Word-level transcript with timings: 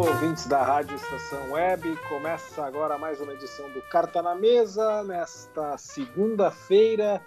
Ouvintes 0.00 0.46
da 0.46 0.62
Rádio 0.62 0.96
Estação 0.96 1.52
Web. 1.52 1.94
Começa 2.08 2.64
agora 2.64 2.96
mais 2.96 3.20
uma 3.20 3.34
edição 3.34 3.68
do 3.72 3.82
Carta 3.82 4.22
na 4.22 4.34
Mesa, 4.34 5.04
nesta 5.04 5.76
segunda-feira, 5.76 7.20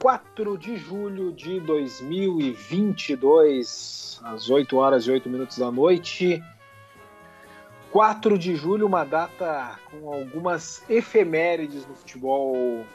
4 0.00 0.56
de 0.56 0.74
julho 0.76 1.30
de 1.32 1.60
2022, 1.60 4.22
às 4.24 4.48
8 4.48 4.74
horas 4.76 5.04
e 5.04 5.10
8 5.10 5.28
minutos 5.28 5.58
da 5.58 5.70
noite. 5.70 6.42
4 7.90 8.38
de 8.38 8.56
julho, 8.56 8.86
uma 8.86 9.04
data 9.04 9.78
com 9.90 10.10
algumas 10.10 10.82
efemérides 10.88 11.86
no 11.86 11.94
futebol 11.94 12.86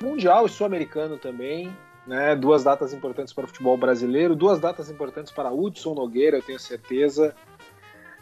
mundial 0.00 0.46
e 0.46 0.48
sul-americano 0.48 1.18
também. 1.18 1.76
Né? 2.06 2.34
Duas 2.34 2.64
datas 2.64 2.94
importantes 2.94 3.34
para 3.34 3.44
o 3.44 3.48
futebol 3.48 3.76
brasileiro, 3.76 4.34
duas 4.34 4.58
datas 4.58 4.90
importantes 4.90 5.30
para 5.30 5.52
Hudson 5.52 5.92
Nogueira, 5.92 6.38
eu 6.38 6.42
tenho 6.42 6.58
certeza. 6.58 7.36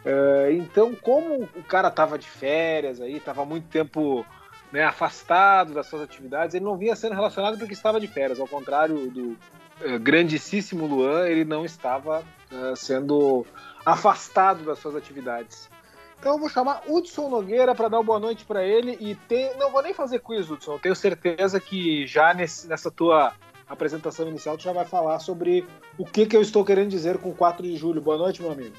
Uh, 0.06 0.52
então, 0.52 0.94
como 0.94 1.48
o 1.56 1.62
cara 1.64 1.88
estava 1.88 2.16
de 2.16 2.28
férias 2.28 3.00
aí, 3.00 3.16
estava 3.16 3.44
muito 3.44 3.66
tempo 3.66 4.24
né, 4.70 4.84
afastado 4.84 5.74
das 5.74 5.88
suas 5.88 6.02
atividades, 6.02 6.54
ele 6.54 6.64
não 6.64 6.76
vinha 6.76 6.94
sendo 6.94 7.16
relacionado 7.16 7.58
porque 7.58 7.72
estava 7.72 7.98
de 7.98 8.06
férias. 8.06 8.38
Ao 8.38 8.46
contrário 8.46 9.10
do 9.10 9.30
uh, 9.30 9.98
grandíssimo 10.00 10.86
Luan, 10.86 11.26
ele 11.26 11.44
não 11.44 11.64
estava 11.64 12.20
uh, 12.52 12.76
sendo 12.76 13.44
afastado 13.84 14.64
das 14.64 14.78
suas 14.78 14.94
atividades. 14.94 15.68
Então 16.20 16.34
eu 16.34 16.38
vou 16.38 16.48
chamar 16.48 16.82
Hudson 16.86 17.28
Nogueira 17.28 17.74
para 17.74 17.88
dar 17.88 17.98
uma 17.98 18.04
boa 18.04 18.20
noite 18.20 18.44
para 18.44 18.64
ele 18.64 18.96
e 19.00 19.16
ter... 19.16 19.56
não 19.56 19.72
vou 19.72 19.82
nem 19.82 19.92
fazer 19.92 20.20
quiz, 20.20 20.48
Hudson. 20.48 20.74
Eu 20.74 20.78
tenho 20.78 20.94
certeza 20.94 21.58
que 21.58 22.06
já 22.06 22.32
nesse, 22.32 22.68
nessa 22.68 22.92
tua 22.92 23.32
apresentação 23.68 24.28
inicial 24.28 24.56
tu 24.56 24.62
já 24.62 24.72
vai 24.72 24.84
falar 24.84 25.18
sobre 25.18 25.66
o 25.98 26.04
que, 26.04 26.26
que 26.26 26.36
eu 26.36 26.40
estou 26.40 26.64
querendo 26.64 26.90
dizer 26.90 27.18
com 27.18 27.34
4 27.34 27.66
de 27.66 27.76
julho. 27.76 28.00
Boa 28.00 28.16
noite, 28.16 28.40
meu 28.40 28.52
amigo. 28.52 28.74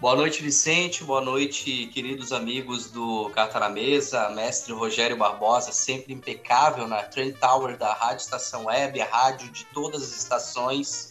Boa 0.00 0.16
noite, 0.16 0.42
Vicente. 0.42 1.04
Boa 1.04 1.20
noite, 1.20 1.86
queridos 1.88 2.32
amigos 2.32 2.90
do 2.90 3.28
Carta 3.34 3.60
na 3.60 3.68
Mesa. 3.68 4.30
Mestre 4.30 4.72
Rogério 4.72 5.14
Barbosa, 5.14 5.72
sempre 5.72 6.14
impecável 6.14 6.88
na 6.88 7.02
Trend 7.02 7.34
Tower 7.34 7.76
da 7.76 7.92
Rádio 7.92 8.22
Estação 8.22 8.64
Web, 8.64 8.98
a 8.98 9.04
rádio 9.04 9.50
de 9.50 9.66
todas 9.66 10.02
as 10.02 10.16
estações. 10.16 11.10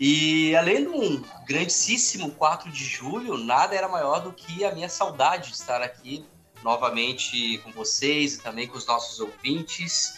E 0.00 0.56
além 0.56 0.84
de 0.84 0.88
um 0.88 1.22
grandíssimo 1.46 2.30
4 2.30 2.72
de 2.72 2.82
julho, 2.82 3.36
nada 3.36 3.74
era 3.74 3.86
maior 3.86 4.20
do 4.20 4.32
que 4.32 4.64
a 4.64 4.72
minha 4.72 4.88
saudade 4.88 5.48
de 5.48 5.56
estar 5.56 5.82
aqui 5.82 6.24
novamente 6.64 7.58
com 7.58 7.70
vocês 7.70 8.36
e 8.36 8.40
também 8.40 8.66
com 8.66 8.78
os 8.78 8.86
nossos 8.86 9.20
ouvintes. 9.20 10.14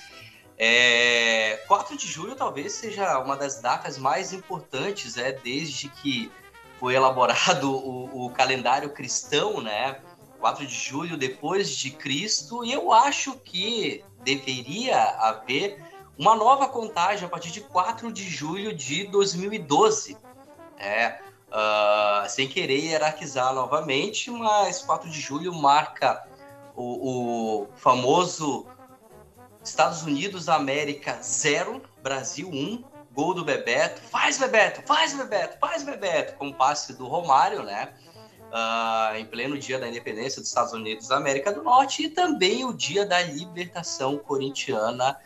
É, 0.57 1.65
4 1.67 1.97
de 1.97 2.07
julho 2.07 2.37
talvez 2.37 2.75
seja 2.75 3.19
uma 3.19 3.37
das 3.37 3.61
datas 3.61 3.99
mais 3.99 4.33
importantes, 4.33 5.17
é, 5.17 5.33
desde 5.33 5.89
que 5.89 6.31
foi 6.85 6.95
elaborado 6.97 7.75
o, 7.75 8.27
o 8.27 8.31
calendário 8.31 8.91
cristão, 8.91 9.59
né? 9.59 10.03
4 10.39 10.67
de 10.67 10.75
julho 10.75 11.17
depois 11.17 11.75
de 11.75 11.91
Cristo, 11.91 12.63
e 12.63 12.75
eu 12.75 12.93
acho 12.93 13.39
que 13.39 14.05
deveria 14.23 15.03
haver 15.19 15.83
uma 16.19 16.37
nova 16.37 16.69
contagem 16.69 17.25
a 17.25 17.29
partir 17.31 17.51
de 17.51 17.63
4 17.63 18.13
de 18.13 18.29
julho 18.29 18.75
de 18.75 19.05
2012. 19.07 20.19
É, 20.77 21.21
uh, 21.49 22.29
sem 22.29 22.47
querer 22.47 22.79
hierarquizar 22.81 23.55
novamente, 23.55 24.31
mas 24.31 24.83
4 24.83 25.09
de 25.09 25.19
julho 25.19 25.55
marca 25.55 26.23
o, 26.77 27.63
o 27.63 27.69
famoso 27.77 28.67
Estados 29.65 30.03
Unidos 30.03 30.51
América 30.51 31.19
0, 31.23 31.81
Brasil 32.03 32.47
1, 32.47 32.85
gol 33.15 33.33
do 33.33 33.45
Bebeto, 33.45 34.03
faz 34.03 34.39
Bebeto, 34.39 34.83
faz 34.83 35.15
Bebeto, 35.15 35.57
faz 35.59 35.83
Bebeto, 35.85 36.37
com 36.37 36.53
passe 36.53 36.93
do 36.95 37.07
Romário, 37.07 37.63
né? 37.63 37.95
Uh, 38.51 39.17
em 39.17 39.25
pleno 39.25 39.59
dia 39.59 39.79
da 39.79 39.89
independência 39.89 40.41
dos 40.41 40.49
Estados 40.49 40.73
Unidos 40.73 41.09
da 41.09 41.17
América 41.17 41.53
do 41.53 41.63
Norte 41.63 42.05
e 42.05 42.09
também 42.09 42.65
o 42.65 42.73
dia 42.73 43.07
da 43.07 43.21
libertação 43.23 44.19
corintiana 44.19 45.19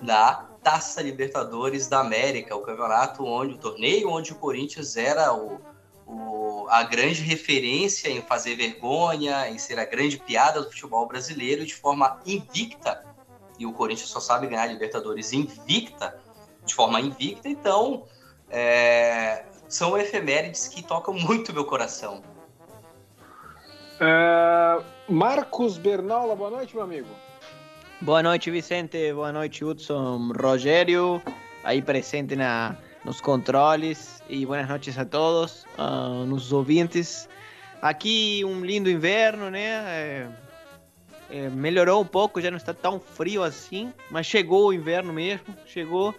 da 0.00 0.46
Taça 0.62 1.02
Libertadores 1.02 1.88
da 1.88 2.00
América, 2.00 2.56
o 2.56 2.60
campeonato 2.60 3.24
onde 3.24 3.54
o 3.54 3.58
torneio 3.58 4.10
onde 4.10 4.32
o 4.32 4.34
Corinthians 4.34 4.96
era 4.96 5.32
o, 5.34 5.60
o, 6.06 6.66
a 6.70 6.82
grande 6.82 7.22
referência 7.22 8.08
em 8.08 8.22
fazer 8.22 8.54
vergonha, 8.54 9.48
em 9.48 9.58
ser 9.58 9.78
a 9.78 9.84
grande 9.84 10.18
piada 10.18 10.62
do 10.62 10.70
futebol 10.70 11.06
brasileiro 11.06 11.66
de 11.66 11.74
forma 11.74 12.18
invicta. 12.24 13.04
E 13.58 13.66
o 13.66 13.72
Corinthians 13.72 14.08
só 14.08 14.20
sabe 14.20 14.46
ganhar 14.46 14.66
Libertadores 14.66 15.34
invicta 15.34 16.18
de 16.64 16.74
forma 16.74 17.00
invicta, 17.00 17.48
então 17.48 18.04
é, 18.48 19.44
são 19.68 19.96
efemérides 19.96 20.68
que 20.68 20.82
tocam 20.82 21.14
muito 21.14 21.52
meu 21.52 21.64
coração. 21.64 22.22
Uh, 24.00 24.82
Marcos 25.08 25.76
Bernaula, 25.76 26.34
boa 26.34 26.50
noite, 26.50 26.74
meu 26.74 26.84
amigo. 26.84 27.08
Boa 28.00 28.22
noite, 28.22 28.50
Vicente. 28.50 29.12
Boa 29.12 29.30
noite, 29.30 29.62
Hudson, 29.62 30.32
Rogério, 30.40 31.22
aí 31.62 31.82
presente 31.82 32.34
na, 32.34 32.76
nos 33.04 33.20
controles. 33.20 34.22
E 34.28 34.46
boas 34.46 34.66
noites 34.66 34.96
a 34.96 35.04
todos, 35.04 35.66
uh, 35.76 36.24
nos 36.24 36.50
ouvintes. 36.52 37.28
Aqui 37.82 38.42
um 38.44 38.64
lindo 38.64 38.88
inverno, 38.88 39.50
né? 39.50 39.68
É, 39.68 40.28
é, 41.30 41.48
melhorou 41.50 42.00
um 42.00 42.06
pouco, 42.06 42.40
já 42.40 42.50
não 42.50 42.56
está 42.56 42.72
tão 42.72 42.98
frio 42.98 43.42
assim, 43.42 43.92
mas 44.10 44.26
chegou 44.26 44.68
o 44.68 44.72
inverno 44.72 45.12
mesmo, 45.12 45.54
chegou. 45.66 46.14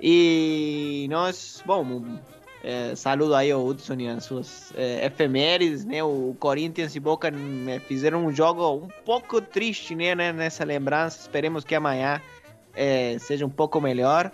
E 0.00 1.06
nós, 1.10 1.62
bom, 1.64 2.18
é, 2.62 2.96
saludo 2.96 3.34
aí 3.34 3.50
ao 3.50 3.64
Hudson 3.64 3.94
e 3.94 4.08
as 4.08 4.24
suas 4.24 4.72
é, 4.76 5.06
efemérides, 5.06 5.84
né? 5.84 6.02
O 6.02 6.36
Corinthians 6.38 6.96
e 6.96 7.00
Boca 7.00 7.30
né, 7.30 7.78
fizeram 7.78 8.26
um 8.26 8.34
jogo 8.34 8.84
um 8.84 8.88
pouco 9.04 9.40
triste, 9.40 9.94
né? 9.94 10.14
Nessa 10.32 10.64
lembrança. 10.64 11.20
Esperemos 11.20 11.64
que 11.64 11.74
amanhã 11.74 12.20
é, 12.74 13.16
seja 13.18 13.46
um 13.46 13.50
pouco 13.50 13.80
melhor. 13.80 14.32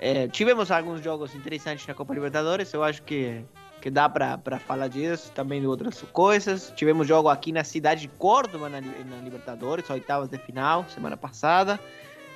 É, 0.00 0.28
tivemos 0.28 0.70
alguns 0.70 1.02
jogos 1.02 1.34
interessantes 1.34 1.86
na 1.86 1.92
Copa 1.92 2.14
Libertadores. 2.14 2.72
Eu 2.72 2.82
acho 2.82 3.02
que, 3.02 3.44
que 3.82 3.90
dá 3.90 4.08
para 4.08 4.58
falar 4.58 4.88
disso. 4.88 5.30
Também 5.32 5.60
de 5.60 5.66
outras 5.66 6.00
coisas. 6.12 6.72
Tivemos 6.74 7.06
jogo 7.06 7.28
aqui 7.28 7.52
na 7.52 7.64
cidade 7.64 8.00
de 8.00 8.08
Córdoba, 8.08 8.68
na, 8.68 8.80
na 8.80 9.16
Libertadores, 9.22 9.90
oitavas 9.90 10.28
de 10.28 10.38
final, 10.38 10.86
semana 10.88 11.18
passada. 11.18 11.78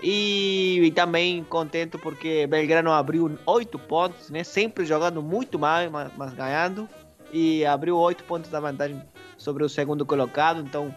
E, 0.02 0.80
e, 0.82 0.90
também 0.90 1.44
contente 1.44 1.96
porque 1.96 2.46
Belgrano 2.48 2.90
abriu 2.90 3.38
oito 3.46 3.78
pontos, 3.78 4.30
né? 4.30 4.42
Sempre 4.42 4.84
jogando 4.84 5.22
muito 5.22 5.58
mal, 5.58 5.88
mas, 5.90 6.10
mas 6.16 6.34
ganhando. 6.34 6.88
E 7.32 7.64
abriu 7.64 7.96
oito 7.96 8.24
pontos 8.24 8.50
da 8.50 8.58
vantagem 8.58 9.00
sobre 9.38 9.64
o 9.64 9.68
segundo 9.68 10.04
colocado. 10.04 10.60
Então, 10.60 10.92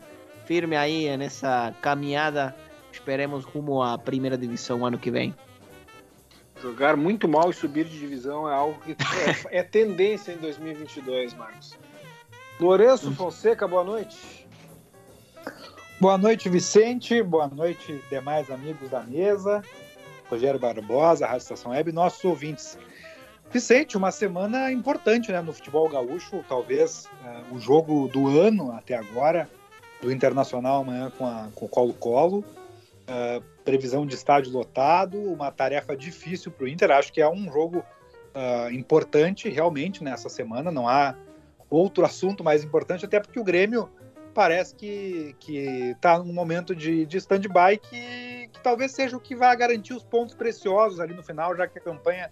firme 0.46 0.76
aí 0.76 1.16
nessa 1.18 1.74
caminhada. 1.82 2.56
Esperemos 2.92 3.44
rumo 3.44 3.84
à 3.84 3.98
primeira 3.98 4.38
divisão 4.38 4.86
ano 4.86 4.98
que 4.98 5.12
vem. 5.12 5.36
Jogar 6.62 6.96
muito 6.96 7.28
mal 7.28 7.50
e 7.50 7.54
subir 7.54 7.86
de 7.86 8.00
divisão 8.00 8.50
é 8.50 8.54
algo 8.54 8.80
que 8.82 8.94
é, 9.52 9.60
é 9.60 9.64
tendência 9.64 10.32
em 10.32 10.38
2022, 10.38 11.34
Marcos. 11.34 11.78
Lourenço 12.60 13.12
Fonseca, 13.14 13.68
boa 13.68 13.84
noite. 13.84 14.45
Boa 15.98 16.18
noite, 16.18 16.50
Vicente. 16.50 17.24
Boa 17.24 17.48
noite, 17.48 18.04
demais 18.10 18.52
amigos 18.52 18.90
da 18.90 19.02
mesa. 19.02 19.64
Rogério 20.30 20.60
Barbosa, 20.60 21.26
Rádio 21.26 21.44
Estação 21.44 21.72
Web, 21.72 21.94
nossos 21.94 22.24
ouvintes. 22.26 22.78
Vicente, 23.50 23.96
uma 23.96 24.12
semana 24.12 24.70
importante 24.74 25.32
né, 25.32 25.40
no 25.40 25.54
futebol 25.54 25.88
gaúcho, 25.88 26.44
talvez 26.50 27.08
uh, 27.24 27.56
o 27.56 27.60
jogo 27.60 28.10
do 28.10 28.28
ano 28.28 28.74
até 28.74 28.96
agora, 28.96 29.50
do 30.02 30.12
Internacional 30.12 30.82
amanhã 30.82 31.10
com, 31.18 31.26
a, 31.26 31.48
com 31.56 31.66
o 31.66 31.70
Colo-Colo. 31.70 32.40
Uh, 32.40 33.42
previsão 33.64 34.06
de 34.06 34.16
estádio 34.16 34.52
lotado, 34.52 35.18
uma 35.18 35.50
tarefa 35.50 35.96
difícil 35.96 36.52
para 36.52 36.66
o 36.66 36.68
Inter. 36.68 36.92
Acho 36.92 37.14
que 37.14 37.22
é 37.22 37.30
um 37.30 37.50
jogo 37.50 37.80
uh, 37.80 38.70
importante 38.70 39.48
realmente 39.48 40.04
nessa 40.04 40.28
semana. 40.28 40.70
Não 40.70 40.90
há 40.90 41.16
outro 41.70 42.04
assunto 42.04 42.44
mais 42.44 42.66
importante, 42.66 43.06
até 43.06 43.22
porque 43.22 43.40
o 43.40 43.44
Grêmio 43.46 43.90
parece 44.36 44.76
que 44.76 45.34
está 45.96 46.20
num 46.20 46.34
momento 46.34 46.76
de, 46.76 47.06
de 47.06 47.18
stand-by 47.18 47.78
que, 47.78 48.50
que, 48.52 48.62
talvez 48.62 48.92
seja 48.92 49.16
o 49.16 49.20
que 49.20 49.34
vai 49.34 49.56
garantir 49.56 49.94
os 49.94 50.04
pontos 50.04 50.36
preciosos 50.36 51.00
ali 51.00 51.14
no 51.14 51.24
final, 51.24 51.56
já 51.56 51.66
que 51.66 51.80
a 51.80 51.82
campanha 51.82 52.30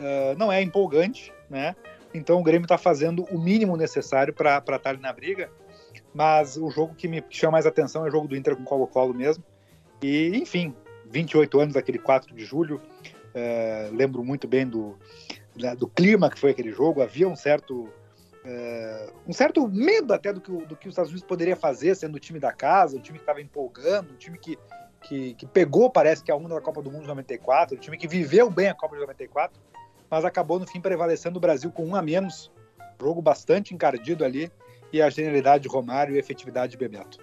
uh, 0.00 0.36
não 0.36 0.50
é 0.50 0.60
empolgante, 0.60 1.32
né? 1.48 1.76
Então 2.12 2.40
o 2.40 2.42
Grêmio 2.42 2.64
está 2.64 2.76
fazendo 2.76 3.24
o 3.30 3.38
mínimo 3.38 3.76
necessário 3.76 4.34
para 4.34 4.58
estar 4.58 4.78
tá 4.78 4.90
ali 4.90 5.00
na 5.00 5.12
briga. 5.12 5.48
mas 6.12 6.56
o 6.56 6.68
jogo 6.68 6.94
que 6.94 7.06
me 7.06 7.22
chama 7.30 7.52
mais 7.52 7.66
atenção 7.66 8.04
é 8.04 8.08
o 8.08 8.10
jogo 8.10 8.26
do 8.26 8.36
Inter 8.36 8.56
com 8.56 8.64
Colo-Colo 8.64 9.14
mesmo. 9.14 9.44
E, 10.02 10.36
enfim, 10.36 10.74
28 11.10 11.60
anos 11.60 11.74
daquele 11.74 11.98
4 11.98 12.34
de 12.34 12.44
julho, 12.44 12.82
é, 13.32 13.88
lembro 13.92 14.24
muito 14.24 14.48
bem 14.48 14.66
do, 14.66 14.98
do 15.78 15.86
clima 15.86 16.28
que 16.28 16.38
foi 16.38 16.50
aquele 16.50 16.72
jogo, 16.72 17.02
havia 17.02 17.28
um 17.28 17.36
certo 17.36 17.88
é, 18.48 19.10
um 19.26 19.32
certo 19.32 19.66
medo 19.66 20.14
até 20.14 20.32
do 20.32 20.40
que, 20.40 20.52
do 20.52 20.76
que 20.76 20.86
os 20.86 20.92
Estados 20.92 21.10
Unidos 21.10 21.26
poderia 21.26 21.56
fazer, 21.56 21.96
sendo 21.96 22.14
o 22.14 22.20
time 22.20 22.38
da 22.38 22.52
casa, 22.52 22.96
o 22.96 23.00
time 23.00 23.18
que 23.18 23.22
estava 23.22 23.40
empolgando, 23.40 24.12
um 24.12 24.16
time 24.16 24.38
que, 24.38 24.56
que, 25.02 25.34
que, 25.34 25.46
pegou, 25.46 25.90
parece 25.90 26.22
que 26.22 26.30
a 26.30 26.36
onda 26.36 26.54
da 26.54 26.60
Copa 26.60 26.80
do 26.80 26.90
Mundo 26.90 27.02
de 27.02 27.08
94, 27.08 27.76
o 27.76 27.80
time 27.80 27.98
que 27.98 28.06
viveu 28.06 28.48
bem 28.48 28.68
a 28.68 28.74
Copa 28.74 28.94
de 28.94 29.00
94, 29.00 29.60
mas 30.08 30.24
acabou 30.24 30.60
no 30.60 30.66
fim 30.66 30.80
prevalecendo 30.80 31.38
o 31.38 31.40
Brasil 31.40 31.72
com 31.72 31.84
um 31.84 31.96
a 31.96 32.02
menos, 32.02 32.52
jogo 33.00 33.20
bastante 33.20 33.74
encardido 33.74 34.24
ali, 34.24 34.50
e 34.92 35.02
a 35.02 35.10
genialidade 35.10 35.64
de 35.64 35.68
Romário 35.68 36.14
e 36.14 36.16
a 36.16 36.20
efetividade 36.20 36.72
de 36.72 36.78
Bebeto. 36.78 37.18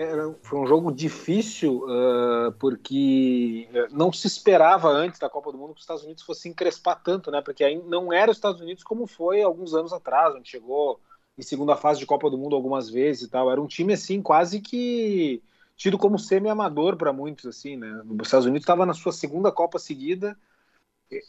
É, 0.00 0.14
foi 0.42 0.58
um 0.58 0.66
jogo 0.66 0.90
difícil 0.90 1.84
uh, 1.84 2.50
porque 2.52 3.68
eh, 3.70 3.86
não 3.90 4.10
se 4.10 4.26
esperava 4.26 4.88
antes 4.88 5.20
da 5.20 5.28
Copa 5.28 5.52
do 5.52 5.58
Mundo 5.58 5.74
que 5.74 5.80
os 5.80 5.82
Estados 5.82 6.02
Unidos 6.02 6.22
fossem 6.22 6.52
encrespar 6.52 7.02
tanto, 7.02 7.30
né? 7.30 7.42
Porque 7.42 7.62
aí 7.62 7.76
não 7.76 8.10
era 8.10 8.30
os 8.30 8.38
Estados 8.38 8.62
Unidos 8.62 8.82
como 8.82 9.06
foi 9.06 9.42
alguns 9.42 9.74
anos 9.74 9.92
atrás, 9.92 10.34
onde 10.34 10.48
chegou 10.48 10.98
em 11.36 11.42
segunda 11.42 11.76
fase 11.76 12.00
de 12.00 12.06
Copa 12.06 12.30
do 12.30 12.38
Mundo 12.38 12.56
algumas 12.56 12.88
vezes 12.88 13.24
e 13.24 13.28
tal. 13.28 13.50
Era 13.50 13.60
um 13.60 13.66
time 13.66 13.92
assim 13.92 14.22
quase 14.22 14.62
que 14.62 15.42
tido 15.76 15.98
como 15.98 16.18
semi-amador 16.18 16.96
para 16.96 17.12
muitos, 17.12 17.44
assim, 17.44 17.76
né? 17.76 18.02
Os 18.08 18.26
Estados 18.26 18.46
Unidos 18.46 18.62
estava 18.62 18.86
na 18.86 18.94
sua 18.94 19.12
segunda 19.12 19.52
Copa 19.52 19.78
seguida, 19.78 20.34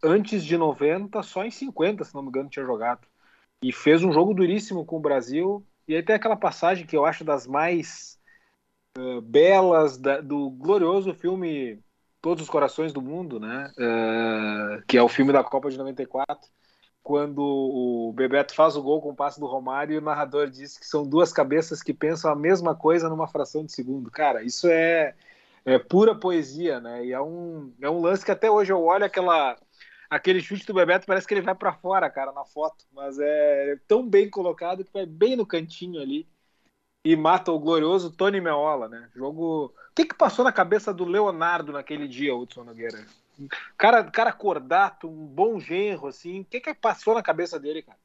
antes 0.02 0.46
de 0.46 0.56
90, 0.56 1.22
só 1.24 1.44
em 1.44 1.52
50, 1.52 2.06
se 2.06 2.16
não 2.16 2.22
me 2.22 2.30
engano, 2.30 2.48
tinha 2.48 2.66
jogado. 2.66 3.06
E 3.62 3.74
fez 3.74 4.02
um 4.02 4.14
jogo 4.14 4.34
duríssimo 4.34 4.86
com 4.86 4.96
o 4.96 5.02
Brasil. 5.02 5.62
E 5.90 5.94
aí 5.94 6.02
tem 6.02 6.16
aquela 6.16 6.38
passagem 6.38 6.86
que 6.86 6.96
eu 6.96 7.06
acho 7.06 7.26
das 7.26 7.46
mais 7.46 8.21
uh, 8.98 9.22
belas 9.22 9.98
da, 9.98 10.22
do 10.22 10.50
glorioso 10.50 11.14
filme 11.14 11.80
Todos 12.22 12.44
os 12.44 12.50
Corações 12.50 12.94
do 12.94 13.02
Mundo, 13.02 13.40
né? 13.40 13.72
Uh, 13.78 14.86
que 14.88 14.98
é 14.98 15.02
o 15.02 15.10
filme 15.10 15.34
da 15.34 15.44
Copa 15.44 15.70
de 15.70 15.78
94, 15.78 16.48
quando 17.02 17.42
o 17.42 18.14
Bebeto 18.14 18.54
faz 18.54 18.76
o 18.76 18.82
gol 18.84 19.02
com 19.02 19.10
o 19.10 19.16
passe 19.16 19.40
do 19.40 19.48
Romário 19.48 19.96
e 19.96 19.98
o 19.98 20.02
narrador 20.02 20.48
diz 20.48 20.78
que 20.78 20.86
são 20.86 21.04
duas 21.04 21.34
cabeças 21.34 21.82
que 21.82 21.94
pensam 21.94 22.32
a 22.32 22.36
mesma 22.36 22.76
coisa 22.76 23.10
numa 23.10 23.28
fração 23.28 23.66
de 23.66 23.72
segundo. 23.72 24.12
Cara, 24.12 24.44
isso 24.44 24.68
é, 24.68 25.16
é 25.66 25.80
pura 25.80 26.14
poesia, 26.14 26.80
né? 26.80 27.06
E 27.06 27.12
é 27.12 27.20
um, 27.20 27.74
é 27.82 27.90
um 27.90 28.02
lance 28.02 28.24
que 28.24 28.32
até 28.32 28.52
hoje 28.52 28.72
eu 28.72 28.84
olho 28.84 29.06
aquela 29.06 29.58
aquele 30.08 30.42
chute 30.42 30.66
do 30.66 30.74
Bebeto 30.74 31.08
parece 31.08 31.26
que 31.26 31.34
ele 31.34 31.42
vai 31.42 31.56
para 31.56 31.74
fora, 31.74 32.10
cara, 32.10 32.34
na 32.34 32.44
foto, 32.44 32.86
mas 32.94 33.18
é 33.18 33.78
tão 33.88 34.08
bem 34.08 34.30
colocado 34.30 34.84
que 34.84 34.92
vai 34.92 35.06
bem 35.06 35.38
no 35.38 35.46
cantinho 35.46 36.02
ali 36.02 36.28
e 37.04 37.16
mata 37.16 37.52
o 37.52 37.60
glorioso 37.60 38.12
Tony 38.12 38.40
Meola, 38.40 38.88
né? 38.88 39.10
Jogo. 39.16 39.66
O 39.66 39.94
que, 39.96 40.06
que 40.06 40.16
passou 40.16 40.46
na 40.46 40.52
cabeça 40.52 40.94
do 40.94 41.06
Leonardo 41.06 41.72
naquele 41.72 42.08
dia, 42.08 42.36
Hudson 42.36 42.64
Nogueira? 42.64 43.06
Cara, 43.78 44.04
cara 44.04 44.32
cordato, 44.32 45.08
um 45.08 45.26
bom 45.26 45.60
genro, 45.60 46.08
assim. 46.08 46.42
O 46.42 46.46
que, 46.46 46.60
que 46.62 46.74
passou 46.74 47.14
na 47.14 47.24
cabeça 47.24 47.60
dele, 47.60 47.82
cara? 47.82 47.98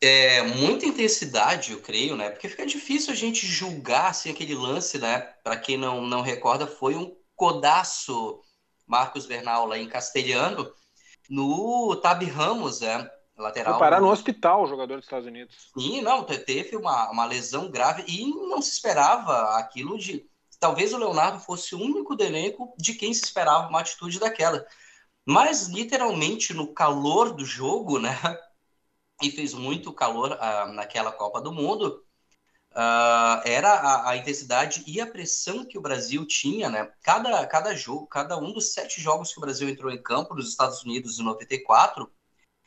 É, 0.00 0.42
muita 0.42 0.84
intensidade, 0.84 1.72
eu 1.72 1.80
creio, 1.80 2.14
né? 2.14 2.28
Porque 2.28 2.48
fica 2.48 2.66
difícil 2.66 3.12
a 3.12 3.16
gente 3.16 3.46
julgar 3.46 4.10
assim, 4.10 4.30
aquele 4.30 4.54
lance, 4.54 4.98
né? 4.98 5.18
Para 5.42 5.56
quem 5.56 5.78
não, 5.78 6.02
não 6.02 6.20
recorda, 6.20 6.66
foi 6.66 6.94
um 6.94 7.16
codaço 7.34 8.42
Marcos 8.86 9.24
Bernal 9.24 9.66
lá 9.66 9.78
em 9.78 9.88
castelhano 9.88 10.70
no 11.28 11.96
Tabi 12.02 12.26
Ramos, 12.26 12.82
é, 12.82 13.10
lateral. 13.36 13.74
Foi 13.74 13.80
parar 13.80 14.00
no 14.00 14.10
hospital 14.10 14.62
o 14.62 14.66
jogador 14.66 14.96
dos 14.96 15.04
Estados 15.04 15.26
Unidos. 15.26 15.70
Sim, 15.76 16.02
não, 16.02 16.24
teve 16.24 16.76
uma, 16.76 17.10
uma 17.10 17.24
lesão 17.24 17.70
grave 17.70 18.04
e 18.06 18.26
não 18.26 18.62
se 18.62 18.72
esperava 18.72 19.56
aquilo 19.58 19.98
de. 19.98 20.26
Talvez 20.60 20.92
o 20.92 20.98
Leonardo 20.98 21.40
fosse 21.40 21.74
o 21.74 21.80
único 21.80 22.14
do 22.14 22.22
elenco 22.22 22.74
de 22.78 22.94
quem 22.94 23.12
se 23.12 23.24
esperava 23.24 23.68
uma 23.68 23.80
atitude 23.80 24.18
daquela. 24.18 24.64
Mas, 25.26 25.68
literalmente, 25.68 26.52
no 26.52 26.72
calor 26.72 27.34
do 27.34 27.44
jogo, 27.44 27.98
né? 27.98 28.10
E 29.22 29.30
fez 29.30 29.54
muito 29.54 29.92
calor 29.92 30.36
ah, 30.40 30.66
naquela 30.66 31.12
Copa 31.12 31.40
do 31.40 31.52
Mundo. 31.52 32.04
Uh, 32.72 33.38
era 33.44 33.72
a, 33.72 34.10
a, 34.10 34.16
intensidade 34.16 34.82
e 34.88 35.00
a 35.00 35.06
pressão 35.06 35.64
que 35.64 35.78
o 35.78 35.80
Brasil 35.80 36.26
tinha, 36.26 36.68
né? 36.68 36.92
Cada, 37.00 37.46
cada 37.46 37.76
jogo, 37.76 38.08
cada 38.08 38.36
um 38.36 38.52
dos 38.52 38.72
sete 38.72 39.00
jogos 39.00 39.32
que 39.32 39.38
o 39.38 39.40
Brasil 39.40 39.68
entrou 39.68 39.92
em 39.92 40.02
campo 40.02 40.34
nos 40.34 40.48
Estados 40.48 40.82
Unidos 40.82 41.20
em 41.20 41.22
94, 41.22 42.10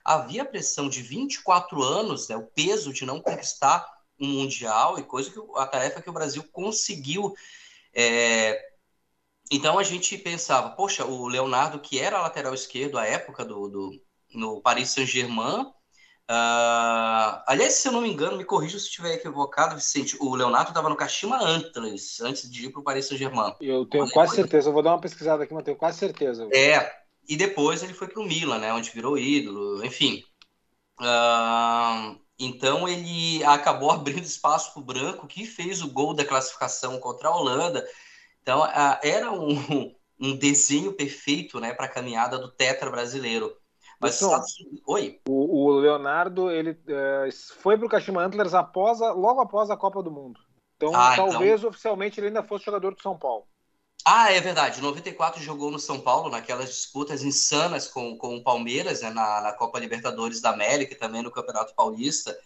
havia 0.07 0.45
pressão 0.45 0.87
de 0.87 1.01
24 1.01 1.83
anos, 1.83 2.29
né, 2.29 2.37
o 2.37 2.45
peso 2.45 2.93
de 2.93 3.05
não 3.05 3.19
conquistar 3.19 3.85
um 4.17 4.25
mundial 4.25 4.97
e 4.97 5.03
coisa 5.03 5.29
que 5.29 5.37
a 5.57 5.67
tarefa 5.67 6.01
que 6.01 6.09
o 6.09 6.13
Brasil 6.13 6.43
conseguiu. 6.51 7.35
É... 7.93 8.57
Então 9.51 9.77
a 9.77 9.83
gente 9.83 10.17
pensava, 10.17 10.69
poxa, 10.69 11.05
o 11.05 11.27
Leonardo 11.27 11.79
que 11.79 11.99
era 11.99 12.21
lateral 12.21 12.53
esquerdo 12.53 12.97
à 12.97 13.05
época 13.05 13.43
do, 13.43 13.67
do 13.67 13.91
no 14.33 14.61
Paris 14.61 14.89
Saint-Germain, 14.91 15.63
uh... 15.63 17.43
aliás, 17.45 17.73
se 17.73 17.89
eu 17.89 17.91
não 17.91 18.01
me 18.01 18.09
engano, 18.09 18.37
me 18.37 18.45
corrija 18.45 18.79
se 18.79 18.85
estiver 18.85 19.15
equivocado, 19.15 19.75
Vicente, 19.75 20.15
o 20.21 20.35
Leonardo 20.35 20.69
estava 20.69 20.87
no 20.87 20.95
Kashima 20.95 21.37
Antlers 21.37 22.21
antes 22.21 22.49
de 22.49 22.67
ir 22.67 22.71
para 22.71 22.79
o 22.79 22.83
Paris 22.83 23.07
Saint-Germain. 23.07 23.55
Eu 23.59 23.85
tenho 23.85 24.09
quase 24.09 24.35
certeza, 24.35 24.69
eu 24.69 24.73
vou 24.73 24.81
dar 24.81 24.91
uma 24.91 25.01
pesquisada 25.01 25.43
aqui, 25.43 25.53
mas 25.53 25.63
tenho 25.63 25.77
quase 25.77 25.97
certeza. 25.99 26.47
É, 26.53 27.06
e 27.27 27.35
depois 27.35 27.83
ele 27.83 27.93
foi 27.93 28.07
para 28.07 28.21
o 28.21 28.25
Milan, 28.25 28.59
né, 28.59 28.73
onde 28.73 28.91
virou 28.91 29.17
ídolo, 29.17 29.85
enfim. 29.85 30.23
Uh, 30.99 32.19
então 32.39 32.87
ele 32.87 33.43
acabou 33.43 33.91
abrindo 33.91 34.23
espaço 34.23 34.73
para 34.73 34.81
o 34.81 34.85
Branco, 34.85 35.27
que 35.27 35.45
fez 35.45 35.81
o 35.81 35.91
gol 35.91 36.13
da 36.13 36.25
classificação 36.25 36.99
contra 36.99 37.29
a 37.29 37.35
Holanda. 37.35 37.85
Então 38.41 38.61
uh, 38.61 38.97
era 39.03 39.31
um, 39.31 39.93
um 40.19 40.35
desenho 40.35 40.93
perfeito 40.93 41.59
né, 41.59 41.73
para 41.73 41.85
a 41.85 41.91
caminhada 41.91 42.37
do 42.37 42.51
Tetra 42.51 42.89
brasileiro. 42.89 43.55
Mas 43.99 44.21
Oi. 44.85 45.19
O, 45.27 45.65
o, 45.65 45.79
Leonardo 45.79 46.51
ele 46.51 46.71
uh, 46.71 47.31
foi 47.59 47.75
para 47.75 47.87
o 47.87 47.89
Kashima 47.89 48.23
Antlers 48.23 48.53
após 48.53 49.01
a, 49.01 49.11
logo 49.11 49.41
após 49.41 49.71
a 49.71 49.77
Copa 49.77 50.03
do 50.03 50.11
Mundo. 50.11 50.39
Então 50.75 50.91
ah, 50.93 51.15
talvez 51.15 51.59
então... 51.59 51.69
oficialmente 51.71 52.19
ele 52.19 52.27
ainda 52.27 52.43
fosse 52.43 52.65
jogador 52.65 52.93
do 52.93 53.01
São 53.01 53.17
Paulo. 53.17 53.47
Ah, 54.05 54.31
é 54.31 54.39
verdade. 54.39 54.81
94 54.81 55.41
jogou 55.41 55.69
no 55.69 55.79
São 55.79 55.99
Paulo, 55.99 56.29
naquelas 56.29 56.69
disputas 56.69 57.23
insanas 57.23 57.87
com, 57.87 58.17
com 58.17 58.37
o 58.37 58.43
Palmeiras, 58.43 59.01
né, 59.01 59.09
na, 59.09 59.41
na 59.41 59.51
Copa 59.51 59.79
Libertadores 59.79 60.39
da 60.39 60.51
América 60.51 60.93
e 60.93 60.97
também 60.97 61.21
no 61.21 61.31
Campeonato 61.31 61.75
Paulista, 61.75 62.37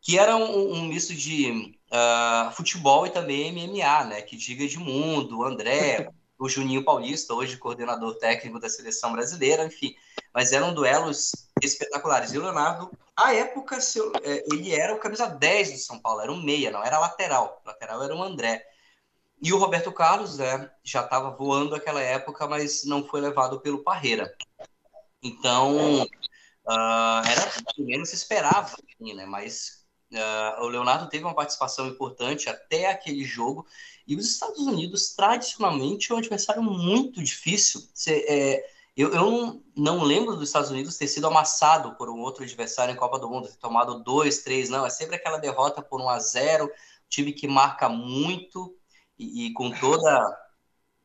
que 0.00 0.18
era 0.18 0.36
um, 0.36 0.72
um 0.72 0.82
misto 0.84 1.14
de 1.14 1.76
uh, 1.90 2.50
futebol 2.52 3.06
e 3.06 3.10
também 3.10 3.52
MMA, 3.52 4.04
né? 4.04 4.22
Que 4.22 4.36
diga 4.36 4.66
de 4.66 4.78
mundo, 4.78 5.38
o 5.38 5.44
André, 5.44 6.10
o 6.38 6.48
Juninho 6.48 6.84
Paulista, 6.84 7.34
hoje 7.34 7.56
coordenador 7.56 8.16
técnico 8.16 8.60
da 8.60 8.68
seleção 8.68 9.12
brasileira, 9.12 9.64
enfim. 9.64 9.94
Mas 10.32 10.52
eram 10.52 10.74
duelos 10.74 11.32
espetaculares. 11.62 12.32
E 12.32 12.38
o 12.38 12.42
Leonardo, 12.42 12.90
à 13.16 13.34
época, 13.34 13.80
seu, 13.80 14.12
é, 14.22 14.44
ele 14.52 14.74
era 14.74 14.94
o 14.94 14.98
camisa 14.98 15.26
10 15.26 15.72
do 15.72 15.78
São 15.78 15.98
Paulo, 15.98 16.20
era 16.20 16.32
um 16.32 16.42
meia, 16.42 16.70
não 16.70 16.84
era 16.84 16.98
lateral. 16.98 17.62
O 17.64 17.68
lateral 17.68 18.02
era 18.02 18.14
o 18.14 18.22
André. 18.22 18.62
E 19.44 19.52
o 19.52 19.58
Roberto 19.58 19.92
Carlos 19.92 20.38
né, 20.38 20.70
já 20.82 21.02
estava 21.02 21.28
voando 21.28 21.72
naquela 21.72 22.00
época, 22.00 22.48
mas 22.48 22.82
não 22.86 23.06
foi 23.06 23.20
levado 23.20 23.60
pelo 23.60 23.84
Parreira. 23.84 24.34
Então, 25.22 26.02
uh, 26.02 27.26
era 27.28 27.52
menos 27.76 28.08
se 28.08 28.14
esperava, 28.14 28.74
enfim, 28.88 29.12
né? 29.12 29.26
Mas 29.26 29.84
uh, 30.14 30.62
o 30.62 30.68
Leonardo 30.68 31.10
teve 31.10 31.24
uma 31.24 31.34
participação 31.34 31.86
importante 31.86 32.48
até 32.48 32.86
aquele 32.86 33.22
jogo. 33.22 33.66
E 34.06 34.16
os 34.16 34.24
Estados 34.30 34.60
Unidos, 34.60 35.14
tradicionalmente, 35.14 36.10
é 36.10 36.14
um 36.14 36.18
adversário 36.18 36.62
muito 36.62 37.22
difícil. 37.22 37.82
É, 38.08 38.64
eu, 38.96 39.12
eu 39.12 39.62
não, 39.76 40.02
lembro 40.02 40.36
dos 40.36 40.48
Estados 40.48 40.70
Unidos 40.70 40.96
ter 40.96 41.06
sido 41.06 41.26
amassado 41.26 41.94
por 41.96 42.08
um 42.08 42.20
outro 42.20 42.44
adversário 42.44 42.94
em 42.94 42.96
Copa 42.96 43.18
do 43.18 43.28
Mundo, 43.28 43.48
ter 43.48 43.58
tomado 43.58 44.02
dois, 44.02 44.38
três, 44.38 44.70
não. 44.70 44.86
É 44.86 44.90
sempre 44.90 45.16
aquela 45.16 45.36
derrota 45.36 45.82
por 45.82 46.00
1 46.00 46.08
a 46.08 46.18
0 46.18 46.70
time 47.10 47.30
que 47.30 47.46
marca 47.46 47.90
muito 47.90 48.74
e, 49.18 49.46
e 49.46 49.52
com 49.52 49.70
toda 49.70 50.44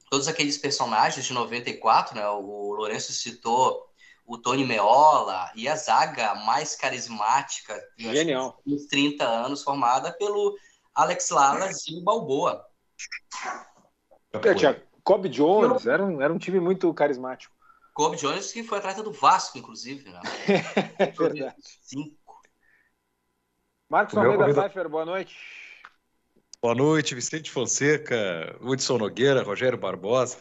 todos 0.09 0.27
aqueles 0.27 0.57
personagens 0.57 1.25
de 1.25 1.33
94, 1.33 2.15
né? 2.15 2.27
O 2.27 2.73
Lourenço 2.73 3.13
citou 3.13 3.87
o 4.25 4.37
Tony 4.37 4.65
Meola 4.65 5.51
e 5.55 5.67
a 5.67 5.75
zaga 5.75 6.35
mais 6.35 6.75
carismática 6.75 7.79
Genial. 7.97 8.59
dos 8.65 8.85
30 8.87 9.23
anos, 9.23 9.63
formada 9.63 10.11
pelo 10.11 10.57
Alex 10.93 11.29
Lalas 11.29 11.87
e 11.87 11.95
o 11.95 12.03
Balboa. 12.03 12.65
Tinha 14.57 14.83
Kobe 15.03 15.29
Jones, 15.29 15.85
era 15.87 16.03
um, 16.03 16.21
era 16.21 16.31
um 16.31 16.37
time 16.37 16.59
muito 16.59 16.93
carismático. 16.93 17.55
Kobe 17.93 18.17
Jones 18.17 18.51
que 18.51 18.63
foi 18.63 18.77
atleta 18.77 19.01
do 19.01 19.11
Vasco, 19.11 19.57
inclusive. 19.57 20.09
Né? 20.09 20.21
é 20.99 21.05
verdade. 21.07 21.55
Cinco. 21.81 22.17
Marcos 23.89 24.15
Almeida 24.15 24.53
Pfeiffer, 24.53 24.87
boa 24.87 25.05
noite. 25.05 25.35
Boa 26.61 26.75
noite, 26.75 27.15
Vicente 27.15 27.49
Fonseca, 27.49 28.57
Hudson 28.61 28.97
Nogueira, 28.97 29.43
Rogério 29.43 29.77
Barbosa. 29.77 30.37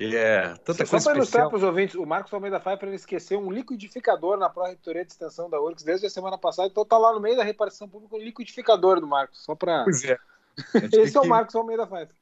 É, 0.00 0.54
tanta 0.64 0.86
Só 0.86 0.90
coisa 0.92 1.04
para 1.10 1.16
ilustrar 1.18 1.48
para 1.48 1.56
os 1.56 1.62
ouvintes, 1.64 1.96
o 1.96 2.06
Marcos 2.06 2.32
Almeida 2.32 2.60
Pfeiffer 2.60 2.86
ele 2.88 2.94
esqueceu 2.94 3.40
um 3.40 3.50
liquidificador 3.50 4.36
na 4.36 4.48
pró-reitoria 4.48 5.04
de 5.04 5.10
extensão 5.10 5.50
da 5.50 5.60
URGS 5.60 5.82
desde 5.84 6.06
a 6.06 6.10
semana 6.10 6.38
passada, 6.38 6.68
então 6.68 6.84
tá 6.84 6.96
lá 6.96 7.12
no 7.12 7.18
meio 7.20 7.36
da 7.36 7.42
repartição 7.42 7.88
pública 7.88 8.14
o 8.14 8.18
liquidificador 8.20 9.00
do 9.00 9.08
Marcos, 9.08 9.42
só 9.44 9.56
para... 9.56 9.82
Pois 9.82 10.04
é. 10.04 10.16
Esse 10.92 11.16
é 11.16 11.18
o 11.18 11.22
que- 11.22 11.28
Marcos 11.28 11.56
Almeida 11.56 11.84
Pfeiffer. 11.84 12.14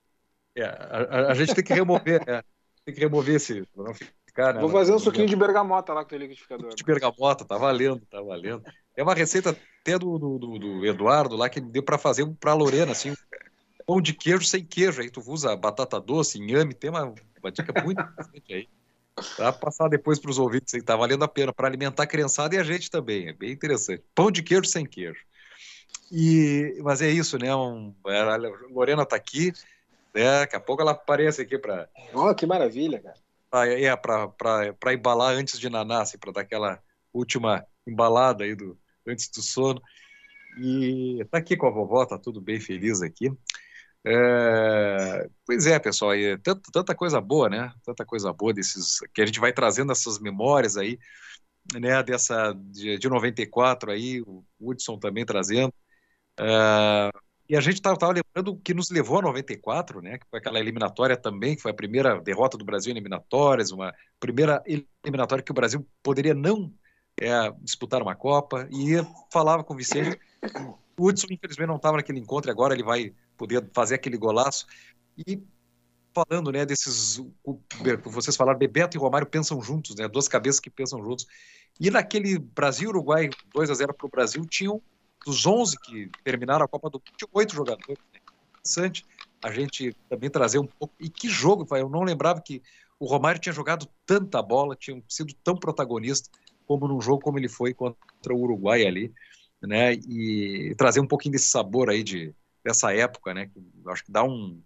é, 0.56 0.64
a, 0.64 1.28
a- 1.32 1.34
gente 1.34 1.54
tem 1.54 1.62
que 1.64 1.74
remover, 1.74 2.22
é, 2.26 2.42
tem 2.86 2.94
que 2.94 3.00
remover 3.00 3.34
esse. 3.34 3.68
Não 3.76 3.92
ficar, 3.92 4.54
né, 4.54 4.60
Vou 4.62 4.70
fazer 4.70 4.94
um 4.94 4.98
suquinho 4.98 5.28
de 5.28 5.36
bergamota 5.36 5.92
lá 5.92 6.02
com 6.02 6.14
o 6.14 6.18
liquidificador. 6.18 6.74
de 6.74 6.82
bergamota, 6.82 7.44
tá 7.44 7.58
valendo, 7.58 8.00
tá 8.06 8.22
valendo. 8.22 8.62
É 8.96 9.02
uma 9.02 9.14
receita 9.14 9.54
até 9.86 9.98
do, 9.98 10.18
do, 10.18 10.38
do- 10.38 10.58
do 10.58 10.86
Eduardo 10.86 11.36
lá 11.36 11.48
que 11.48 11.58
ele 11.60 11.68
deu 11.70 11.82
para 11.84 11.98
fazer 11.98 12.26
para 12.36 12.54
Lorena, 12.54 12.92
assim, 12.92 13.16
pão 13.86 14.00
de 14.02 14.14
queijo 14.14 14.44
sem 14.46 14.64
queijo. 14.66 15.02
Aí 15.02 15.10
tu 15.10 15.20
usa 15.26 15.56
batata 15.56 16.00
doce, 16.00 16.38
inhame, 16.38 16.74
tem 16.74 16.90
uma, 16.90 17.04
uma 17.42 17.52
dica 17.52 17.72
muito 17.74 18.00
interessante 18.00 18.54
aí. 18.54 18.70
Pra 19.36 19.52
passar 19.52 19.88
depois 19.88 20.18
para 20.20 20.30
os 20.30 20.38
ouvintes 20.38 20.74
aí, 20.74 20.82
tá 20.82 20.96
valendo 20.96 21.24
a 21.24 21.28
pena 21.28 21.52
para 21.52 21.68
alimentar 21.68 22.04
a 22.04 22.06
criançada 22.06 22.54
e 22.56 22.58
a 22.58 22.64
gente 22.64 22.90
também, 22.90 23.28
é 23.28 23.32
bem 23.34 23.52
interessante. 23.52 24.04
Pão 24.14 24.30
de 24.30 24.42
queijo 24.42 24.64
sem 24.66 24.86
queijo. 24.86 25.20
E, 26.10 26.78
mas 26.82 27.02
é 27.02 27.10
isso, 27.10 27.38
né? 27.38 27.54
Um, 27.54 27.94
a 28.06 28.36
Lorena 28.70 29.06
tá 29.06 29.16
aqui, 29.16 29.52
né? 30.14 30.40
Daqui 30.40 30.56
a 30.56 30.60
pouco 30.60 30.82
ela 30.82 30.92
aparece 30.92 31.42
aqui 31.42 31.58
para 31.58 31.88
Ó, 32.12 32.34
que 32.34 32.46
maravilha, 32.46 33.00
cara. 33.00 33.20
ah, 33.52 33.66
é, 33.66 33.96
para 33.96 34.92
embalar 34.94 35.34
antes 35.34 35.58
de 35.58 35.68
nanar, 35.70 36.02
assim, 36.02 36.18
para 36.18 36.32
dar 36.32 36.40
aquela 36.42 36.82
última 37.12 37.66
embalada 37.86 38.44
aí 38.44 38.54
do, 38.54 38.78
antes 39.06 39.28
do 39.30 39.42
sono. 39.42 39.80
E 40.60 41.24
tá 41.30 41.38
aqui 41.38 41.56
com 41.56 41.66
a 41.66 41.70
vovó, 41.70 42.04
tá 42.06 42.18
tudo 42.18 42.40
bem 42.40 42.60
feliz 42.60 43.02
aqui. 43.02 43.30
É, 44.04 45.28
pois 45.46 45.66
é, 45.66 45.78
pessoal, 45.80 46.14
é 46.14 46.36
tanto- 46.38 46.70
tanta 46.72 46.94
coisa 46.94 47.20
boa, 47.20 47.48
né? 47.50 47.72
Tanta 47.84 48.04
coisa 48.06 48.32
boa 48.32 48.54
desses 48.54 49.00
que 49.14 49.20
a 49.22 49.26
gente 49.26 49.40
vai 49.40 49.52
trazendo 49.52 49.92
essas 49.92 50.18
memórias 50.20 50.76
aí, 50.76 50.98
né? 51.74 52.02
Dessa 52.02 52.52
de, 52.54 52.98
de 52.98 53.08
94 53.08 53.90
aí, 53.92 54.22
o 54.22 54.44
Hudson 54.60 54.98
também 54.98 55.24
trazendo. 55.26 55.72
É, 56.40 57.10
e 57.48 57.56
a 57.56 57.60
gente 57.60 57.74
estava 57.76 57.96
lembrando 58.08 58.48
o 58.52 58.60
que 58.60 58.74
nos 58.74 58.90
levou 58.90 59.18
a 59.20 59.22
94, 59.22 60.00
né? 60.02 60.18
Que 60.18 60.26
foi 60.30 60.38
aquela 60.40 60.58
eliminatória 60.60 61.16
também, 61.16 61.54
que 61.56 61.62
foi 61.62 61.70
a 61.70 61.74
primeira 61.74 62.20
derrota 62.20 62.58
do 62.58 62.64
Brasil 62.64 62.90
em 62.92 62.96
eliminatórias, 62.96 63.70
uma 63.70 63.94
primeira 64.20 64.62
eliminatória 65.04 65.44
que 65.44 65.52
o 65.52 65.54
Brasil 65.54 65.86
poderia 66.02 66.34
não 66.34 66.72
é, 67.20 67.52
disputar 67.62 68.02
uma 68.02 68.14
Copa. 68.14 68.68
E 68.70 68.94
falava 69.30 69.64
com 69.64 69.74
o 69.74 69.76
Vicente. 69.76 70.18
O 70.98 71.06
Hudson, 71.06 71.26
infelizmente, 71.30 71.68
não 71.68 71.76
estava 71.76 71.96
naquele 71.96 72.18
encontro, 72.18 72.50
agora 72.50 72.74
ele 72.74 72.82
vai 72.82 73.12
poder 73.36 73.68
fazer 73.72 73.94
aquele 73.96 74.16
golaço. 74.16 74.66
E 75.26 75.42
falando, 76.14 76.50
né, 76.50 76.64
desses. 76.64 77.22
Vocês 78.04 78.36
falaram, 78.36 78.58
Bebeto 78.58 78.96
e 78.96 79.00
Romário 79.00 79.26
pensam 79.26 79.60
juntos, 79.60 79.94
né? 79.96 80.08
Duas 80.08 80.28
cabeças 80.28 80.60
que 80.60 80.70
pensam 80.70 81.02
juntos. 81.02 81.26
E 81.78 81.90
naquele 81.90 82.38
Brasil-Uruguai 82.38 83.28
2 83.54 83.70
a 83.70 83.74
0 83.74 83.92
para 83.92 84.06
o 84.06 84.10
Brasil, 84.10 84.44
tinham 84.46 84.80
dos 85.24 85.44
11 85.44 85.76
que 85.80 86.10
terminaram 86.24 86.64
a 86.64 86.68
Copa 86.68 86.88
do 86.88 86.98
Mundo, 86.98 87.12
tinham 87.16 87.30
oito 87.34 87.54
jogadores. 87.54 87.98
Né? 88.14 88.20
Interessante 88.58 89.04
a 89.42 89.50
gente 89.52 89.94
também 90.08 90.30
trazer 90.30 90.58
um 90.58 90.66
pouco. 90.66 90.94
E 90.98 91.10
que 91.10 91.28
jogo? 91.28 91.66
Eu 91.76 91.90
não 91.90 92.02
lembrava 92.02 92.40
que 92.40 92.62
o 92.98 93.06
Romário 93.06 93.40
tinha 93.40 93.52
jogado 93.52 93.86
tanta 94.06 94.40
bola, 94.40 94.74
tinha 94.74 95.02
sido 95.08 95.34
tão 95.44 95.54
protagonista 95.54 96.30
como 96.66 96.88
num 96.88 97.00
jogo 97.00 97.22
como 97.22 97.38
ele 97.38 97.48
foi 97.48 97.74
contra 97.74 97.96
o 98.34 98.40
Uruguai 98.40 98.86
ali, 98.86 99.12
né? 99.62 99.94
E 99.94 100.74
trazer 100.76 101.00
um 101.00 101.06
pouquinho 101.06 101.32
desse 101.32 101.48
sabor 101.48 101.90
aí 101.90 102.02
de, 102.02 102.34
dessa 102.64 102.94
época, 102.94 103.32
né? 103.34 103.46
Que 103.46 103.60
acho 103.88 104.04
que 104.04 104.12
dá 104.12 104.22
um- 104.24 104.60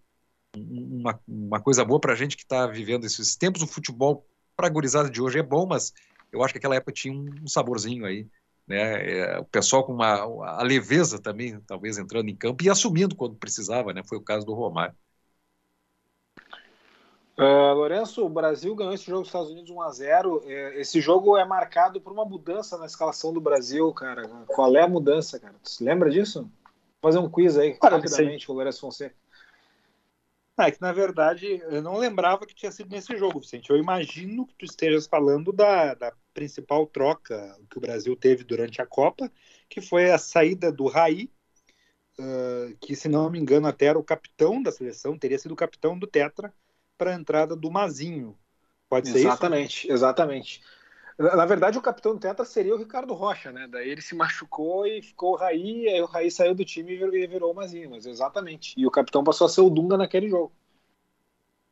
uma, 0.56 1.20
uma 1.28 1.60
coisa 1.60 1.84
boa 1.84 2.00
para 2.00 2.12
a 2.12 2.16
gente 2.16 2.36
que 2.36 2.42
está 2.42 2.66
vivendo 2.66 3.04
esses 3.04 3.36
tempos. 3.36 3.62
O 3.62 3.66
futebol 3.66 4.26
para 4.56 4.66
a 4.66 4.70
gurizada 4.70 5.08
de 5.10 5.22
hoje 5.22 5.38
é 5.38 5.42
bom, 5.42 5.66
mas 5.66 5.92
eu 6.32 6.42
acho 6.42 6.52
que 6.54 6.58
aquela 6.58 6.76
época 6.76 6.92
tinha 6.92 7.14
um 7.14 7.46
saborzinho 7.46 8.04
aí 8.04 8.26
né? 8.70 9.10
É, 9.18 9.38
o 9.40 9.44
pessoal 9.44 9.84
com 9.84 9.92
uma 9.92 10.22
a 10.58 10.62
leveza 10.62 11.18
também, 11.18 11.60
talvez 11.62 11.98
entrando 11.98 12.28
em 12.28 12.36
campo 12.36 12.62
e 12.62 12.70
assumindo 12.70 13.16
quando 13.16 13.34
precisava, 13.34 13.92
né? 13.92 14.02
Foi 14.08 14.16
o 14.16 14.22
caso 14.22 14.46
do 14.46 14.54
Romário. 14.54 14.94
Uh, 17.40 17.72
Lourenço, 17.72 18.22
o 18.22 18.28
Brasil 18.28 18.74
ganhou 18.74 18.92
esse 18.92 19.06
jogo 19.06 19.20
dos 19.20 19.28
Estados 19.28 19.50
Unidos 19.50 19.70
1x0. 19.70 20.42
É, 20.44 20.78
Esse 20.78 21.00
jogo 21.00 21.38
é 21.38 21.44
marcado 21.44 21.98
por 21.98 22.12
uma 22.12 22.26
mudança 22.26 22.76
na 22.76 22.84
escalação 22.84 23.32
do 23.32 23.40
Brasil, 23.40 23.90
cara. 23.94 24.28
Qual 24.46 24.76
é 24.76 24.82
a 24.82 24.88
mudança, 24.88 25.40
cara? 25.40 25.54
Tu 25.62 25.70
se 25.70 25.82
lembra 25.82 26.10
disso? 26.10 26.42
Vou 27.00 27.10
fazer 27.10 27.18
um 27.18 27.30
quiz 27.30 27.56
aí, 27.56 27.78
rapidamente, 27.82 28.46
com 28.46 28.52
o 28.52 28.56
Lourenço 28.56 28.82
Fonseca. 28.82 29.16
Ah, 30.54 30.68
é 30.68 30.70
que 30.70 30.82
na 30.82 30.92
verdade 30.92 31.62
eu 31.70 31.80
não 31.80 31.96
lembrava 31.96 32.44
que 32.44 32.54
tinha 32.54 32.70
sido 32.70 32.90
nesse 32.90 33.16
jogo, 33.16 33.40
Vicente. 33.40 33.70
Eu 33.70 33.78
imagino 33.78 34.46
que 34.46 34.54
tu 34.56 34.66
estejas 34.66 35.06
falando 35.06 35.50
da, 35.50 35.94
da 35.94 36.12
principal 36.34 36.86
troca 36.86 37.58
que 37.70 37.78
o 37.78 37.80
Brasil 37.80 38.14
teve 38.14 38.44
durante 38.44 38.82
a 38.82 38.86
Copa, 38.86 39.32
que 39.66 39.80
foi 39.80 40.10
a 40.10 40.18
saída 40.18 40.70
do 40.70 40.86
Raí, 40.86 41.30
uh, 42.18 42.76
que 42.78 42.94
se 42.94 43.08
não 43.08 43.30
me 43.30 43.38
engano 43.38 43.66
até 43.66 43.86
era 43.86 43.98
o 43.98 44.04
capitão 44.04 44.62
da 44.62 44.70
seleção, 44.70 45.18
teria 45.18 45.38
sido 45.38 45.52
o 45.52 45.56
capitão 45.56 45.98
do 45.98 46.06
Tetra, 46.06 46.52
para 47.00 47.12
a 47.12 47.14
entrada 47.14 47.56
do 47.56 47.70
Mazinho. 47.70 48.36
Pode 48.86 49.08
ser 49.08 49.20
Exatamente, 49.20 49.90
exatamente. 49.90 50.60
Na 51.18 51.34
na 51.34 51.46
verdade, 51.46 51.78
o 51.78 51.82
capitão 51.82 52.12
do 52.12 52.20
Tetra 52.20 52.44
seria 52.44 52.74
o 52.74 52.78
Ricardo 52.78 53.14
Rocha, 53.14 53.50
né? 53.50 53.66
Daí 53.66 53.88
ele 53.88 54.02
se 54.02 54.14
machucou 54.14 54.86
e 54.86 55.00
ficou 55.00 55.32
o 55.32 55.36
Raí, 55.36 55.88
aí 55.88 56.02
o 56.02 56.06
Raí 56.06 56.30
saiu 56.30 56.54
do 56.54 56.62
time 56.62 56.92
e 56.92 56.96
virou, 56.96 57.14
e 57.14 57.26
virou 57.26 57.52
o 57.52 57.54
Mazinho, 57.54 57.90
mas 57.90 58.04
exatamente. 58.04 58.74
E 58.78 58.86
o 58.86 58.90
capitão 58.90 59.24
passou 59.24 59.46
a 59.46 59.48
ser 59.48 59.62
o 59.62 59.70
Dunga 59.70 59.96
naquele 59.96 60.28
jogo. 60.28 60.52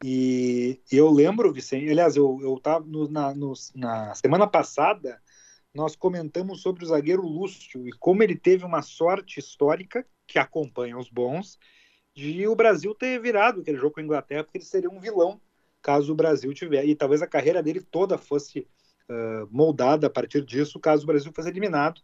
E 0.03 0.81
eu 0.91 1.11
lembro, 1.11 1.53
Vicente, 1.53 1.91
aliás, 1.91 2.17
eu, 2.17 2.39
eu 2.41 2.59
tava 2.59 2.87
no, 2.87 3.07
na, 3.09 3.35
no, 3.35 3.53
na 3.75 4.15
semana 4.15 4.47
passada, 4.47 5.21
nós 5.75 5.95
comentamos 5.95 6.63
sobre 6.63 6.85
o 6.85 6.87
zagueiro 6.87 7.23
Lúcio 7.23 7.87
e 7.87 7.93
como 7.93 8.23
ele 8.23 8.37
teve 8.37 8.65
uma 8.65 8.81
sorte 8.81 9.41
histórica, 9.41 10.07
que 10.27 10.39
acompanha 10.39 10.97
os 10.97 11.11
bons, 11.11 11.59
de 12.19 12.49
o 12.49 12.57
Brasil 12.57 12.93
ter 12.95 13.21
virado 13.21 13.61
aquele 13.61 13.79
jogo 13.79 13.95
com 13.95 14.01
a 14.01 14.03
Inglaterra, 14.03 14.43
porque 14.43 14.59
ele 14.59 14.65
seria 14.65 14.91
um 14.91 14.99
vilão 14.99 15.41
caso 15.81 16.13
o 16.13 16.17
Brasil 16.17 16.53
tiver. 16.53 16.85
E 16.85 16.95
talvez 16.95 17.23
a 17.23 17.27
carreira 17.27 17.63
dele 17.63 17.81
toda 17.81 18.19
fosse 18.19 18.67
uh, 19.09 19.49
moldada 19.51 20.09
a 20.09 20.11
partir 20.11 20.45
disso, 20.45 20.81
caso 20.81 21.05
o 21.05 21.07
Brasil 21.07 21.33
fosse 21.33 21.49
eliminado 21.49 22.01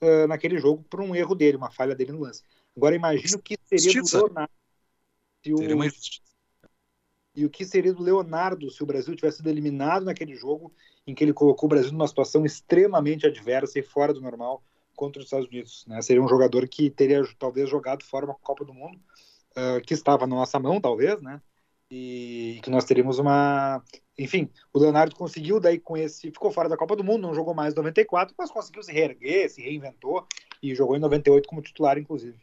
uh, 0.00 0.26
naquele 0.26 0.58
jogo 0.58 0.82
por 0.88 1.02
um 1.02 1.14
erro 1.14 1.34
dele, 1.34 1.58
uma 1.58 1.70
falha 1.70 1.94
dele 1.94 2.12
no 2.12 2.20
lance. 2.20 2.42
Agora 2.74 2.94
imagino 2.94 3.38
o 3.38 3.42
que 3.42 3.58
seria 3.64 3.92
Justiça. 3.92 4.18
do 4.18 4.24
Leonardo. 4.24 4.52
Se 5.44 5.52
o, 5.52 5.74
uma 5.74 5.86
e 7.36 7.44
o 7.44 7.50
que 7.50 7.64
seria 7.64 7.92
do 7.92 8.02
Leonardo 8.02 8.70
se 8.70 8.82
o 8.82 8.86
Brasil 8.86 9.14
tivesse 9.14 9.36
sido 9.36 9.48
eliminado 9.48 10.04
naquele 10.04 10.34
jogo 10.34 10.72
em 11.06 11.14
que 11.14 11.22
ele 11.22 11.32
colocou 11.32 11.66
o 11.66 11.70
Brasil 11.70 11.92
numa 11.92 12.08
situação 12.08 12.44
extremamente 12.44 13.26
adversa 13.26 13.78
e 13.78 13.82
fora 13.82 14.12
do 14.12 14.20
normal 14.20 14.64
contra 14.96 15.20
os 15.20 15.26
Estados 15.26 15.46
Unidos. 15.46 15.84
Né? 15.86 16.02
Seria 16.02 16.22
um 16.22 16.26
jogador 16.26 16.66
que 16.66 16.90
teria 16.90 17.22
talvez 17.38 17.68
jogado 17.68 18.02
fora 18.02 18.24
uma 18.24 18.34
Copa 18.34 18.64
do 18.64 18.74
Mundo, 18.74 18.98
uh, 19.58 19.80
que 19.84 19.94
estava 19.94 20.26
na 20.26 20.36
nossa 20.36 20.58
mão, 20.58 20.80
talvez, 20.80 21.20
né? 21.20 21.40
E 21.90 22.60
que 22.62 22.70
nós 22.70 22.84
teríamos 22.84 23.18
uma. 23.18 23.82
Enfim, 24.18 24.50
o 24.72 24.78
Leonardo 24.78 25.16
conseguiu 25.16 25.58
daí 25.58 25.78
com 25.78 25.96
esse. 25.96 26.30
Ficou 26.30 26.50
fora 26.50 26.68
da 26.68 26.76
Copa 26.76 26.94
do 26.94 27.04
Mundo, 27.04 27.22
não 27.22 27.34
jogou 27.34 27.54
mais 27.54 27.72
em 27.72 27.76
94, 27.76 28.34
mas 28.38 28.50
conseguiu 28.50 28.82
se 28.82 28.92
reerguer, 28.92 29.48
se 29.48 29.62
reinventou 29.62 30.26
e 30.62 30.74
jogou 30.74 30.96
em 30.96 31.00
98 31.00 31.48
como 31.48 31.62
titular, 31.62 31.98
inclusive. 31.98 32.38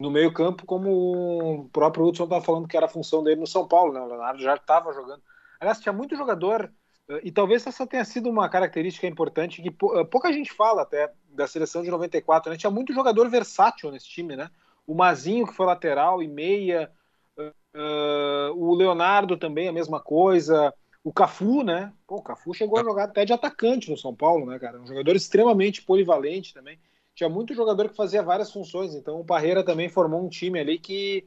No 0.00 0.10
meio-campo, 0.10 0.64
como 0.64 1.64
o 1.64 1.68
próprio 1.68 2.06
Hudson 2.06 2.24
estava 2.24 2.44
falando 2.44 2.66
que 2.66 2.76
era 2.76 2.86
a 2.86 2.88
função 2.88 3.22
dele 3.22 3.40
no 3.40 3.46
São 3.46 3.68
Paulo, 3.68 3.92
né? 3.92 4.00
O 4.00 4.06
Leonardo 4.06 4.42
já 4.42 4.54
estava 4.54 4.92
jogando. 4.92 5.22
Aliás, 5.60 5.78
tinha 5.78 5.92
muito 5.92 6.16
jogador, 6.16 6.72
eh, 7.08 7.20
e 7.24 7.30
talvez 7.30 7.66
essa 7.66 7.86
tenha 7.86 8.04
sido 8.04 8.28
uma 8.28 8.48
característica 8.48 9.06
importante 9.06 9.62
que 9.62 9.68
eh, 9.68 10.04
pouca 10.04 10.32
gente 10.32 10.52
fala 10.52 10.82
até 10.82 11.12
da 11.28 11.46
seleção 11.46 11.82
de 11.82 11.90
94, 11.90 12.50
né? 12.50 12.56
Tinha 12.56 12.70
muito 12.70 12.92
jogador 12.92 13.28
versátil 13.28 13.90
nesse 13.92 14.08
time, 14.08 14.34
né? 14.34 14.50
O 14.92 14.94
Mazinho, 14.94 15.46
que 15.46 15.54
foi 15.54 15.64
lateral 15.64 16.22
e 16.22 16.28
meia, 16.28 16.92
eh, 17.38 18.50
o 18.54 18.74
Leonardo 18.74 19.38
também, 19.38 19.68
a 19.68 19.72
mesma 19.72 19.98
coisa. 20.00 20.72
O 21.02 21.10
Cafu, 21.10 21.62
né? 21.62 21.92
Pô, 22.06 22.16
o 22.16 22.22
Cafu 22.22 22.52
chegou 22.52 22.78
a 22.78 22.84
jogar 22.84 23.04
até 23.04 23.24
de 23.24 23.32
atacante 23.32 23.90
no 23.90 23.96
São 23.96 24.14
Paulo, 24.14 24.44
né, 24.44 24.58
cara? 24.58 24.78
Um 24.78 24.86
jogador 24.86 25.16
extremamente 25.16 25.82
polivalente 25.82 26.52
também 26.52 26.78
tinha 27.14 27.28
muito 27.28 27.54
jogador 27.54 27.88
que 27.88 27.96
fazia 27.96 28.22
várias 28.22 28.52
funções, 28.52 28.94
então 28.94 29.20
o 29.20 29.24
Parreira 29.24 29.64
também 29.64 29.88
formou 29.88 30.24
um 30.24 30.28
time 30.28 30.58
ali 30.58 30.78
que, 30.78 31.26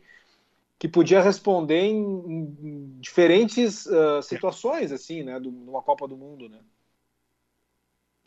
que 0.77 0.88
podia 0.88 1.22
responder 1.22 1.81
em, 1.81 2.00
em 2.00 3.00
diferentes 3.00 3.86
uh, 3.88 4.22
situações, 4.22 4.91
assim, 4.91 5.24
né, 5.24 5.39
do, 5.39 5.51
numa 5.51 5.81
Copa 5.81 6.07
do 6.07 6.17
Mundo, 6.17 6.50
né. 6.50 6.60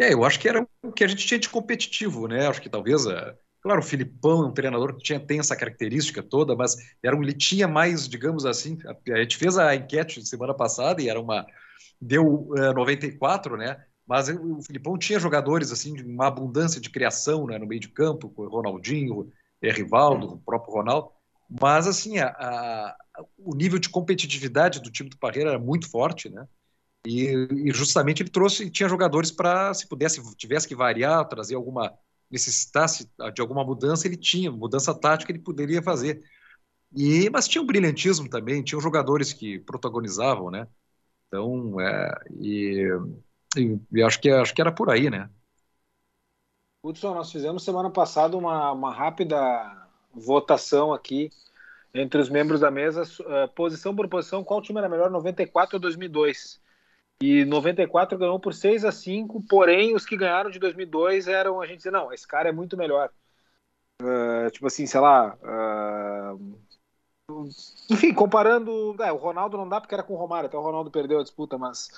É, 0.00 0.12
eu 0.12 0.24
acho 0.24 0.38
que 0.38 0.48
era 0.48 0.66
o 0.82 0.92
que 0.92 1.02
a 1.02 1.08
gente 1.08 1.26
tinha 1.26 1.40
de 1.40 1.48
competitivo, 1.48 2.28
né? 2.28 2.46
Acho 2.46 2.62
que 2.62 2.70
talvez, 2.70 3.04
a... 3.08 3.36
claro, 3.60 3.80
o 3.80 3.84
Filipão 3.84 4.44
é 4.44 4.46
um 4.46 4.52
treinador 4.52 4.94
que 4.94 5.02
tinha, 5.02 5.20
tem 5.20 5.38
essa 5.38 5.56
característica 5.56 6.22
toda, 6.22 6.54
mas 6.56 6.76
era 7.02 7.16
um, 7.16 7.22
ele 7.22 7.32
tinha 7.32 7.68
mais, 7.68 8.08
digamos 8.08 8.44
assim, 8.46 8.78
a, 8.86 9.14
a 9.14 9.18
gente 9.20 9.36
fez 9.36 9.58
a 9.58 9.74
enquete 9.74 10.24
semana 10.26 10.54
passada 10.54 11.02
e 11.02 11.08
era 11.08 11.20
uma, 11.20 11.46
deu 12.00 12.48
uh, 12.50 12.72
94, 12.74 13.56
né? 13.56 13.84
Mas 14.06 14.28
o 14.30 14.62
Filipão 14.62 14.96
tinha 14.96 15.20
jogadores 15.20 15.70
assim 15.70 15.92
de 15.92 16.02
uma 16.02 16.28
abundância 16.28 16.80
de 16.80 16.88
criação 16.88 17.46
né, 17.46 17.58
no 17.58 17.66
meio 17.66 17.80
de 17.80 17.88
campo, 17.88 18.30
com 18.30 18.42
o 18.42 18.48
Ronaldinho, 18.48 19.18
o 19.20 19.32
Rivaldo, 19.62 20.34
o 20.34 20.38
próprio 20.38 20.72
Ronaldo. 20.72 21.10
Mas 21.60 21.86
assim, 21.86 22.18
a, 22.18 22.28
a, 22.28 22.96
o 23.36 23.54
nível 23.54 23.78
de 23.78 23.90
competitividade 23.90 24.80
do 24.80 24.90
time 24.90 25.10
do 25.10 25.18
Parreira 25.18 25.50
era 25.50 25.58
muito 25.58 25.90
forte, 25.90 26.30
né? 26.30 26.48
E, 27.06 27.48
e 27.66 27.72
justamente 27.72 28.22
ele 28.22 28.30
trouxe, 28.30 28.70
tinha 28.70 28.88
jogadores 28.88 29.30
para, 29.30 29.72
se 29.72 29.86
pudesse, 29.86 30.22
tivesse 30.36 30.66
que 30.66 30.74
variar, 30.74 31.26
trazer 31.28 31.54
alguma, 31.54 31.92
necessitasse 32.30 33.10
de 33.34 33.40
alguma 33.40 33.64
mudança, 33.64 34.06
ele 34.06 34.16
tinha, 34.16 34.50
mudança 34.50 34.94
tática 34.94 35.32
ele 35.32 35.38
poderia 35.38 35.82
fazer. 35.82 36.22
E, 36.94 37.28
mas 37.30 37.48
tinha 37.48 37.62
um 37.62 37.66
brilhantismo 37.66 38.28
também, 38.28 38.62
tinham 38.62 38.80
jogadores 38.80 39.32
que 39.32 39.58
protagonizavam, 39.60 40.50
né? 40.50 40.66
Então, 41.26 41.78
é, 41.80 42.10
e, 42.40 42.88
e, 43.56 43.78
e 43.92 44.02
acho, 44.02 44.20
que, 44.20 44.30
acho 44.30 44.54
que 44.54 44.60
era 44.60 44.72
por 44.72 44.90
aí, 44.90 45.10
né? 45.10 45.30
Hudson, 46.82 47.14
nós 47.14 47.30
fizemos 47.30 47.64
semana 47.64 47.90
passada 47.90 48.36
uma, 48.36 48.72
uma 48.72 48.94
rápida 48.94 49.36
votação 50.14 50.92
aqui 50.92 51.30
entre 51.92 52.20
os 52.20 52.28
membros 52.28 52.60
da 52.60 52.70
mesa, 52.70 53.02
uh, 53.02 53.48
posição 53.54 53.94
por 53.94 54.08
posição, 54.08 54.44
qual 54.44 54.62
time 54.62 54.78
era 54.78 54.88
melhor, 54.88 55.10
94 55.10 55.76
ou 55.76 55.80
2002? 55.80 56.60
E 57.20 57.44
94 57.44 58.16
ganhou 58.16 58.38
por 58.38 58.54
6 58.54 58.84
a 58.84 58.92
5, 58.92 59.42
porém 59.48 59.94
os 59.94 60.06
que 60.06 60.16
ganharam 60.16 60.50
de 60.50 60.58
2002 60.58 61.26
eram 61.26 61.60
a 61.60 61.66
gente 61.66 61.78
dizer, 61.78 61.90
não, 61.90 62.12
esse 62.12 62.26
cara 62.26 62.48
é 62.48 62.52
muito 62.52 62.76
melhor. 62.76 63.10
Uh, 64.00 64.48
tipo 64.52 64.66
assim, 64.66 64.86
sei 64.86 65.00
lá. 65.00 65.36
Uh, 65.42 66.58
enfim, 67.90 68.14
comparando. 68.14 68.96
É, 69.02 69.10
o 69.10 69.16
Ronaldo 69.16 69.56
não 69.56 69.68
dá 69.68 69.80
porque 69.80 69.94
era 69.94 70.04
com 70.04 70.14
o 70.14 70.16
Romário, 70.16 70.46
até 70.46 70.56
o 70.56 70.62
Ronaldo 70.62 70.90
perdeu 70.90 71.18
a 71.18 71.22
disputa, 71.22 71.58
mas 71.58 71.90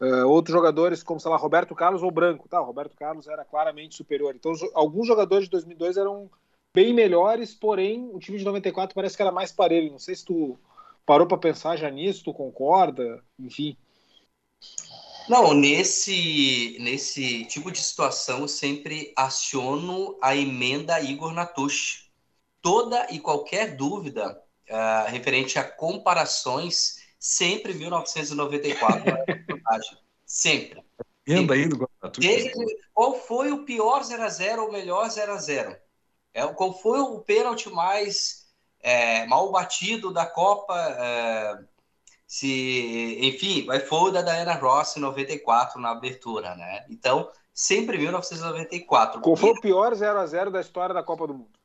uh, 0.00 0.28
outros 0.28 0.52
jogadores, 0.52 1.02
como 1.02 1.18
sei 1.18 1.30
lá, 1.30 1.38
Roberto 1.38 1.74
Carlos 1.74 2.02
ou 2.02 2.10
Branco. 2.10 2.46
Tá, 2.46 2.60
o 2.60 2.64
Roberto 2.64 2.94
Carlos 2.96 3.26
era 3.26 3.44
claramente 3.44 3.96
superior. 3.96 4.34
Então, 4.36 4.52
alguns 4.74 5.06
jogadores 5.06 5.46
de 5.46 5.52
2002 5.52 5.96
eram 5.96 6.30
bem 6.74 6.92
melhores, 6.92 7.54
porém 7.54 8.10
o 8.12 8.18
time 8.18 8.36
de 8.36 8.44
94 8.44 8.94
parece 8.94 9.16
que 9.16 9.22
era 9.22 9.32
mais 9.32 9.50
parelho. 9.50 9.90
Não 9.90 9.98
sei 9.98 10.14
se 10.14 10.26
tu 10.26 10.58
parou 11.06 11.26
para 11.26 11.38
pensar 11.38 11.76
já 11.76 11.90
nisso, 11.90 12.24
tu 12.24 12.34
concorda, 12.34 13.24
enfim. 13.38 13.74
Não, 15.28 15.52
nesse, 15.52 16.76
nesse 16.80 17.44
tipo 17.46 17.72
de 17.72 17.80
situação, 17.80 18.40
eu 18.40 18.48
sempre 18.48 19.12
aciono 19.16 20.16
a 20.22 20.36
emenda 20.36 21.00
Igor 21.00 21.32
Natush. 21.32 22.10
Toda 22.62 23.06
e 23.10 23.18
qualquer 23.18 23.76
dúvida 23.76 24.40
uh, 24.70 25.10
referente 25.10 25.58
a 25.58 25.64
comparações, 25.64 26.96
sempre 27.18 27.74
1994 27.74 29.04
Sempre. 30.24 30.84
Emenda 31.26 31.76
do 31.76 31.90
Natush. 32.02 32.52
Qual 32.94 33.20
foi 33.20 33.50
o 33.50 33.64
pior 33.64 34.02
0x0 34.02 34.58
ou 34.58 34.72
melhor 34.72 35.08
0x0? 35.08 35.76
É, 36.32 36.46
qual 36.48 36.72
foi 36.78 37.00
o 37.00 37.20
pênalti 37.20 37.68
mais 37.68 38.46
é, 38.80 39.26
mal 39.26 39.50
batido 39.50 40.12
da 40.12 40.24
Copa? 40.24 40.74
É, 40.78 41.58
se, 42.26 43.18
enfim, 43.22 43.64
vai 43.64 43.80
foi 43.80 44.10
o 44.10 44.10
da 44.10 44.22
Diana 44.22 44.54
Ross 44.54 44.96
em 44.96 45.00
94 45.00 45.80
na 45.80 45.90
abertura, 45.90 46.54
né? 46.56 46.84
Então, 46.90 47.30
sempre 47.54 47.98
1994. 47.98 49.20
Qual 49.20 49.36
foi 49.36 49.50
o 49.50 49.60
pior 49.60 49.94
0 49.94 50.18
a 50.18 50.26
0 50.26 50.50
da 50.50 50.60
história 50.60 50.94
da 50.94 51.02
Copa 51.02 51.26
do 51.26 51.34
Mundo? 51.34 51.58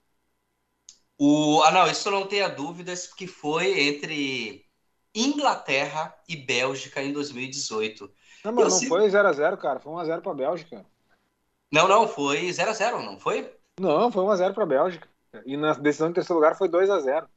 O, 1.18 1.62
ah, 1.64 1.72
não, 1.72 1.88
isso 1.88 2.10
não 2.10 2.26
tenha 2.26 2.48
dúvidas, 2.48 3.08
porque 3.08 3.28
foi 3.28 3.80
entre 3.88 4.66
Inglaterra 5.14 6.16
e 6.28 6.36
Bélgica 6.36 7.02
em 7.02 7.14
2018. 7.14 8.12
Não, 8.44 8.52
mas 8.52 8.66
Eu 8.66 8.70
não 8.70 8.78
sempre... 8.78 8.88
foi 8.88 9.10
0x0, 9.10 9.58
cara. 9.58 9.80
Foi 9.80 9.94
1x0 9.94 10.22
para 10.22 10.32
a 10.32 10.36
Bélgica. 10.36 10.86
Não, 11.72 11.88
não, 11.88 12.08
foi 12.08 12.50
0x0, 12.50 13.06
não 13.06 13.20
foi? 13.20 13.56
Não, 13.80 14.12
foi 14.12 14.24
1x0 14.24 14.54
para 14.54 14.64
a 14.64 14.68
Bélgica. 14.68 15.08
E 15.46 15.56
na 15.56 15.74
decisão 15.74 16.10
de 16.10 16.16
terceiro 16.16 16.40
lugar 16.40 16.58
foi 16.58 16.68
2x0. 16.68 17.28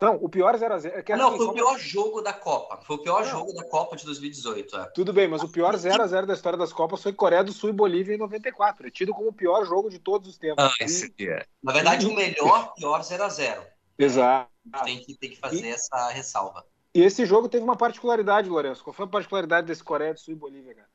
Não, 0.00 0.16
o 0.16 0.28
pior 0.28 0.54
0x0. 0.54 0.92
É 0.92 1.12
é 1.12 1.16
não, 1.16 1.28
assim, 1.28 1.38
foi 1.38 1.46
o 1.46 1.52
pior 1.54 1.78
jogo 1.78 2.20
da 2.20 2.32
Copa. 2.32 2.78
Foi 2.82 2.96
o 2.96 3.02
pior 3.02 3.24
não. 3.24 3.30
jogo 3.30 3.52
da 3.54 3.64
Copa 3.64 3.96
de 3.96 4.04
2018. 4.04 4.76
É. 4.76 4.84
Tudo 4.90 5.12
bem, 5.12 5.26
mas 5.26 5.42
o 5.42 5.48
pior 5.48 5.74
0x0 5.74 6.26
da 6.26 6.34
história 6.34 6.58
das 6.58 6.72
Copas 6.72 7.02
foi 7.02 7.14
Coreia 7.14 7.42
do 7.42 7.52
Sul 7.52 7.70
e 7.70 7.72
Bolívia 7.72 8.14
em 8.14 8.18
94. 8.18 8.86
É 8.86 8.90
tido 8.90 9.14
como 9.14 9.30
o 9.30 9.32
pior 9.32 9.64
jogo 9.64 9.88
de 9.88 9.98
todos 9.98 10.28
os 10.28 10.36
tempos. 10.36 10.62
Ah, 10.62 10.72
esse 10.80 11.14
é. 11.20 11.46
Na 11.62 11.72
verdade, 11.72 12.06
o 12.06 12.14
melhor, 12.14 12.74
pior 12.74 13.00
0x0. 13.00 13.66
Exato. 13.98 14.50
Tem 14.84 15.00
que, 15.00 15.14
tem 15.16 15.30
que 15.30 15.36
fazer 15.36 15.64
e, 15.64 15.70
essa 15.70 16.10
ressalva. 16.10 16.66
E 16.94 17.00
esse 17.00 17.24
jogo 17.24 17.48
teve 17.48 17.64
uma 17.64 17.76
particularidade, 17.76 18.50
Lourenço. 18.50 18.84
Qual 18.84 18.92
foi 18.92 19.06
a 19.06 19.08
particularidade 19.08 19.66
desse 19.66 19.82
Coreia 19.82 20.12
do 20.12 20.20
Sul 20.20 20.34
e 20.34 20.36
Bolívia, 20.36 20.74
cara? 20.74 20.88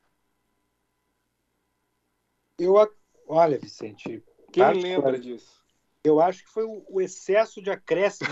Eu, 2.56 2.74
olha, 3.26 3.58
Vicente. 3.58 4.22
Quem 4.52 4.72
lembra 4.74 5.18
disso? 5.18 5.61
Eu 6.04 6.20
acho 6.20 6.44
que 6.44 6.50
foi 6.50 6.64
o, 6.64 7.00
excesso 7.00 7.62
de 7.62 7.70
acréscimo 7.70 8.28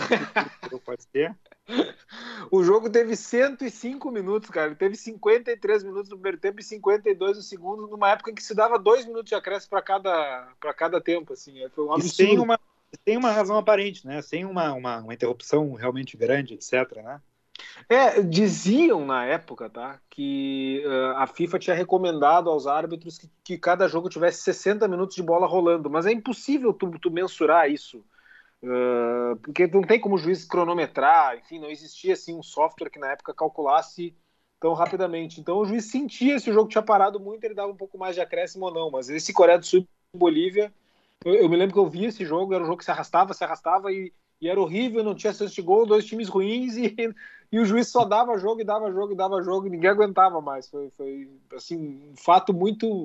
que 0.68 0.78
pode 0.84 1.04
ser. 1.04 1.36
O 2.50 2.64
jogo 2.64 2.90
teve 2.90 3.14
105 3.14 4.10
minutos, 4.10 4.50
cara. 4.50 4.66
Ele 4.66 4.74
teve 4.74 4.96
53 4.96 5.84
minutos 5.84 6.10
no 6.10 6.16
primeiro 6.16 6.38
tempo 6.38 6.60
e 6.60 6.64
52 6.64 7.36
no 7.36 7.42
segundo, 7.42 7.86
numa 7.86 8.10
época 8.10 8.32
em 8.32 8.34
que 8.34 8.42
se 8.42 8.56
dava 8.56 8.76
dois 8.76 9.06
minutos 9.06 9.28
de 9.28 9.36
acréscimo 9.36 9.70
para 9.70 9.82
cada, 9.82 10.48
cada 10.76 11.00
tempo. 11.00 11.32
Assim. 11.32 11.68
Foi 11.70 11.84
um 11.84 11.92
absurdo. 11.92 12.12
E 12.12 12.26
sem 12.26 12.38
uma, 12.40 12.58
sem 13.04 13.16
uma 13.16 13.30
razão 13.30 13.56
aparente, 13.56 14.04
né? 14.04 14.20
Sem 14.20 14.44
uma, 14.44 14.72
uma, 14.72 14.98
uma 14.98 15.14
interrupção 15.14 15.72
realmente 15.74 16.16
grande, 16.16 16.54
etc. 16.54 16.96
Né? 16.96 17.20
É, 17.88 18.22
diziam 18.22 19.04
na 19.04 19.24
época, 19.24 19.68
tá, 19.68 20.00
que 20.08 20.82
uh, 20.86 21.16
a 21.16 21.26
FIFA 21.26 21.58
tinha 21.58 21.76
recomendado 21.76 22.48
aos 22.48 22.66
árbitros 22.66 23.18
que, 23.18 23.28
que, 23.42 23.58
cada 23.58 23.88
jogo 23.88 24.08
tivesse 24.08 24.42
60 24.42 24.86
minutos 24.86 25.16
de 25.16 25.22
bola 25.22 25.46
rolando, 25.46 25.90
mas 25.90 26.06
é 26.06 26.12
impossível 26.12 26.72
tu, 26.72 26.90
tu 27.00 27.10
mensurar 27.10 27.68
isso, 27.68 28.04
uh, 28.62 29.36
porque 29.42 29.66
não 29.66 29.82
tem 29.82 29.98
como 29.98 30.14
o 30.14 30.18
juiz 30.18 30.44
cronometrar, 30.44 31.36
enfim, 31.36 31.58
não 31.58 31.68
existia 31.68 32.12
assim 32.12 32.32
um 32.34 32.42
software 32.42 32.90
que 32.90 32.98
na 32.98 33.12
época 33.12 33.34
calculasse 33.34 34.14
tão 34.60 34.74
rapidamente. 34.74 35.40
Então 35.40 35.58
o 35.58 35.64
juiz 35.64 35.86
sentia 35.86 36.38
se 36.38 36.50
o 36.50 36.52
jogo 36.52 36.68
tinha 36.68 36.82
parado 36.82 37.18
muito, 37.18 37.42
ele 37.42 37.54
dava 37.54 37.72
um 37.72 37.76
pouco 37.76 37.98
mais 37.98 38.14
de 38.14 38.20
acréscimo 38.20 38.66
ou 38.66 38.74
não, 38.74 38.90
mas 38.90 39.08
esse 39.08 39.32
Coreia 39.32 39.58
do 39.58 39.66
Sul 39.66 39.86
e 40.14 40.16
Bolívia, 40.16 40.72
eu, 41.24 41.34
eu 41.34 41.48
me 41.48 41.56
lembro 41.56 41.74
que 41.74 41.80
eu 41.80 41.88
vi 41.88 42.04
esse 42.04 42.24
jogo, 42.24 42.54
era 42.54 42.62
um 42.62 42.66
jogo 42.66 42.78
que 42.78 42.84
se 42.84 42.90
arrastava, 42.90 43.34
se 43.34 43.42
arrastava 43.42 43.90
e 43.90 44.12
e 44.40 44.48
era 44.48 44.60
horrível, 44.60 45.04
não 45.04 45.14
tinha 45.14 45.32
chance 45.32 45.54
de 45.54 45.62
gol, 45.62 45.86
dois 45.86 46.04
times 46.04 46.28
ruins 46.28 46.76
e, 46.76 46.94
e 47.52 47.58
o 47.58 47.64
juiz 47.64 47.88
só 47.88 48.04
dava 48.04 48.38
jogo 48.38 48.60
e 48.60 48.64
dava 48.64 48.90
jogo 48.90 49.12
e 49.12 49.16
dava 49.16 49.42
jogo 49.42 49.66
e 49.66 49.70
ninguém 49.70 49.90
aguentava 49.90 50.40
mais. 50.40 50.68
Foi, 50.68 50.90
foi 50.96 51.28
assim, 51.54 52.02
um 52.10 52.16
fato 52.16 52.54
muito 52.54 53.04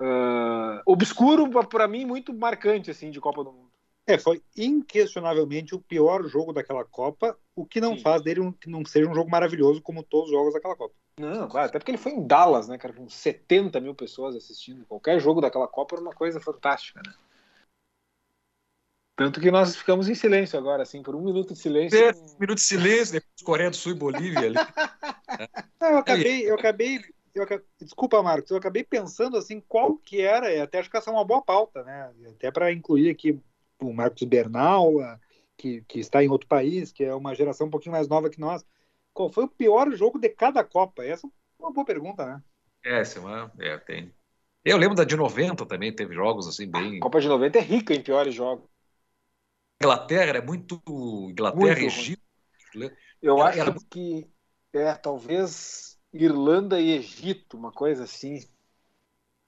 uh, 0.00 0.82
obscuro 0.86 1.48
para 1.66 1.86
mim, 1.86 2.04
muito 2.04 2.32
marcante 2.32 2.90
assim 2.90 3.10
de 3.10 3.20
Copa 3.20 3.44
do 3.44 3.52
Mundo. 3.52 3.72
É, 4.06 4.18
foi 4.18 4.42
inquestionavelmente 4.56 5.74
o 5.74 5.80
pior 5.80 6.24
jogo 6.24 6.52
daquela 6.52 6.84
Copa, 6.84 7.38
o 7.54 7.64
que 7.64 7.80
não 7.80 7.96
Sim. 7.96 8.02
faz 8.02 8.22
dele 8.22 8.40
um, 8.40 8.50
que 8.50 8.68
não 8.68 8.84
seja 8.84 9.08
um 9.08 9.14
jogo 9.14 9.30
maravilhoso 9.30 9.80
como 9.80 10.02
todos 10.02 10.30
os 10.30 10.36
jogos 10.36 10.54
daquela 10.54 10.74
Copa. 10.74 10.94
Não, 11.18 11.46
claro, 11.46 11.68
até 11.68 11.78
porque 11.78 11.90
ele 11.90 11.98
foi 11.98 12.12
em 12.12 12.26
Dallas, 12.26 12.66
né, 12.66 12.78
cara, 12.78 12.94
com 12.94 13.08
70 13.08 13.78
mil 13.80 13.94
pessoas 13.94 14.34
assistindo. 14.34 14.84
Qualquer 14.86 15.20
jogo 15.20 15.40
daquela 15.40 15.68
Copa 15.68 15.94
era 15.94 16.02
uma 16.02 16.14
coisa 16.14 16.40
fantástica, 16.40 17.00
né? 17.06 17.12
Tanto 19.22 19.40
que 19.40 19.52
nós 19.52 19.76
ficamos 19.76 20.08
em 20.08 20.16
silêncio 20.16 20.58
agora, 20.58 20.82
assim, 20.82 21.00
por 21.00 21.14
um 21.14 21.22
minuto 21.22 21.52
de 21.52 21.60
silêncio. 21.60 21.96
É, 21.96 22.10
um 22.10 22.40
minuto 22.40 22.58
de 22.58 22.64
silêncio, 22.64 23.12
depois 23.12 23.42
Coreia 23.44 23.70
do 23.70 23.76
Sul 23.76 23.92
e 23.92 23.94
Bolívia 23.94 24.40
ali. 24.40 24.56
Não, 25.80 25.90
eu 25.90 25.98
acabei, 25.98 26.50
eu 26.50 26.54
acabei, 26.56 27.00
eu 27.32 27.42
acabei, 27.44 27.64
desculpa, 27.80 28.20
Marcos, 28.20 28.50
eu 28.50 28.56
acabei 28.56 28.82
pensando 28.82 29.36
assim 29.36 29.60
qual 29.60 29.96
que 29.96 30.20
era, 30.20 30.52
e 30.52 30.60
até 30.60 30.80
acho 30.80 30.90
que 30.90 30.96
essa 30.96 31.10
é 31.10 31.12
uma 31.12 31.24
boa 31.24 31.40
pauta, 31.40 31.84
né? 31.84 32.12
Até 32.30 32.50
para 32.50 32.72
incluir 32.72 33.10
aqui 33.10 33.40
o 33.80 33.92
Marcos 33.92 34.24
Bernal, 34.24 34.94
que, 35.56 35.82
que 35.82 36.00
está 36.00 36.22
em 36.24 36.28
outro 36.28 36.48
país, 36.48 36.90
que 36.90 37.04
é 37.04 37.14
uma 37.14 37.32
geração 37.32 37.68
um 37.68 37.70
pouquinho 37.70 37.92
mais 37.92 38.08
nova 38.08 38.28
que 38.28 38.40
nós. 38.40 38.66
Qual 39.14 39.30
foi 39.30 39.44
o 39.44 39.48
pior 39.48 39.88
jogo 39.92 40.18
de 40.18 40.30
cada 40.30 40.64
Copa? 40.64 41.04
Essa 41.04 41.28
é 41.28 41.30
uma 41.62 41.72
boa 41.72 41.86
pergunta, 41.86 42.26
né? 42.26 42.42
É, 42.84 43.00
essa 43.00 43.20
é 43.20 43.22
uma. 43.22 43.52
É, 43.60 43.78
tem. 43.78 44.12
Eu 44.64 44.76
lembro 44.76 44.96
da 44.96 45.04
de 45.04 45.16
90 45.16 45.64
também, 45.64 45.94
teve 45.94 46.12
jogos 46.12 46.48
assim 46.48 46.68
bem. 46.68 46.96
A 46.96 47.00
Copa 47.02 47.20
de 47.20 47.28
90 47.28 47.58
é 47.58 47.62
rica 47.62 47.94
em 47.94 48.02
piores 48.02 48.34
jogos. 48.34 48.72
Inglaterra 49.82 50.38
é 50.38 50.40
muito 50.40 50.80
Inglaterra, 50.86 51.64
muito 51.64 51.80
Egito. 51.80 52.22
Né? 52.74 52.90
Eu 53.20 53.42
acho 53.42 53.58
era... 53.58 53.74
que 53.90 54.28
é 54.72 54.94
talvez 54.94 55.98
Irlanda 56.12 56.80
e 56.80 56.92
Egito, 56.92 57.56
uma 57.56 57.72
coisa 57.72 58.04
assim. 58.04 58.46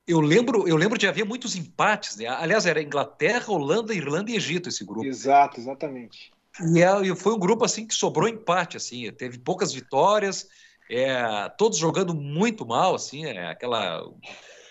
Eu 0.07 0.21
lembro, 0.21 0.69
eu 0.69 0.77
lembro 0.77 0.99
de 0.99 1.07
haver 1.07 1.25
muitos 1.25 1.57
empates, 1.57 2.17
né? 2.17 2.27
Aliás, 2.27 2.67
era 2.67 2.83
Inglaterra, 2.83 3.51
Holanda, 3.51 3.95
Irlanda 3.95 4.31
e 4.31 4.37
Egito 4.37 4.69
esse 4.69 4.85
grupo. 4.85 5.07
Exato, 5.07 5.59
exatamente. 5.59 6.31
E, 6.61 6.83
é, 6.83 7.07
e 7.07 7.17
foi 7.17 7.33
um 7.33 7.39
grupo 7.39 7.65
assim 7.65 7.87
que 7.87 7.95
sobrou 7.95 8.29
empate, 8.29 8.77
assim, 8.77 9.11
teve 9.13 9.39
poucas 9.39 9.73
vitórias, 9.73 10.49
é, 10.91 11.49
todos 11.57 11.79
jogando 11.79 12.15
muito 12.15 12.67
mal, 12.67 12.95
assim, 12.95 13.25
é, 13.25 13.49
aquela. 13.49 14.05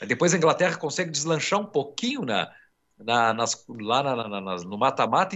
Depois 0.08 0.34
a 0.34 0.38
Inglaterra 0.38 0.78
consegue 0.78 1.10
deslanchar 1.10 1.60
um 1.60 1.66
pouquinho 1.66 2.22
na, 2.22 2.52
na, 2.98 3.34
nas, 3.34 3.66
lá 3.68 4.04
na, 4.04 4.42
na, 4.42 4.56
no 4.58 4.78
mata-mata. 4.78 5.36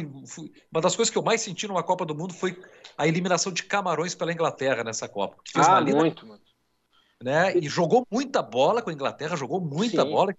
Uma 0.72 0.82
das 0.82 0.96
coisas 0.96 1.12
que 1.12 1.18
eu 1.18 1.24
mais 1.24 1.42
senti 1.42 1.68
numa 1.68 1.84
Copa 1.84 2.06
do 2.06 2.16
Mundo 2.16 2.34
foi 2.34 2.60
a 2.98 3.08
eliminação 3.08 3.52
de 3.52 3.64
Camarões 3.64 4.16
pela 4.16 4.32
Inglaterra 4.32 4.84
nessa 4.84 5.08
Copa. 5.08 5.38
Que 5.44 5.54
fez 5.54 5.68
ah, 5.68 5.80
uma 5.80 5.82
muito, 5.82 6.26
mano. 6.26 6.42
Né? 7.22 7.58
E 7.58 7.68
jogou 7.68 8.06
muita 8.12 8.42
bola 8.42 8.82
com 8.82 8.90
a 8.90 8.94
Inglaterra, 8.94 9.36
jogou 9.36 9.60
muita 9.60 10.04
Sim. 10.04 10.12
bola. 10.12 10.36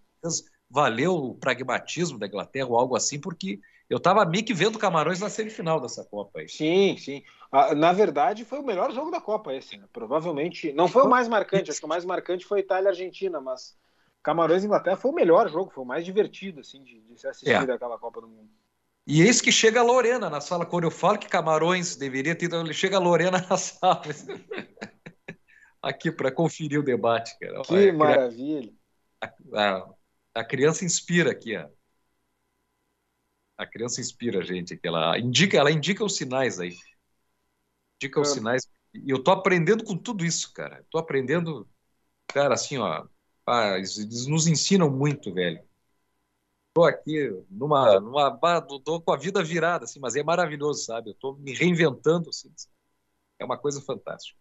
Valeu 0.71 1.15
o 1.15 1.35
pragmatismo 1.35 2.19
da 2.19 2.27
Inglaterra 2.27 2.69
ou 2.69 2.79
algo 2.79 2.95
assim, 2.95 3.19
porque 3.19 3.59
Eu 3.89 3.99
tava 3.99 4.25
meio 4.27 4.45
que 4.45 4.53
vendo 4.53 4.79
Camarões 4.79 5.19
na 5.19 5.31
semifinal 5.31 5.81
dessa 5.81 6.05
Copa 6.05 6.41
aí. 6.41 6.49
Sim, 6.49 6.97
sim. 6.99 7.23
Ah, 7.51 7.75
Na 7.75 7.93
verdade, 7.93 8.45
foi 8.45 8.59
o 8.59 8.67
melhor 8.67 8.93
jogo 8.93 9.11
da 9.11 9.21
Copa 9.21 9.55
esse, 9.55 9.79
né? 9.79 9.87
Provavelmente. 9.93 10.73
Não 10.73 10.89
foi 10.89 11.05
o 11.05 11.09
mais 11.09 11.27
marcante, 11.27 11.71
acho 11.71 11.81
que 11.81 11.87
o 11.87 11.89
mais 11.89 12.05
marcante 12.05 12.45
foi 12.45 12.61
Itália 12.61 12.89
e 12.89 12.91
Argentina, 12.91 13.41
mas 13.41 13.77
Camarões 14.23 14.63
e 14.63 14.67
Inglaterra 14.67 14.97
foi 14.97 15.11
o 15.11 15.15
melhor 15.15 15.49
jogo, 15.49 15.71
foi 15.71 15.83
o 15.85 15.87
mais 15.87 16.05
divertido, 16.05 16.61
assim, 16.61 16.83
de, 16.85 17.01
de 17.01 17.19
se 17.19 17.27
assistir 17.27 17.51
É. 17.51 17.67
daquela 17.67 17.99
Copa 17.99 18.21
do 18.21 18.29
Mundo. 18.29 18.51
E 19.07 19.23
eis 19.23 19.41
que 19.41 19.51
chega 19.51 19.81
a 19.81 19.83
Lorena 19.83 20.29
na 20.29 20.41
sala. 20.41 20.67
Quando 20.67 20.85
eu 20.85 20.91
falo 20.91 21.19
que 21.19 21.29
Camarões 21.29 21.97
deveria 21.97 22.35
ter. 22.37 22.45
ido, 22.47 22.73
Chega 22.75 22.97
a 22.97 23.01
Lorena 23.01 23.45
na 23.49 23.57
sala. 23.57 24.03
Aqui 25.83 26.11
para 26.13 26.31
conferir 26.31 26.79
o 26.79 26.83
debate, 26.83 27.37
cara. 27.39 27.63
Que 27.63 27.73
Olha, 27.73 27.93
maravilha. 27.93 28.73
a, 29.55 29.87
a 30.35 30.45
criança 30.45 30.85
inspira 30.85 31.31
aqui, 31.33 31.57
ó. 31.57 31.69
A 33.59 33.67
criança 33.67 34.01
inspira 34.01 34.39
a 34.41 34.43
gente 34.43 34.73
aqui. 34.75 34.87
Ela 34.89 35.19
indica, 35.19 35.57
ela 35.59 35.71
indica 35.71 36.05
os 36.05 36.17
sinais 36.17 36.59
aí. 36.61 36.77
Indica 37.97 38.21
os 38.21 38.29
É. 38.29 38.33
sinais. 38.33 38.63
E 38.95 39.11
eu 39.11 39.23
tô 39.23 39.31
aprendendo 39.31 39.85
com 39.85 39.97
tudo 39.97 40.25
isso, 40.25 40.53
cara. 40.53 40.85
Tô 40.91 40.99
aprendendo, 40.99 41.69
cara, 42.29 42.55
assim, 42.55 42.79
ó. 42.79 43.07
Ah, 43.49 43.77
eles, 43.79 44.27
nos 44.29 44.47
ensinam 44.47 44.91
muito, 44.91 45.33
velho. 45.33 45.63
Tô 46.73 46.85
aqui 46.85 47.29
numa, 47.51 47.99
numa, 48.01 48.61
tô- 48.85 49.01
com 49.01 49.13
a 49.13 49.17
vida 49.17 49.43
virada, 49.43 49.85
assim, 49.85 49.99
mas 49.99 50.15
é 50.17 50.23
maravilhoso, 50.23 50.85
sabe? 50.85 51.11
Eu 51.11 51.15
tô 51.15 51.35
me 51.35 51.53
reinventando, 51.53 52.29
assim. 52.31 52.53
É 53.39 53.45
uma 53.45 53.59
coisa 53.59 53.81
fantástica. 53.83 54.39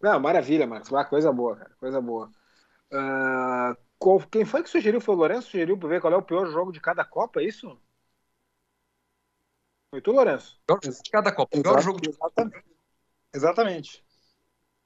Não, 0.00 0.20
maravilha, 0.20 0.66
Marcos. 0.66 0.92
Ah, 0.92 1.04
coisa 1.04 1.32
boa, 1.32 1.56
cara. 1.56 1.70
Coisa 1.80 2.00
boa. 2.00 2.30
Ah, 2.92 3.76
qual- 3.98 4.20
quem 4.28 4.44
foi 4.44 4.62
que 4.62 4.70
sugeriu? 4.70 5.00
Foi 5.00 5.14
o 5.14 5.18
Lourenço 5.18 5.46
que 5.46 5.52
sugeriu 5.52 5.78
para 5.78 5.88
ver 5.88 6.00
qual 6.00 6.12
é 6.12 6.16
o 6.16 6.22
pior 6.22 6.46
jogo 6.46 6.72
de 6.72 6.80
cada 6.80 7.04
Copa, 7.04 7.40
é 7.40 7.44
isso? 7.46 7.78
Foi 9.90 10.00
tu, 10.02 10.12
Lourenço? 10.12 10.60
Pior 10.66 10.78
jogo 10.82 11.02
de 11.02 11.10
cada 11.10 11.32
Copa. 11.32 11.62
Pior 11.62 11.80
jogo 11.80 12.00
de 12.00 12.08
Exatamente. 12.10 12.64
Exatamente. 13.32 14.04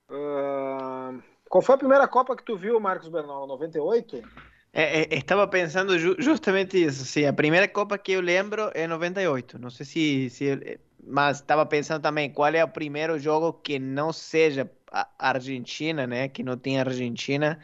Ah, 0.08 1.12
qual 1.48 1.62
foi 1.62 1.74
a 1.74 1.78
primeira 1.78 2.06
Copa 2.08 2.36
que 2.36 2.42
tu 2.44 2.56
viu, 2.56 2.78
Marcos 2.80 3.08
Bernal? 3.08 3.46
98? 3.46 4.22
É, 4.72 5.02
é, 5.02 5.18
estava 5.18 5.46
pensando 5.48 5.98
ju- 5.98 6.16
justamente 6.18 6.82
isso. 6.82 7.04
Sim, 7.04 7.26
a 7.26 7.32
primeira 7.32 7.66
Copa 7.66 7.96
que 7.98 8.12
eu 8.12 8.20
lembro 8.20 8.70
é 8.74 8.86
98. 8.86 9.58
Não 9.58 9.70
sei 9.70 9.86
se, 10.28 10.80
mas 11.02 11.38
estava 11.38 11.64
pensando 11.64 12.02
também 12.02 12.30
qual 12.30 12.52
é 12.54 12.62
o 12.62 12.68
primeiro 12.68 13.18
jogo 13.18 13.52
que 13.52 13.78
não 13.78 14.12
seja 14.12 14.70
Argentina, 15.18 16.06
né? 16.06 16.28
Que 16.28 16.42
não 16.42 16.56
tenha 16.56 16.82
Argentina. 16.82 17.58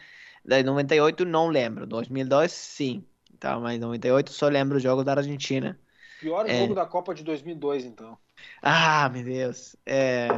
Da 0.45 0.63
98 0.63 1.25
não 1.25 1.49
lembro. 1.49 1.87
2002 1.87 2.53
sim. 2.53 3.05
Tá, 3.39 3.59
mas 3.59 3.79
98 3.79 4.33
só 4.33 4.49
lembro 4.49 4.79
os 4.79 4.83
jogos 4.83 5.05
da 5.05 5.13
Argentina. 5.13 5.79
Pior 6.21 6.49
É. 6.49 6.61
jogo 6.61 6.75
da 6.75 6.87
Copa 6.87 7.15
de 7.15 7.23
2002, 7.23 7.85
então. 7.85 8.17
Ah, 8.63 9.09
meu 9.11 9.23
Deus. 9.23 9.77
É... 9.85 10.29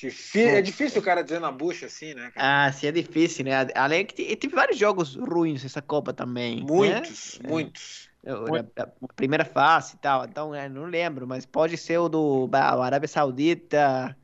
Difí- 0.00 0.40
É 0.40 0.62
difícil 0.62 1.00
o 1.00 1.04
cara 1.04 1.22
dizer 1.22 1.40
na 1.40 1.52
bucha 1.52 1.86
assim, 1.86 2.14
né, 2.14 2.30
cara? 2.30 2.66
Ah, 2.66 2.72
sim, 2.72 2.86
é 2.86 2.92
difícil, 2.92 3.44
né? 3.44 3.52
Além 3.74 4.06
que 4.06 4.14
te- 4.14 4.36
teve 4.36 4.54
vários 4.54 4.78
jogos 4.78 5.14
ruins 5.14 5.64
essa 5.64 5.82
Copa 5.82 6.12
também. 6.12 6.60
né? 6.60 6.66
Muitos, 6.70 7.38
muitos. 7.46 8.08
Eu- 8.22 8.54
A, 8.54 8.60
a 8.82 9.12
primeira 9.14 9.44
fase 9.44 9.96
e 9.96 9.98
tal, 9.98 10.24
então 10.24 10.54
eu 10.54 10.70
não 10.70 10.84
lembro, 10.84 11.26
mas 11.26 11.44
pode 11.46 11.76
ser 11.76 11.98
o 11.98 12.08
do 12.08 12.46
ba- 12.46 12.76
o 12.76 12.82
Arábia 12.82 13.08
Saudita 13.08 14.16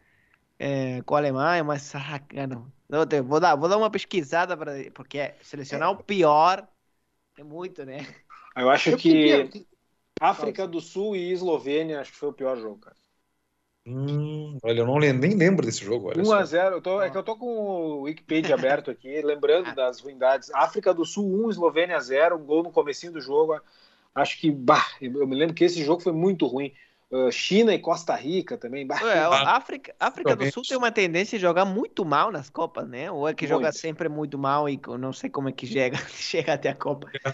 é, 0.58 1.02
com 1.02 1.14
a 1.14 1.18
Alemanha, 1.18 1.62
mas 1.64 1.94
ah, 1.94 2.20
não. 2.48 2.72
Vou 3.24 3.40
dar, 3.40 3.56
vou 3.56 3.68
dar 3.68 3.76
uma 3.76 3.90
pesquisada 3.90 4.56
para 4.56 4.72
porque 4.92 5.34
selecionar 5.42 5.90
o 5.90 6.02
pior 6.02 6.66
é 7.36 7.42
muito, 7.42 7.84
né? 7.84 7.98
Eu 8.56 8.70
acho 8.70 8.90
Eu 8.90 8.96
que 8.96 9.02
queria- 9.10 9.50
África 10.20 10.66
do 10.66 10.80
Sul 10.80 11.14
e 11.16 11.32
Eslovênia 11.32 12.00
acho 12.00 12.12
que 12.12 12.18
foi 12.18 12.28
o 12.30 12.32
pior 12.32 12.56
jogo, 12.56 12.78
cara. 12.78 12.96
Hum, 13.86 14.58
olha, 14.62 14.80
eu 14.80 14.86
não 14.86 14.98
lem- 14.98 15.12
nem 15.12 15.34
lembro 15.36 15.64
desse 15.64 15.84
jogo. 15.84 16.08
Olha 16.08 16.24
só. 16.24 16.42
1x0, 16.42 16.76
eu 16.76 16.82
tô, 16.82 17.00
é 17.02 17.10
que 17.10 17.16
eu 17.16 17.22
tô 17.22 17.36
com 17.36 17.46
o 17.46 18.02
Wikipedia 18.02 18.54
aberto 18.54 18.90
aqui, 18.90 19.20
lembrando 19.22 19.74
das 19.74 20.00
ruindades. 20.00 20.50
África 20.54 20.92
do 20.94 21.04
Sul 21.04 21.44
1, 21.46 21.50
Eslovênia 21.50 22.00
0, 22.00 22.36
um 22.36 22.44
gol 22.44 22.62
no 22.62 22.72
comecinho 22.72 23.12
do 23.12 23.20
jogo. 23.20 23.60
Acho 24.14 24.38
que, 24.40 24.50
bah, 24.50 24.84
eu 25.00 25.26
me 25.26 25.36
lembro 25.36 25.54
que 25.54 25.64
esse 25.64 25.82
jogo 25.84 26.02
foi 26.02 26.12
muito 26.12 26.46
ruim. 26.46 26.72
Uh, 27.10 27.30
China 27.30 27.72
e 27.72 27.78
Costa 27.78 28.14
Rica 28.16 28.56
também, 28.58 28.86
bah, 28.86 29.00
Ué, 29.00 29.18
a 29.18 29.28
África, 29.56 29.94
África 30.00 30.34
do. 30.34 30.44
Sul 30.46 30.64
tem 30.64 30.76
uma 30.76 30.90
tendência 30.90 31.38
de 31.38 31.42
jogar 31.42 31.64
muito 31.64 32.04
mal 32.04 32.32
nas 32.32 32.48
Copas, 32.50 32.88
né? 32.88 33.10
Ou 33.10 33.28
é 33.28 33.34
que 33.34 33.46
joga 33.46 33.66
Muito. 33.66 33.78
sempre 33.78 34.08
muito 34.08 34.38
mal 34.38 34.68
e 34.68 34.80
não 34.98 35.12
sei 35.12 35.30
como 35.30 35.48
é 35.48 35.52
que 35.52 35.66
chega, 35.66 35.96
chega 36.08 36.54
até 36.54 36.70
a 36.70 36.74
Copa. 36.74 37.10
É, 37.24 37.32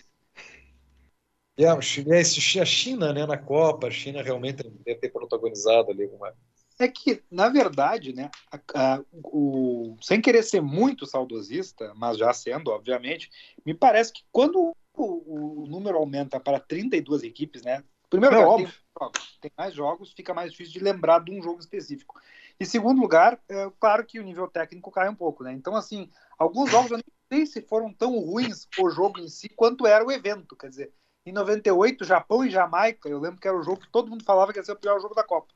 Chile- 1.80 2.12
é, 2.12 2.20
esse- 2.20 2.60
a 2.60 2.64
China, 2.64 3.12
né, 3.12 3.26
na 3.26 3.36
Copa, 3.36 3.88
a 3.88 3.90
China 3.90 4.22
realmente 4.22 4.62
deve 4.62 5.00
ter 5.00 5.10
protagonizado 5.10 5.90
ali 5.90 6.06
uma. 6.06 6.32
É 6.78 6.88
que, 6.88 7.22
na 7.30 7.48
verdade, 7.48 8.12
né, 8.12 8.30
a- 8.50 8.94
a- 8.96 9.04
o, 9.12 9.96
sem 10.00 10.20
querer 10.20 10.42
ser 10.42 10.60
muito 10.60 11.06
saudosista, 11.06 11.92
mas 11.94 12.18
já 12.18 12.32
sendo, 12.32 12.70
obviamente, 12.70 13.30
me 13.64 13.74
parece 13.74 14.12
que 14.12 14.22
quando 14.32 14.74
o, 14.94 15.62
o 15.62 15.66
número 15.66 15.98
aumenta 15.98 16.40
para 16.40 16.58
32 16.58 17.22
equipes, 17.22 17.62
né? 17.62 17.84
Primeiro 18.10 18.34
É 18.34 18.38
lugar, 18.38 18.52
óbvio. 18.52 18.68
tem, 18.68 18.76
jogos, 18.98 19.38
tem 19.40 19.50
mais 19.56 19.74
jogos, 19.74 20.12
fica 20.12 20.34
mais 20.34 20.50
difícil 20.50 20.72
de 20.74 20.80
lembrar 20.80 21.20
de 21.24 21.30
um 21.32 21.42
jogo 21.42 21.60
específico. 21.60 22.20
E 22.58 22.66
segundo 22.66 23.00
lugar, 23.00 23.40
é 23.48 23.70
claro 23.80 24.04
que 24.04 24.18
o 24.20 24.22
nível 24.22 24.48
técnico 24.48 24.90
cai 24.90 25.08
um 25.08 25.14
pouco, 25.14 25.44
né? 25.44 25.52
Então, 25.52 25.74
assim, 25.76 26.10
alguns 26.38 26.70
jogos 26.70 26.90
eu 26.90 26.98
nem 26.98 27.04
sei 27.32 27.46
se 27.46 27.66
foram 27.66 27.92
tão 27.92 28.18
ruins 28.18 28.66
o 28.80 28.90
jogo 28.90 29.18
em 29.20 29.28
si 29.28 29.48
quanto 29.48 29.86
era 29.86 30.04
o 30.04 30.12
evento. 30.12 30.54
Quer 30.56 30.68
dizer, 30.68 30.92
em 31.24 31.32
98, 31.32 32.04
Japão 32.04 32.44
e 32.44 32.50
Jamaica, 32.50 33.08
eu 33.08 33.18
lembro 33.20 33.40
que 33.40 33.48
era 33.48 33.56
o 33.56 33.62
jogo 33.62 33.80
que 33.80 33.90
todo 33.90 34.11
mundo 34.11 34.24
falava 34.24 34.52
que 34.52 34.58
ia 34.58 34.64
ser 34.64 34.72
o 34.72 34.76
pior 34.76 35.00
jogo 35.00 35.14
da 35.14 35.24
Copa. 35.24 35.52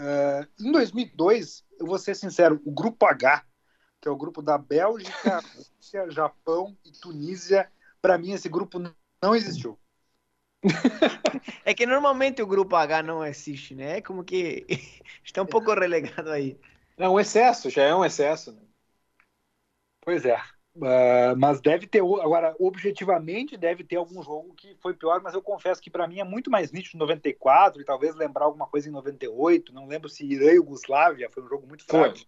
É, 0.00 0.46
em 0.60 0.70
2002, 0.72 1.64
eu 1.78 1.86
vou 1.86 1.98
ser 1.98 2.14
sincero, 2.14 2.60
o 2.64 2.70
grupo 2.70 3.04
H, 3.06 3.44
que 4.00 4.08
é 4.08 4.10
o 4.10 4.16
grupo 4.16 4.40
da 4.40 4.56
Bélgica, 4.56 5.40
Rússia, 5.54 6.10
Japão 6.10 6.76
e 6.84 6.92
Tunísia, 6.92 7.70
para 8.00 8.16
mim 8.16 8.32
esse 8.32 8.48
grupo 8.48 8.78
não 9.22 9.34
existiu. 9.34 9.78
É 11.64 11.74
que 11.74 11.86
normalmente 11.86 12.42
o 12.42 12.46
grupo 12.46 12.74
H 12.76 13.02
não 13.02 13.24
existe, 13.24 13.74
né? 13.74 13.98
É 13.98 14.02
como 14.02 14.24
que 14.24 14.66
está 15.24 15.42
um 15.42 15.46
pouco 15.46 15.72
relegado 15.72 16.30
aí. 16.30 16.58
é 16.96 17.08
um 17.08 17.18
excesso, 17.18 17.70
já 17.70 17.82
é 17.84 17.94
um 17.94 18.04
excesso. 18.04 18.52
Né? 18.52 18.62
Pois 20.00 20.24
é. 20.24 20.38
Uh, 20.78 21.36
mas 21.36 21.60
deve 21.60 21.88
ter, 21.88 21.98
agora, 21.98 22.54
objetivamente, 22.58 23.56
deve 23.56 23.82
ter 23.82 23.96
algum 23.96 24.22
jogo 24.22 24.54
que 24.54 24.76
foi 24.80 24.94
pior, 24.94 25.20
mas 25.20 25.34
eu 25.34 25.42
confesso 25.42 25.82
que 25.82 25.90
para 25.90 26.06
mim 26.06 26.20
é 26.20 26.24
muito 26.24 26.50
mais 26.50 26.70
nítido 26.70 26.96
em 26.96 27.00
94 27.00 27.82
e 27.82 27.84
talvez 27.84 28.14
lembrar 28.14 28.44
alguma 28.44 28.66
coisa 28.66 28.88
em 28.88 28.92
98. 28.92 29.74
Não 29.74 29.88
lembro 29.88 30.08
se 30.08 30.24
Irã 30.24 30.52
e 30.52 30.56
Yugoslávia 30.56 31.28
foi 31.30 31.42
um 31.42 31.48
jogo 31.48 31.66
muito 31.66 31.84
Foi. 31.84 32.00
fraco. 32.00 32.18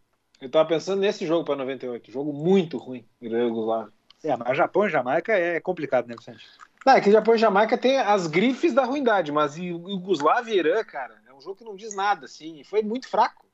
Eu 0.40 0.50
tava 0.50 0.68
pensando 0.68 1.00
nesse 1.00 1.26
jogo 1.26 1.44
para 1.44 1.54
98, 1.54 2.10
jogo 2.10 2.32
muito 2.32 2.76
ruim, 2.76 3.04
Irã 3.20 3.38
e 3.38 3.48
Yugoslávia. 3.48 3.92
É, 4.24 4.36
mas 4.36 4.56
Japão 4.56 4.86
e 4.86 4.90
Jamaica 4.90 5.32
é 5.32 5.60
complicado, 5.60 6.08
né, 6.08 6.16
Vicente? 6.18 6.44
Não, 6.84 6.94
é 6.94 7.00
que 7.00 7.12
Japão 7.12 7.34
e 7.34 7.38
Jamaica 7.38 7.78
tem 7.78 7.98
as 7.98 8.26
grifes 8.26 8.72
da 8.72 8.84
ruindade, 8.84 9.30
mas 9.30 9.56
Yugoslávia 9.56 10.54
e 10.54 10.58
Irã, 10.58 10.82
cara, 10.82 11.20
é 11.28 11.32
um 11.32 11.40
jogo 11.40 11.56
que 11.56 11.64
não 11.64 11.76
diz 11.76 11.94
nada, 11.94 12.24
assim, 12.24 12.58
e 12.60 12.64
foi 12.64 12.82
muito 12.82 13.08
fraco. 13.08 13.46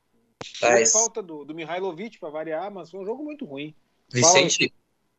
Mas- 0.63 0.93
falta 0.93 1.23
do, 1.23 1.45
do 1.45 1.55
Mihailovic 1.55 2.19
para 2.19 2.31
variar, 2.31 2.71
mas 2.71 2.91
foi 2.91 3.01
um 3.01 3.05
jogo 3.05 3.23
muito 3.25 3.45
ruim. 3.45 3.75
Vicente, 4.09 4.73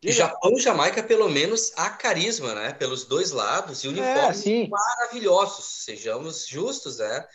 Japão 0.05 0.53
e 0.57 0.61
Jamaica, 0.61 1.03
pelo 1.03 1.29
menos, 1.29 1.71
há 1.75 1.89
carisma, 1.89 2.53
né? 2.55 2.73
Pelos 2.73 3.05
dois 3.05 3.31
lados 3.31 3.83
e 3.83 3.87
É, 3.95 4.31
uniformes 4.31 4.33
sim. 4.33 4.69
maravilhosos, 4.69 5.83
sejamos 5.85 6.47
justos, 6.47 6.99
né? 6.99 7.27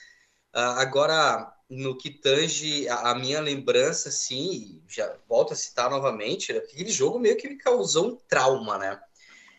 Ah, 0.52 0.80
agora, 0.82 1.52
no 1.70 1.96
que 1.98 2.10
tange 2.10 2.88
a, 2.88 3.10
a 3.12 3.14
minha 3.14 3.40
lembrança, 3.40 4.08
assim, 4.10 4.82
já 4.88 5.16
volto 5.28 5.52
a 5.54 5.56
citar 5.56 5.90
novamente, 5.90 6.52
né? 6.52 6.60
aquele 6.60 6.90
jogo 6.90 7.18
meio 7.18 7.36
que 7.36 7.48
me 7.48 7.56
causou 7.58 8.08
um 8.12 8.16
trauma, 8.28 8.78
né? 8.78 9.00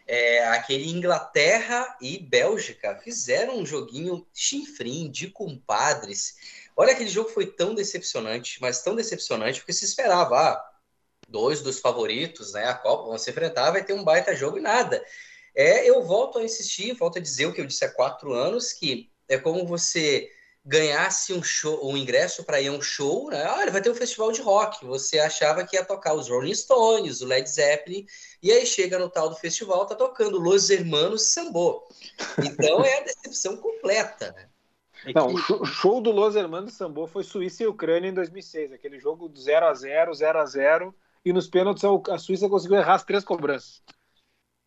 É, 0.06 0.46
aquele 0.50 0.90
Inglaterra 0.90 1.98
e 2.02 2.18
Bélgica 2.20 3.00
fizeram 3.04 3.58
um 3.60 3.66
joguinho 3.66 4.28
chinfrim 4.34 5.10
de 5.10 5.30
compadres. 5.30 6.36
Olha, 6.76 6.92
aquele 6.94 7.10
jogo 7.10 7.30
foi 7.30 7.48
tão 7.48 7.74
decepcionante, 7.74 8.60
mas 8.62 8.84
tão 8.84 8.96
decepcionante, 8.96 9.60
porque 9.60 9.72
se 9.74 9.86
esperava, 9.86 10.36
ah, 10.38 10.73
dois 11.34 11.62
dos 11.64 11.80
favoritos, 11.80 12.54
né? 12.54 12.66
A 12.66 12.76
Copa 12.76 13.08
vão 13.10 13.18
se 13.18 13.32
enfrentar, 13.32 13.72
vai 13.72 13.84
ter 13.84 13.94
um 13.94 14.04
baita 14.04 14.36
jogo 14.36 14.60
e 14.60 14.62
nada. 14.62 15.04
É, 15.56 15.90
eu 15.90 16.04
volto 16.04 16.38
a 16.38 16.44
insistir, 16.44 16.94
volto 16.94 17.18
a 17.18 17.22
dizer 17.22 17.48
o 17.48 17.54
que 17.54 17.60
eu 17.60 17.66
disse 17.66 17.84
há 17.84 17.92
quatro 17.92 18.34
anos, 18.34 18.72
que 18.72 19.10
é 19.28 19.38
como 19.38 19.66
você 19.66 20.30
ganhasse 20.66 21.34
um 21.34 21.44
show, 21.44 21.86
um 21.86 21.98
ingresso 21.98 22.44
para 22.46 22.62
ir 22.62 22.68
a 22.68 22.72
um 22.72 22.82
show, 22.82 23.30
né? 23.30 23.44
Ah, 23.44 23.70
vai 23.70 23.82
ter 23.82 23.90
um 23.90 23.96
festival 23.96 24.32
de 24.32 24.42
rock. 24.42 24.86
Você 24.86 25.20
achava 25.20 25.66
que 25.66 25.76
ia 25.76 25.84
tocar 25.84 26.14
os 26.14 26.30
Rolling 26.30 26.54
Stones, 26.56 27.20
o 27.22 27.26
Led 27.26 27.50
Zeppelin, 27.50 28.06
e 28.42 28.52
aí 28.52 28.66
chega 28.66 28.98
no 29.00 29.10
tal 29.10 29.28
do 29.30 29.36
festival, 29.36 29.86
tá 29.88 29.96
tocando 29.96 30.40
Los 30.40 30.70
Hermanos 30.70 31.34
Sambô. 31.34 31.84
Então 32.46 32.86
é 32.86 33.00
a 33.00 33.04
decepção 33.04 33.58
completa, 33.58 34.32
né? 34.34 34.48
É 35.06 35.12
Não, 35.14 35.28
que- 35.28 35.34
o 35.34 35.38
show- 35.38 35.62
o 35.62 35.66
show 35.66 36.00
do 36.00 36.12
Los 36.12 36.36
Hermanos 36.36 36.74
Sambô 36.76 37.08
foi 37.08 37.24
Suíça 37.26 37.64
e 37.64 37.68
Ucrânia 37.68 38.08
em 38.10 38.14
2006, 38.14 38.72
aquele 38.72 39.00
jogo 39.00 39.28
do 39.28 39.38
0 39.42 39.66
a 39.66 39.74
0 39.74 40.14
0 40.14 40.40
a 40.40 40.46
0 40.46 40.96
e 41.26 41.32
nos 41.32 41.48
pênaltis 41.48 41.84
a 42.10 42.18
Suíça 42.18 42.50
conseguiu 42.50 42.78
errar 42.78 42.96
as 42.96 43.04
três 43.04 43.24
cobranças. 43.24 43.82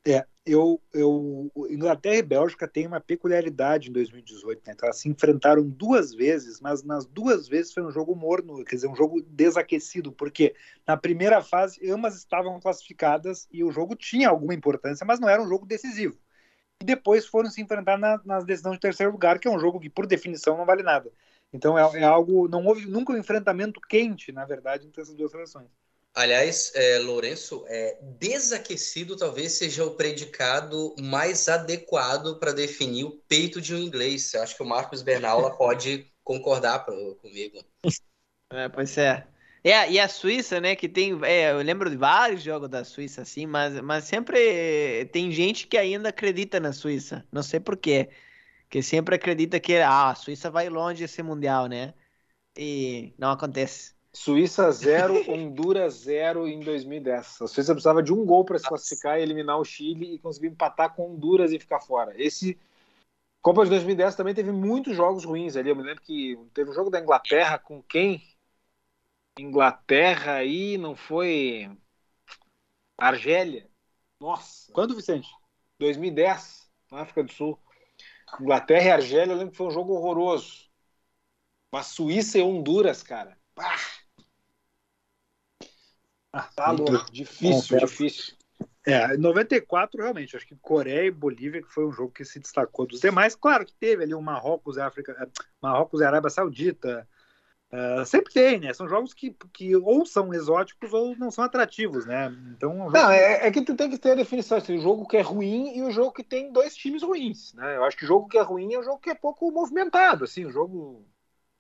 É, 0.07 0.25
eu, 0.45 0.81
eu, 0.95 1.51
Inglaterra 1.69 2.15
e 2.15 2.23
Bélgica 2.23 2.69
têm 2.69 2.87
uma 2.87 3.01
peculiaridade 3.01 3.91
em 3.91 3.93
2018, 3.93 4.63
né? 4.65 4.73
Então, 4.73 4.87
elas 4.87 4.99
se 4.99 5.09
enfrentaram 5.09 5.69
duas 5.69 6.15
vezes, 6.15 6.61
mas 6.61 6.85
nas 6.85 7.05
duas 7.05 7.49
vezes 7.49 7.73
foi 7.73 7.83
um 7.83 7.91
jogo 7.91 8.15
morno, 8.15 8.65
quer 8.65 8.77
dizer, 8.77 8.87
um 8.87 8.95
jogo 8.95 9.21
desaquecido, 9.21 10.13
porque 10.13 10.55
na 10.87 10.97
primeira 10.97 11.43
fase 11.43 11.91
ambas 11.91 12.17
estavam 12.17 12.61
classificadas 12.61 13.49
e 13.51 13.65
o 13.65 13.73
jogo 13.73 13.97
tinha 13.97 14.29
alguma 14.29 14.55
importância, 14.55 15.05
mas 15.05 15.19
não 15.19 15.29
era 15.29 15.43
um 15.43 15.49
jogo 15.49 15.67
decisivo. 15.67 16.17
E 16.81 16.85
depois 16.85 17.27
foram 17.27 17.51
se 17.51 17.61
enfrentar 17.61 17.99
na, 17.99 18.21
nas 18.25 18.45
decisões 18.45 18.75
de 18.75 18.81
terceiro 18.81 19.11
lugar, 19.11 19.41
que 19.41 19.49
é 19.49 19.51
um 19.51 19.59
jogo 19.59 19.81
que, 19.81 19.91
por 19.91 20.07
definição, 20.07 20.57
não 20.57 20.65
vale 20.65 20.85
nada. 20.85 21.11
Então 21.53 21.77
é, 21.77 22.01
é 22.01 22.05
algo, 22.05 22.47
não 22.47 22.65
houve 22.65 22.87
nunca 22.87 23.13
um 23.13 23.17
enfrentamento 23.17 23.81
quente, 23.81 24.31
na 24.31 24.45
verdade, 24.45 24.87
entre 24.87 25.01
essas 25.01 25.17
duas 25.17 25.33
seleções. 25.33 25.69
Aliás, 26.17 26.73
é, 26.75 26.99
Lourenço, 26.99 27.63
é, 27.69 27.99
desaquecido 28.19 29.19
talvez 29.19 29.53
seja 29.53 29.85
o 29.85 29.91
predicado 29.91 30.95
mais 30.99 31.47
adequado 31.47 32.39
para 32.39 32.53
definir 32.53 33.05
o 33.05 33.11
peito 33.29 33.61
de 33.61 33.75
um 33.75 33.79
inglês. 33.79 34.33
Eu 34.33 34.43
acho 34.43 34.57
que 34.57 34.63
o 34.63 34.67
Marcos 34.67 35.03
Bernaula 35.03 35.51
pode 35.59 36.11
concordar 36.25 36.87
pro, 36.87 37.17
comigo. 37.17 37.63
É, 38.51 38.67
pois 38.71 38.97
é. 38.97 39.27
É, 39.63 39.91
e 39.93 40.01
a 40.01 40.09
Suíça, 40.09 40.59
né, 40.59 40.75
que 40.75 40.89
tem, 40.89 41.13
é, 41.23 41.53
eu 41.53 41.59
lembro 41.59 41.91
de 41.91 41.97
vários 41.99 42.43
jogos 42.43 42.71
da 42.71 42.83
Suíça, 42.83 43.21
assim, 43.21 43.45
mas, 43.45 43.79
mas 43.83 44.05
sempre 44.05 45.05
tem 45.13 45.31
gente 45.31 45.67
que 45.67 45.77
ainda 45.77 46.09
acredita 46.09 46.59
na 46.59 46.73
Suíça, 46.73 47.27
não 47.31 47.43
sei 47.43 47.61
por 47.61 47.77
quê, 47.77 48.09
que 48.71 48.81
sempre 48.83 49.17
acredita 49.17 49.61
que 49.61 49.77
ah, 49.79 50.11
a 50.11 50.15
Suíça 50.15 50.51
vai 50.51 50.69
longe 50.71 51.05
esse 51.05 51.23
Mundial, 51.23 51.67
né, 51.67 51.95
e 52.57 53.13
não 53.19 53.31
acontece. 53.33 53.96
Suíça 54.17 54.71
0, 54.73 55.31
Honduras 55.31 55.93
0 55.95 56.49
em 56.49 56.61
2010. 56.61 57.43
A 57.43 57.47
Suíça 57.47 57.75
precisava 57.75 58.03
de 58.03 58.15
um 58.15 58.25
gol 58.25 58.47
para 58.47 58.59
se 58.59 58.67
classificar 58.67 59.19
e 59.19 59.23
eliminar 59.23 59.59
o 59.59 59.65
Chile 59.65 60.15
e 60.15 60.19
conseguir 60.19 60.47
empatar 60.47 60.95
com 60.95 61.13
Honduras 61.13 61.53
e 61.53 61.59
ficar 61.59 61.81
fora. 61.81 62.15
Esse 62.17 62.59
Copa 63.43 63.63
de 63.63 63.71
2010 63.71 64.17
também 64.17 64.35
teve 64.35 64.51
muitos 64.51 64.97
jogos 64.97 65.25
ruins 65.25 65.55
ali. 65.55 65.69
Eu 65.69 65.77
me 65.77 65.83
lembro 65.83 66.03
que 66.03 66.37
teve 66.55 66.71
um 66.71 66.73
jogo 66.73 66.91
da 66.91 66.99
Inglaterra 66.99 67.59
com 67.59 67.83
quem? 67.83 68.27
Inglaterra 69.39 70.33
aí, 70.33 70.79
não 70.79 70.97
foi 70.97 71.71
Argélia. 72.97 73.69
Nossa. 74.19 74.73
Quando, 74.73 74.97
Vicente? 74.97 75.29
2010, 75.79 76.71
na 76.91 77.03
África 77.03 77.23
do 77.23 77.31
Sul. 77.31 77.57
Inglaterra 78.41 78.85
e 78.87 78.91
Argélia, 78.93 79.33
eu 79.33 79.37
lembro 79.37 79.53
que 79.53 79.59
foi 79.59 79.67
um 79.67 79.71
jogo 79.71 79.93
horroroso. 79.93 80.71
Mas 81.71 81.89
Suíça 81.89 82.39
e 82.39 82.43
Honduras, 82.43 83.03
cara. 83.03 83.39
Ah, 86.37 86.51
tá. 86.55 86.75
Difícil, 87.11 87.79
Confesso. 87.79 87.87
difícil. 87.87 88.35
É, 88.87 89.17
94, 89.17 90.03
realmente, 90.03 90.37
acho 90.37 90.47
que 90.47 90.55
Coreia 90.57 91.07
e 91.07 91.11
Bolívia 91.11 91.63
que 91.63 91.73
foi 91.73 91.87
um 91.87 91.93
jogo 91.93 92.13
que 92.13 92.27
se 92.27 92.39
destacou 92.39 92.87
dos 92.87 93.01
demais. 93.01 93.35
Claro 93.35 93.65
que 93.65 93.75
teve 93.75 94.05
ali 94.05 94.15
o 94.15 94.21
Marrocos 94.21 94.77
e 94.77 94.81
África, 94.81 95.29
Marrocos 95.63 96.01
e 96.01 96.05
Arábia 96.05 96.29
Saudita. 96.29 97.09
Uh, 97.73 98.05
sempre 98.05 98.33
tem, 98.33 98.61
né? 98.61 98.73
São 98.75 98.87
jogos 98.87 99.13
que, 99.13 99.35
que 99.53 99.75
ou 99.75 100.05
são 100.07 100.33
exóticos 100.33 100.93
ou 100.93 101.17
não 101.17 101.31
são 101.31 101.43
atrativos, 101.43 102.07
né? 102.07 102.33
Então, 102.55 102.71
um 102.71 102.91
não, 102.91 103.11
é, 103.11 103.47
é, 103.47 103.51
que 103.51 103.63
tu 103.63 103.75
tem 103.75 103.91
que 103.91 103.99
ter 103.99 104.13
a 104.13 104.17
definição 104.17 104.59
assim, 104.59 104.77
o 104.77 104.81
jogo 104.81 105.07
que 105.09 105.17
é 105.17 105.23
ruim 105.23 105.77
e 105.77 105.83
o 105.83 105.91
jogo 105.91 106.13
que 106.13 106.23
tem 106.23 106.53
dois 106.53 106.77
times 106.77 107.03
ruins, 107.03 107.55
né? 107.55 107.77
Eu 107.77 107.85
acho 107.85 107.97
que 107.97 108.05
o 108.05 108.09
jogo 108.09 108.29
que 108.29 108.39
é 108.39 108.43
ruim 108.43 108.75
é 108.75 108.79
o 108.79 108.85
jogo 108.85 109.01
que 109.01 109.11
é 109.11 109.15
pouco 109.15 109.51
movimentado, 109.51 110.25
assim, 110.25 110.45
o 110.45 110.51
jogo 110.51 111.05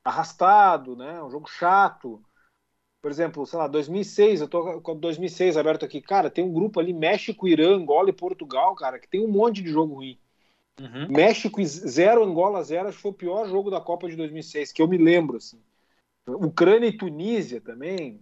arrastado, 0.04 0.94
né? 0.94 1.20
Um 1.22 1.30
jogo 1.30 1.48
chato. 1.48 2.22
Por 3.00 3.10
exemplo, 3.10 3.46
sei 3.46 3.58
lá, 3.58 3.68
2006, 3.68 4.40
eu 4.40 4.48
tô 4.48 4.80
com 4.80 4.96
2006 4.96 5.56
aberto 5.56 5.84
aqui, 5.84 6.00
cara, 6.00 6.30
tem 6.30 6.44
um 6.44 6.52
grupo 6.52 6.80
ali, 6.80 6.92
México, 6.92 7.46
Irã, 7.46 7.76
Angola 7.76 8.10
e 8.10 8.12
Portugal, 8.12 8.74
cara, 8.74 8.98
que 8.98 9.08
tem 9.08 9.24
um 9.24 9.28
monte 9.28 9.62
de 9.62 9.70
jogo 9.70 9.94
ruim. 9.94 10.18
Uhum. 10.80 11.08
México 11.08 11.64
0, 11.64 12.24
Angola 12.24 12.62
0, 12.62 12.88
acho 12.88 12.96
que 12.96 13.02
foi 13.02 13.10
o 13.10 13.14
pior 13.14 13.48
jogo 13.48 13.70
da 13.70 13.80
Copa 13.80 14.08
de 14.08 14.16
2006, 14.16 14.72
que 14.72 14.82
eu 14.82 14.88
me 14.88 14.98
lembro, 14.98 15.36
assim. 15.36 15.60
Ucrânia 16.26 16.88
e 16.88 16.96
Tunísia 16.96 17.60
também. 17.60 18.20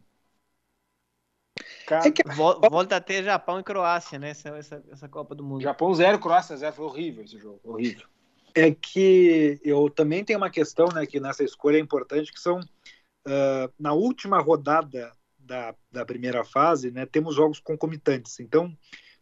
Cara, 1.86 2.06
é 2.06 2.10
que... 2.10 2.22
Volta 2.32 2.96
a 2.96 3.00
ter 3.00 3.24
Japão 3.24 3.58
e 3.58 3.64
Croácia, 3.64 4.18
né? 4.18 4.30
Essa, 4.30 4.50
essa, 4.50 4.84
essa 4.90 5.08
Copa 5.08 5.34
do 5.34 5.42
Mundo. 5.42 5.62
Japão 5.62 5.92
0, 5.94 6.18
Croácia 6.18 6.56
0, 6.56 6.74
foi 6.74 6.84
horrível 6.84 7.24
esse 7.24 7.38
jogo, 7.38 7.60
horrível. 7.64 8.06
É 8.54 8.70
que 8.70 9.60
eu 9.64 9.90
também 9.90 10.24
tenho 10.24 10.38
uma 10.38 10.50
questão, 10.50 10.86
né, 10.88 11.06
que 11.06 11.18
nessa 11.18 11.42
escolha 11.42 11.76
é 11.76 11.80
importante, 11.80 12.32
que 12.32 12.38
são 12.38 12.60
uh, 13.26 13.72
na 13.78 13.92
última 13.92 14.40
rodada 14.40 15.12
da, 15.38 15.74
da 15.90 16.04
primeira 16.04 16.44
fase, 16.44 16.90
né, 16.90 17.06
temos 17.06 17.34
jogos 17.34 17.60
concomitantes. 17.60 18.40
Então, 18.40 18.74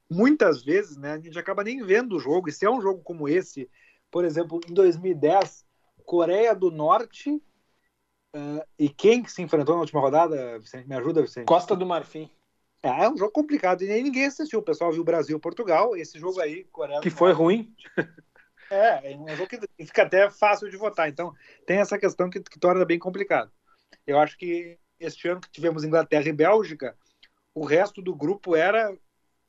muitas 0.09 0.63
vezes, 0.63 0.97
né, 0.97 1.13
a 1.13 1.19
gente 1.19 1.39
acaba 1.39 1.65
nem 1.65 1.83
vendo 1.85 2.17
o 2.17 2.21
jogo. 2.21 2.49
E 2.49 2.53
se 2.53 2.65
é 2.65 2.71
um 2.71 2.81
jogo 2.81 3.03
como 3.03 3.29
esse, 3.29 3.69
por 4.11 4.25
exemplo, 4.25 4.61
em 4.69 4.75
2010, 4.75 5.65
Coreia 6.05 6.55
do 6.55 6.71
Norte 6.71 7.31
uh, 7.31 8.63
e 8.79 8.89
quem 8.89 9.27
se 9.27 9.43
enfrentou 9.43 9.75
na 9.75 9.81
última 9.81 10.01
rodada? 10.01 10.59
Vicente, 10.59 10.89
me 10.89 10.95
ajuda, 10.95 11.23
Vicente? 11.23 11.47
Costa 11.47 11.75
do 11.75 11.87
Marfim. 11.87 12.31
É, 12.83 13.05
é 13.05 13.09
um 13.09 13.17
jogo 13.17 13.31
complicado 13.31 13.83
e 13.83 13.89
nem 13.89 14.03
ninguém 14.03 14.27
assistiu. 14.27 14.59
O 14.59 14.65
pessoal 14.65 14.91
viu 14.93 15.05
Brasil 15.05 15.39
Portugal. 15.39 15.97
Esse 15.97 16.19
jogo 16.19 16.41
aí, 16.41 16.65
Coreia 16.65 17.01
Que 17.01 17.11
foi 17.11 17.33
ruim. 17.33 17.73
É, 18.71 19.13
é 19.13 19.17
um 19.17 19.29
jogo 19.37 19.49
que 19.49 19.87
fica 19.87 20.03
até 20.03 20.31
fácil 20.31 20.71
de 20.71 20.77
votar. 20.77 21.09
Então, 21.09 21.33
tem 21.67 21.79
essa 21.79 21.99
questão 21.99 22.31
que, 22.31 22.41
que 22.41 22.59
torna 22.59 22.85
bem 22.85 22.99
complicado. 22.99 23.53
Eu 24.07 24.19
acho 24.19 24.37
que 24.37 24.79
este 24.99 25.29
ano 25.29 25.41
que 25.41 25.51
tivemos 25.51 25.85
Inglaterra 25.85 26.29
e 26.29 26.33
Bélgica, 26.33 26.97
o 27.55 27.65
resto 27.65 28.01
do 28.01 28.15
grupo 28.15 28.57
era. 28.57 28.97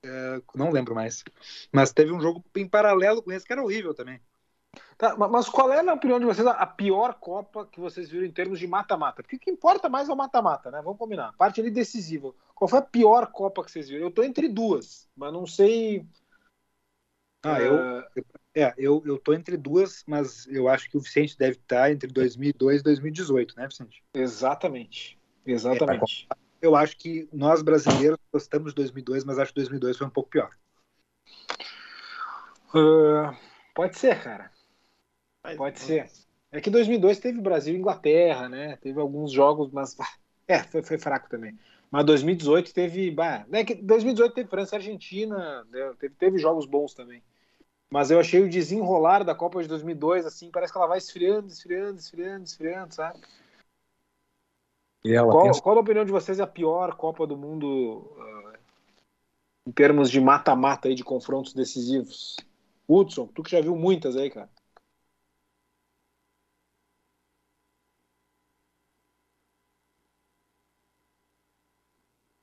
É, 0.04 0.42
não 0.56 0.72
lembro 0.72 0.94
mais. 0.94 1.24
Mas 1.72 1.94
teve 1.94 2.12
um 2.12 2.20
jogo 2.20 2.44
em 2.56 2.68
paralelo 2.68 3.22
com 3.22 3.32
esse 3.32 3.46
que 3.46 3.54
era 3.54 3.64
horrível 3.64 3.94
também. 3.94 4.20
Tá, 4.98 5.16
mas 5.16 5.48
qual 5.48 5.72
é, 5.72 5.82
na 5.84 5.94
opinião 5.94 6.20
de 6.20 6.26
vocês, 6.26 6.46
a 6.46 6.66
pior 6.66 7.16
Copa 7.16 7.66
que 7.66 7.80
vocês 7.80 8.10
viram 8.10 8.26
em 8.26 8.32
termos 8.32 8.60
de 8.60 8.68
mata-mata? 8.68 9.22
Porque 9.22 9.36
o 9.36 9.40
que 9.40 9.52
importa 9.52 9.88
mais 9.88 10.10
é 10.10 10.14
o 10.14 10.16
mata-mata, 10.16 10.72
né? 10.72 10.82
Vamos 10.82 10.98
combinar. 10.98 11.30
A 11.30 11.34
parte 11.34 11.62
ali 11.62 11.70
decisiva. 11.70 12.34
Qual 12.56 12.68
foi 12.68 12.80
a 12.80 12.84
pior 12.84 13.28
Copa 13.28 13.64
que 13.64 13.72
vocês 13.72 13.88
viram? 13.88 14.06
Eu 14.06 14.12
tô 14.12 14.24
entre 14.24 14.48
duas, 14.48 15.08
mas 15.16 15.32
não 15.32 15.46
sei. 15.46 16.08
Ah, 17.44 17.62
eu, 17.62 17.78
é, 17.78 18.10
é, 18.56 18.74
eu, 18.78 19.02
eu 19.06 19.18
tô 19.18 19.34
entre 19.34 19.58
duas, 19.58 20.04
mas 20.08 20.48
eu 20.48 20.68
acho 20.68 20.90
que 20.90 20.98
o 20.98 21.00
Vicente 21.00 21.38
deve 21.38 21.58
estar 21.58 21.92
entre 21.92 22.08
2002 22.12 22.82
e 22.82 22.84
2018, 22.84 23.56
né, 23.58 23.68
Vicente? 23.68 24.04
Exatamente. 24.14 25.20
Exatamente. 25.46 26.28
É, 26.32 26.36
eu 26.62 26.76
acho 26.76 26.96
que 26.98 27.28
nós 27.34 27.62
brasileiros 27.62 28.18
gostamos 28.32 28.72
de 28.72 28.76
2002, 28.76 29.24
mas 29.24 29.40
acho 29.40 29.52
que 29.52 29.60
2002 29.60 29.98
foi 29.98 30.08
um 30.08 30.12
pouco 30.12 30.30
pior. 30.30 30.52
Uh, 32.74 33.36
pode 33.74 33.98
ser, 33.98 34.22
cara. 34.22 34.52
Pode 35.58 35.80
ser. 35.80 36.10
É 36.52 36.62
que 36.62 36.70
2002 36.70 37.20
teve 37.20 37.42
Brasil 37.42 37.76
e 37.76 37.78
Inglaterra, 37.78 38.48
né? 38.48 38.78
Teve 38.78 39.00
alguns 39.00 39.32
jogos, 39.32 39.72
mas 39.72 39.98
é, 40.48 40.64
foi, 40.64 40.84
foi 40.84 41.00
fraco 41.00 41.28
também. 41.28 41.58
Mas 41.90 42.06
2018 42.06 42.74
teve, 42.74 43.12
bah, 43.12 43.46
né, 43.48 43.64
que 43.64 43.76
2018 43.76 44.34
teve 44.34 44.50
França 44.50 44.76
e 44.76 44.78
Argentina, 44.78 45.64
né? 45.66 45.94
teve, 46.00 46.16
teve 46.16 46.38
jogos 46.40 46.66
bons 46.66 46.94
também. 46.94 47.22
Mas 47.94 48.10
eu 48.10 48.20
achei 48.20 48.42
o 48.42 48.50
desenrolar 48.50 49.24
da 49.24 49.36
Copa 49.36 49.62
de 49.62 49.68
2002, 49.68 50.26
assim, 50.26 50.50
parece 50.50 50.74
que 50.74 50.80
ela 50.80 50.88
vai 50.88 50.98
esfriando, 50.98 51.46
esfriando, 51.46 52.00
esfriando, 52.00 52.44
esfriando, 52.44 52.92
sabe? 52.96 53.22
Qual, 55.04 55.44
pensa... 55.44 55.62
qual, 55.62 55.78
a 55.78 55.82
opinião 55.82 56.04
de 56.04 56.12
vocês 56.12 56.40
é 56.40 56.42
a 56.42 56.48
pior 56.48 56.96
Copa 56.96 57.28
do 57.28 57.38
Mundo 57.38 57.68
uh, 58.18 58.54
em 59.68 59.72
termos 59.72 60.10
de 60.10 60.20
mata-mata 60.20 60.88
aí, 60.88 60.96
de 60.96 61.04
confrontos 61.04 61.54
decisivos? 61.54 62.36
Hudson, 62.90 63.28
tu 63.28 63.44
que 63.44 63.52
já 63.52 63.62
viu 63.62 63.76
muitas 63.76 64.16
aí, 64.16 64.32
cara. 64.32 64.50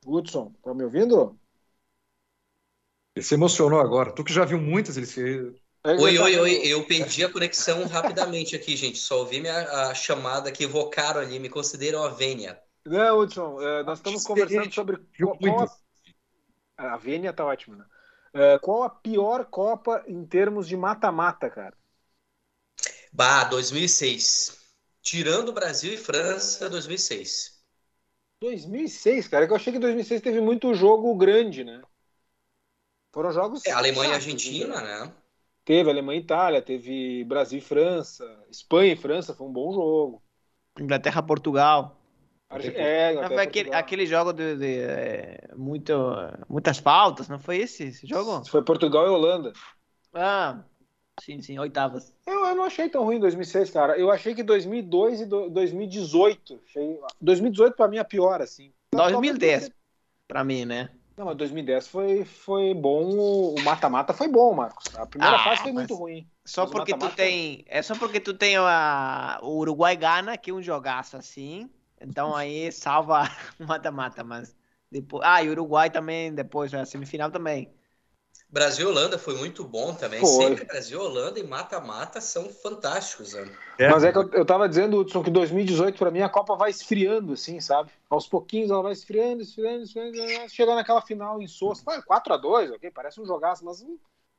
Hudson, 0.06 0.52
tá 0.62 0.72
me 0.72 0.84
ouvindo? 0.84 1.39
Ele 3.14 3.24
se 3.24 3.34
emocionou 3.34 3.80
agora. 3.80 4.12
Tu 4.12 4.24
que 4.24 4.32
já 4.32 4.44
viu 4.44 4.60
muitas, 4.60 4.96
ele 4.96 5.06
se. 5.06 5.22
Oi, 5.84 6.18
oi, 6.18 6.38
oi. 6.38 6.60
Eu 6.64 6.84
perdi 6.84 7.24
a 7.24 7.32
conexão 7.32 7.86
rapidamente 7.86 8.54
aqui, 8.54 8.76
gente. 8.76 8.98
Só 8.98 9.18
ouvi 9.20 9.40
minha, 9.40 9.88
a 9.88 9.94
chamada 9.94 10.52
que 10.52 10.64
evocaram 10.64 11.20
ali. 11.20 11.38
Me 11.38 11.48
consideram 11.48 12.04
a 12.04 12.08
Vênia. 12.10 12.60
Não, 12.84 13.18
Hudson, 13.18 13.56
uh, 13.56 13.84
nós 13.84 13.98
estamos 13.98 14.24
conversando 14.24 14.72
sobre 14.72 14.98
qual, 15.38 15.68
a... 16.76 16.94
a 16.94 16.96
Vênia 16.96 17.32
tá 17.32 17.44
ótima, 17.44 17.76
né? 17.76 17.84
Uh, 18.32 18.60
qual 18.60 18.84
a 18.84 18.90
pior 18.90 19.44
Copa 19.46 20.04
em 20.06 20.24
termos 20.24 20.66
de 20.68 20.76
mata-mata, 20.76 21.50
cara? 21.50 21.76
Bah, 23.12 23.44
2006. 23.44 24.58
Tirando 25.02 25.52
Brasil 25.52 25.92
e 25.92 25.96
França, 25.96 26.70
2006. 26.70 27.60
2006, 28.40 29.28
cara. 29.28 29.44
É 29.44 29.48
eu 29.48 29.56
achei 29.56 29.72
que 29.72 29.78
2006 29.78 30.20
teve 30.20 30.40
muito 30.40 30.72
jogo 30.74 31.14
grande, 31.16 31.64
né? 31.64 31.82
Foram 33.12 33.32
jogos. 33.32 33.64
É, 33.66 33.72
Alemanha 33.72 34.12
e 34.12 34.14
Argentina, 34.14 34.80
né? 34.80 35.12
Teve 35.64 35.90
Alemanha 35.90 36.18
e 36.18 36.22
Itália, 36.22 36.62
teve 36.62 37.24
Brasil 37.24 37.58
e 37.58 37.62
França, 37.62 38.24
Espanha 38.50 38.92
e 38.92 38.96
França, 38.96 39.34
foi 39.34 39.46
um 39.46 39.52
bom 39.52 39.72
jogo. 39.72 40.22
Inglaterra 40.78 41.22
Portugal. 41.22 41.96
É, 42.50 43.14
Não 43.14 43.22
até 43.22 43.34
foi 43.34 43.44
aquele, 43.44 43.64
Portugal. 43.64 43.80
aquele 43.80 44.06
jogo 44.06 44.32
de, 44.32 44.56
de, 44.56 44.78
eh, 44.80 45.38
muito, 45.56 45.92
muitas 46.48 46.78
faltas, 46.78 47.28
não 47.28 47.38
foi 47.38 47.58
esse, 47.58 47.84
esse 47.84 48.06
jogo? 48.06 48.44
Foi 48.48 48.62
Portugal 48.62 49.06
e 49.06 49.08
Holanda. 49.08 49.52
Ah, 50.12 50.64
sim, 51.22 51.40
sim, 51.40 51.56
oitavas. 51.60 52.12
Eu, 52.26 52.46
eu 52.46 52.54
não 52.56 52.64
achei 52.64 52.88
tão 52.88 53.04
ruim 53.04 53.20
2006, 53.20 53.70
cara. 53.70 53.96
Eu 53.96 54.10
achei 54.10 54.34
que 54.34 54.42
2002 54.42 55.20
e 55.20 55.26
do- 55.26 55.48
2018. 55.50 56.60
Achei... 56.66 56.98
2018 57.20 57.76
pra 57.76 57.86
mim 57.86 57.98
é 57.98 58.04
pior, 58.04 58.42
assim. 58.42 58.72
2010, 58.92 59.70
pra 60.26 60.42
mim, 60.42 60.64
né? 60.64 60.90
Não, 61.20 61.26
mas 61.26 61.36
2010 61.36 61.86
foi, 61.86 62.24
foi 62.24 62.72
bom. 62.72 63.04
O 63.54 63.62
mata-mata 63.62 64.14
foi 64.14 64.26
bom, 64.26 64.54
Marcos. 64.54 64.86
A 64.96 65.04
primeira 65.04 65.36
Ah, 65.36 65.44
fase 65.44 65.60
foi 65.64 65.70
muito 65.72 65.94
ruim. 65.94 66.26
Só 66.46 66.62
Mas 66.62 66.70
o 66.70 66.72
porque 66.72 66.94
tu 66.94 67.10
tem. 67.14 67.62
É 67.68 67.82
só 67.82 67.94
porque 67.94 68.18
tu 68.18 68.32
tem 68.32 68.56
a, 68.56 69.38
o 69.42 69.58
Uruguai 69.58 69.94
Gana, 69.96 70.38
que 70.38 70.50
é 70.50 70.54
um 70.54 70.62
jogaço 70.62 71.18
assim. 71.18 71.68
Então 72.00 72.34
aí 72.34 72.72
salva 72.72 73.24
o 73.60 73.66
mata-mata, 73.66 74.24
mas 74.24 74.56
depois. 74.90 75.22
Ah, 75.26 75.42
e 75.42 75.48
o 75.48 75.52
Uruguai 75.52 75.90
também, 75.90 76.34
depois, 76.34 76.72
a 76.72 76.86
semifinal 76.86 77.30
também. 77.30 77.70
Brasil 78.52 78.88
e 78.88 78.90
Holanda 78.90 79.16
foi 79.16 79.36
muito 79.36 79.62
bom 79.62 79.94
também. 79.94 80.20
Foi. 80.20 80.28
Sempre 80.28 80.64
Brasil 80.64 81.00
e 81.00 81.02
Holanda 81.02 81.38
e 81.38 81.44
mata-mata 81.44 82.20
são 82.20 82.48
fantásticos. 82.48 83.34
Né? 83.34 83.48
Mas 83.78 84.02
é 84.02 84.10
que 84.10 84.18
eu, 84.18 84.28
eu 84.32 84.44
tava 84.44 84.68
dizendo, 84.68 84.98
Hudson, 84.98 85.22
que 85.22 85.30
2018 85.30 85.96
pra 85.96 86.10
mim 86.10 86.20
a 86.22 86.28
Copa 86.28 86.56
vai 86.56 86.70
esfriando, 86.70 87.34
assim, 87.34 87.60
sabe? 87.60 87.90
Aos 88.08 88.26
pouquinhos 88.26 88.70
ela 88.70 88.82
vai 88.82 88.92
esfriando, 88.92 89.42
esfriando, 89.42 89.84
esfriando. 89.84 90.16
Chegando 90.48 90.76
naquela 90.76 91.00
final 91.00 91.40
em 91.40 91.46
Sousa. 91.46 91.82
Foi 91.84 92.02
4x2, 92.02 92.72
ok? 92.72 92.90
Parece 92.90 93.20
um 93.20 93.26
jogaço, 93.26 93.64
mas 93.64 93.82
um 93.82 93.96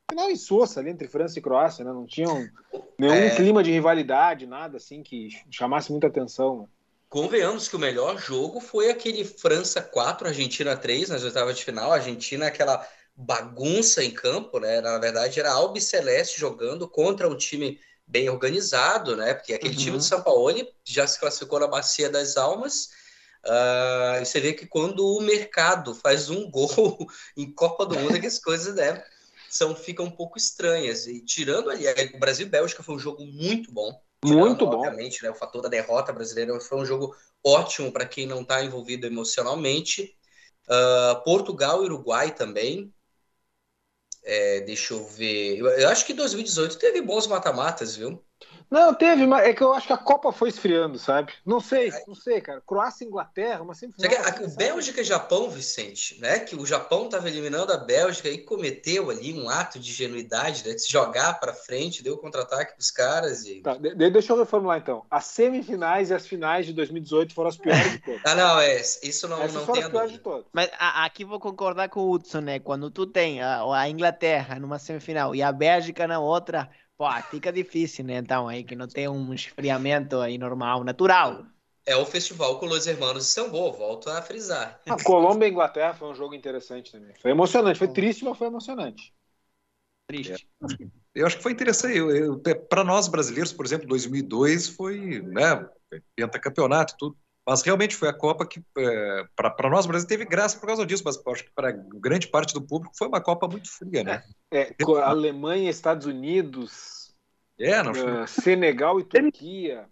final 0.09 0.29
em 0.29 0.35
Sousa 0.35 0.81
ali 0.81 0.89
entre 0.89 1.07
França 1.07 1.39
e 1.39 1.41
Croácia, 1.41 1.85
né? 1.85 1.93
Não 1.93 2.05
tinha 2.05 2.29
um- 2.29 2.49
nenhum 2.99 3.13
É. 3.13 3.35
clima 3.35 3.63
de 3.63 3.71
rivalidade, 3.71 4.45
nada 4.45 4.75
assim 4.75 5.01
que 5.01 5.29
chamasse 5.49 5.89
muita 5.89 6.07
atenção. 6.07 6.59
Né? 6.63 6.65
Convenhamos 7.07 7.67
que 7.69 7.75
o 7.75 7.79
melhor 7.79 8.17
jogo 8.17 8.59
foi 8.59 8.89
aquele 8.89 9.23
França 9.23 9.81
4, 9.81 10.27
Argentina 10.27 10.75
3, 10.75 11.09
nas 11.09 11.23
oitavas 11.23 11.57
de 11.57 11.63
final. 11.63 11.91
A 11.91 11.95
Argentina, 11.95 12.47
aquela 12.47 12.85
bagunça 13.21 14.03
em 14.03 14.11
campo, 14.11 14.59
né? 14.59 14.81
Na 14.81 14.97
verdade, 14.99 15.39
era 15.39 15.51
Albi 15.51 15.81
Celeste 15.81 16.39
jogando 16.39 16.87
contra 16.89 17.27
um 17.29 17.37
time 17.37 17.79
bem 18.07 18.29
organizado, 18.29 19.15
né? 19.15 19.33
Porque 19.33 19.53
aquele 19.53 19.75
Uhum. 19.75 19.81
time 19.83 19.97
do 19.97 20.03
São 20.03 20.21
Paulo 20.21 20.53
já 20.85 21.07
se 21.07 21.19
classificou 21.19 21.59
na 21.59 21.67
Bacia 21.67 22.09
das 22.09 22.37
Almas. 22.37 22.89
E 24.21 24.25
você 24.25 24.39
vê 24.39 24.53
que 24.53 24.65
quando 24.65 25.05
o 25.05 25.21
mercado 25.21 25.95
faz 25.95 26.29
um 26.29 26.49
gol 26.51 26.97
em 27.35 27.51
Copa 27.53 27.85
do 27.85 27.95
Mundo, 27.97 28.15
é 28.15 28.19
que 28.19 28.27
as 28.27 28.39
coisas 28.39 28.75
né, 28.75 29.03
são, 29.49 29.75
ficam 29.75 30.05
um 30.05 30.11
pouco 30.11 30.37
estranhas. 30.37 31.07
E 31.07 31.23
tirando 31.23 31.69
ali, 31.69 31.85
o 32.13 32.19
Brasil 32.19 32.47
e 32.47 32.49
Bélgica 32.49 32.83
foi 32.83 32.95
um 32.95 32.99
jogo 32.99 33.25
muito 33.25 33.71
bom. 33.71 33.99
Muito 34.23 34.65
Tirando, 34.65 34.69
bom. 34.69 34.77
Obviamente, 34.77 35.23
né, 35.23 35.29
o 35.31 35.35
fator 35.35 35.61
da 35.61 35.69
derrota 35.69 36.13
brasileira 36.13 36.59
foi 36.59 36.77
um 36.77 36.85
jogo 36.85 37.15
ótimo 37.43 37.91
para 37.91 38.05
quem 38.05 38.27
não 38.27 38.41
está 38.41 38.63
envolvido 38.63 39.07
emocionalmente. 39.07 40.15
Ah, 40.67 41.21
Portugal 41.25 41.81
e 41.83 41.85
Uruguai 41.85 42.33
também. 42.33 42.93
É, 44.23 44.61
deixa 44.61 44.93
eu 44.93 45.03
ver. 45.03 45.57
Eu, 45.57 45.67
eu 45.67 45.89
acho 45.89 46.05
que 46.05 46.13
2018 46.13 46.77
teve 46.77 47.01
bons 47.01 47.27
mata-matas, 47.27 47.95
viu? 47.95 48.23
Não, 48.71 48.93
teve, 48.93 49.27
mas 49.27 49.45
é 49.45 49.53
que 49.53 49.61
eu 49.61 49.73
acho 49.73 49.85
que 49.85 49.91
a 49.91 49.97
Copa 49.97 50.31
foi 50.31 50.47
esfriando, 50.47 50.97
sabe? 50.97 51.33
Não 51.45 51.59
sei, 51.59 51.91
não 52.07 52.15
sei, 52.15 52.39
cara. 52.39 52.61
Croácia 52.61 53.03
e 53.03 53.07
Inglaterra, 53.07 53.65
assim, 53.69 53.87
o 53.87 53.91
sabe? 53.91 54.55
Bélgica 54.55 55.01
e 55.01 55.03
Japão, 55.03 55.49
Vicente, 55.49 56.17
né? 56.21 56.39
Que 56.39 56.55
o 56.55 56.65
Japão 56.65 57.05
estava 57.05 57.27
eliminando 57.27 57.73
a 57.73 57.77
Bélgica 57.77 58.29
e 58.29 58.37
cometeu 58.37 59.09
ali 59.09 59.37
um 59.37 59.49
ato 59.49 59.77
de 59.77 59.91
ingenuidade, 59.91 60.65
né? 60.65 60.73
De 60.73 60.81
se 60.81 60.89
jogar 60.89 61.37
para 61.41 61.53
frente, 61.53 62.01
deu 62.01 62.17
contra-ataque 62.17 62.71
para 62.73 62.79
os 62.81 62.89
caras 62.89 63.43
e. 63.45 63.61
Tá, 63.61 63.73
de- 63.75 63.93
de- 63.93 64.09
deixa 64.09 64.31
eu 64.31 64.37
reformular 64.39 64.77
então. 64.77 65.05
As 65.11 65.25
semifinais 65.25 66.09
e 66.09 66.13
as 66.13 66.25
finais 66.25 66.65
de 66.65 66.71
2018 66.71 67.33
foram 67.33 67.49
as 67.49 67.57
piores 67.57 67.91
de 67.91 67.99
todas. 67.99 68.21
Ah, 68.31 68.35
não, 68.35 68.59
é. 68.61 68.79
Isso 69.03 69.27
não, 69.27 69.41
Essas 69.41 69.53
não 69.53 69.65
foram 69.65 69.73
tem 69.73 69.81
as 69.83 69.87
a 69.87 69.91
piores 69.91 70.11
de 70.13 70.19
todas. 70.19 70.45
Mas 70.53 70.69
a- 70.79 71.03
aqui 71.03 71.25
vou 71.25 71.41
concordar 71.41 71.89
com 71.89 71.99
o 71.99 72.11
Hudson, 72.13 72.39
né? 72.39 72.57
Quando 72.59 72.89
tu 72.89 73.05
tem 73.05 73.41
a, 73.41 73.63
a 73.63 73.89
Inglaterra 73.89 74.57
numa 74.57 74.79
semifinal 74.79 75.35
e 75.35 75.43
a 75.43 75.51
Bélgica 75.51 76.07
na 76.07 76.19
outra, 76.21 76.69
pô, 77.01 77.09
fica 77.31 77.51
difícil, 77.51 78.05
né? 78.05 78.17
Então, 78.17 78.47
aí 78.47 78.63
que 78.63 78.75
não 78.75 78.87
tem 78.87 79.07
um 79.07 79.33
esfriamento 79.33 80.19
aí 80.19 80.37
normal, 80.37 80.83
natural. 80.83 81.43
É 81.83 81.95
o 81.95 82.05
festival 82.05 82.59
com 82.59 82.67
Los 82.67 82.85
Hermanos 82.85 83.23
de 83.25 83.29
Sambô, 83.31 83.71
volto 83.71 84.07
a 84.07 84.21
frisar. 84.21 84.79
A 84.87 85.03
Colômbia 85.03 85.47
e 85.47 85.49
Inglaterra 85.49 85.95
foi 85.95 86.09
um 86.09 86.13
jogo 86.13 86.35
interessante 86.35 86.91
também. 86.91 87.15
Foi 87.19 87.31
emocionante, 87.31 87.79
foi 87.79 87.87
triste, 87.87 88.23
mas 88.23 88.37
foi 88.37 88.45
emocionante. 88.45 89.11
Triste. 90.05 90.47
Eu 91.15 91.25
acho 91.25 91.37
que 91.37 91.43
foi 91.43 91.53
interessante. 91.53 91.97
Para 92.69 92.83
nós 92.83 93.07
brasileiros, 93.07 93.51
por 93.51 93.65
exemplo, 93.65 93.87
2002 93.87 94.67
foi 94.67 95.23
né, 95.23 95.67
pentacampeonato 96.15 96.93
e 96.93 96.97
tudo. 96.99 97.17
Mas 97.47 97.63
realmente 97.63 97.95
foi 97.95 98.07
a 98.07 98.13
Copa 98.13 98.45
que, 98.45 98.63
é, 98.77 99.25
para 99.35 99.69
nós 99.69 99.85
brasileiros, 99.85 100.05
teve 100.05 100.25
graça 100.25 100.59
por 100.59 100.67
causa 100.67 100.85
disso. 100.85 101.03
Mas 101.05 101.19
acho 101.25 101.43
que 101.43 101.51
para 101.51 101.71
grande 101.71 102.27
parte 102.27 102.53
do 102.53 102.61
público 102.61 102.95
foi 102.95 103.07
uma 103.07 103.21
Copa 103.21 103.47
muito 103.47 103.69
fria, 103.69 104.03
né? 104.03 104.23
É, 104.51 104.73
co- 104.75 104.97
Alemanha, 104.97 105.69
Estados 105.69 106.05
Unidos, 106.05 107.15
É, 107.59 107.81
não, 107.81 107.91
eh, 107.93 108.27
Senegal 108.27 108.99
e 108.99 109.03
Turquia. 109.03 109.89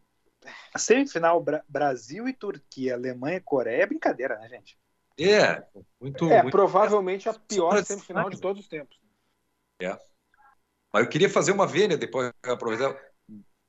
A 0.74 0.80
semifinal 0.80 1.42
Bra- 1.42 1.64
Brasil 1.68 2.28
e 2.28 2.34
Turquia, 2.34 2.94
Alemanha 2.94 3.38
e 3.38 3.42
Coreia 3.42 3.84
é 3.84 3.86
brincadeira, 3.86 4.38
né, 4.40 4.48
gente? 4.48 4.78
é 5.20 5.62
muito. 6.00 6.32
É, 6.32 6.42
muito- 6.42 6.56
provavelmente 6.56 7.28
a 7.28 7.34
pior 7.34 7.84
semifinal 7.84 8.30
de 8.30 8.40
todos 8.40 8.62
os 8.62 8.68
tempos. 8.70 8.98
Mas 10.92 11.04
eu 11.04 11.10
queria 11.10 11.30
fazer 11.30 11.52
uma 11.52 11.68
vênia 11.68 11.98
depois, 11.98 12.32
aproveitar. 12.44 12.98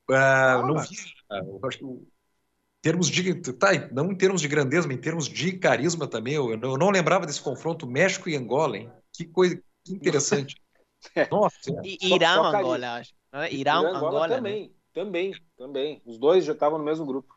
Ah, 0.09 0.63
não 0.65 0.75
mas- 0.75 0.89
vi. 0.89 0.97
ah, 1.29 1.37
eu 1.39 1.59
acho 1.63 1.77
que 1.77 2.07
termos 2.81 3.07
de. 3.09 3.33
Tá, 3.53 3.69
não 3.91 4.11
em 4.11 4.15
termos 4.15 4.41
de 4.41 4.47
grandeza, 4.47 4.87
mas 4.87 4.97
em 4.97 5.01
termos 5.01 5.27
de 5.29 5.53
carisma 5.57 6.07
também. 6.07 6.33
Eu, 6.33 6.51
eu 6.51 6.77
não 6.77 6.89
lembrava 6.89 7.25
desse 7.25 7.41
confronto 7.41 7.87
México 7.87 8.29
e 8.29 8.35
Angola, 8.35 8.77
hein? 8.77 8.91
Que 9.13 9.25
coisa 9.25 9.61
que 9.83 9.93
interessante. 9.93 10.55
Nossa, 11.31 11.57
E 11.83 11.97
Só- 12.07 12.15
Irã, 12.15 12.35
só 12.35 12.51
carisma. 12.51 12.59
Angola, 12.59 12.93
acho. 12.95 13.13
É? 13.33 13.53
Irã, 13.53 13.81
E 13.81 13.85
Angola, 13.85 14.27
né? 14.27 14.35
também, 14.35 14.75
também, 14.93 15.33
também. 15.57 16.01
Os 16.05 16.17
dois 16.17 16.43
já 16.45 16.53
estavam 16.53 16.77
no 16.77 16.85
mesmo 16.85 17.05
grupo. 17.05 17.33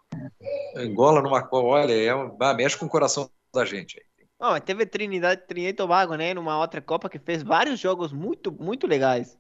Angola 0.76 1.22
numa 1.22 1.42
Copa, 1.42 1.66
olha, 1.66 1.92
é, 1.92 2.08
ah, 2.10 2.54
mexe 2.54 2.76
com 2.76 2.86
o 2.86 2.88
coração 2.88 3.30
da 3.52 3.64
gente. 3.64 4.00
Não, 4.40 4.58
teve 4.60 4.84
Trinidad, 4.84 5.38
Trinidad 5.46 5.72
e 5.72 5.76
Tobago, 5.76 6.14
né? 6.16 6.34
Numa 6.34 6.58
outra 6.58 6.82
Copa 6.82 7.08
que 7.08 7.18
fez 7.18 7.42
vários 7.42 7.78
jogos 7.80 8.12
muito, 8.12 8.50
muito 8.52 8.86
legais. 8.86 9.38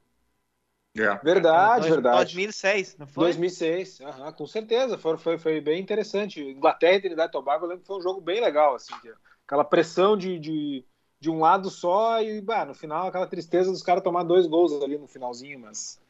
Verdade, 1.22 1.80
Dois- 1.80 1.92
verdade. 1.94 2.34
2006, 2.34 2.96
não 2.96 3.06
foi? 3.06 3.24
2006, 3.24 4.00
aham, 4.00 4.32
com 4.32 4.46
certeza, 4.46 4.96
foi, 4.98 5.16
foi, 5.18 5.38
foi 5.38 5.60
bem 5.60 5.80
interessante. 5.80 6.40
Inglaterra 6.40 6.94
e 6.96 7.00
Trinidad 7.00 7.28
e 7.28 7.32
Tobago, 7.32 7.64
eu 7.64 7.68
lembro 7.68 7.82
que 7.82 7.86
foi 7.88 7.98
um 7.98 8.02
jogo 8.02 8.20
bem 8.20 8.40
legal, 8.40 8.74
assim, 8.74 8.94
que- 9.00 9.12
aquela 9.46 9.64
pressão 9.64 10.16
de, 10.16 10.38
de, 10.38 10.84
de 11.20 11.30
um 11.30 11.40
lado 11.40 11.70
só 11.70 12.20
e, 12.22 12.40
bah, 12.40 12.64
no 12.64 12.74
final, 12.74 13.06
aquela 13.08 13.26
tristeza 13.26 13.70
dos 13.70 13.82
caras 13.82 14.02
tomar 14.02 14.22
dois 14.22 14.46
gols 14.46 14.72
ali 14.82 14.96
no 14.98 15.06
finalzinho, 15.06 15.58
mas, 15.60 16.00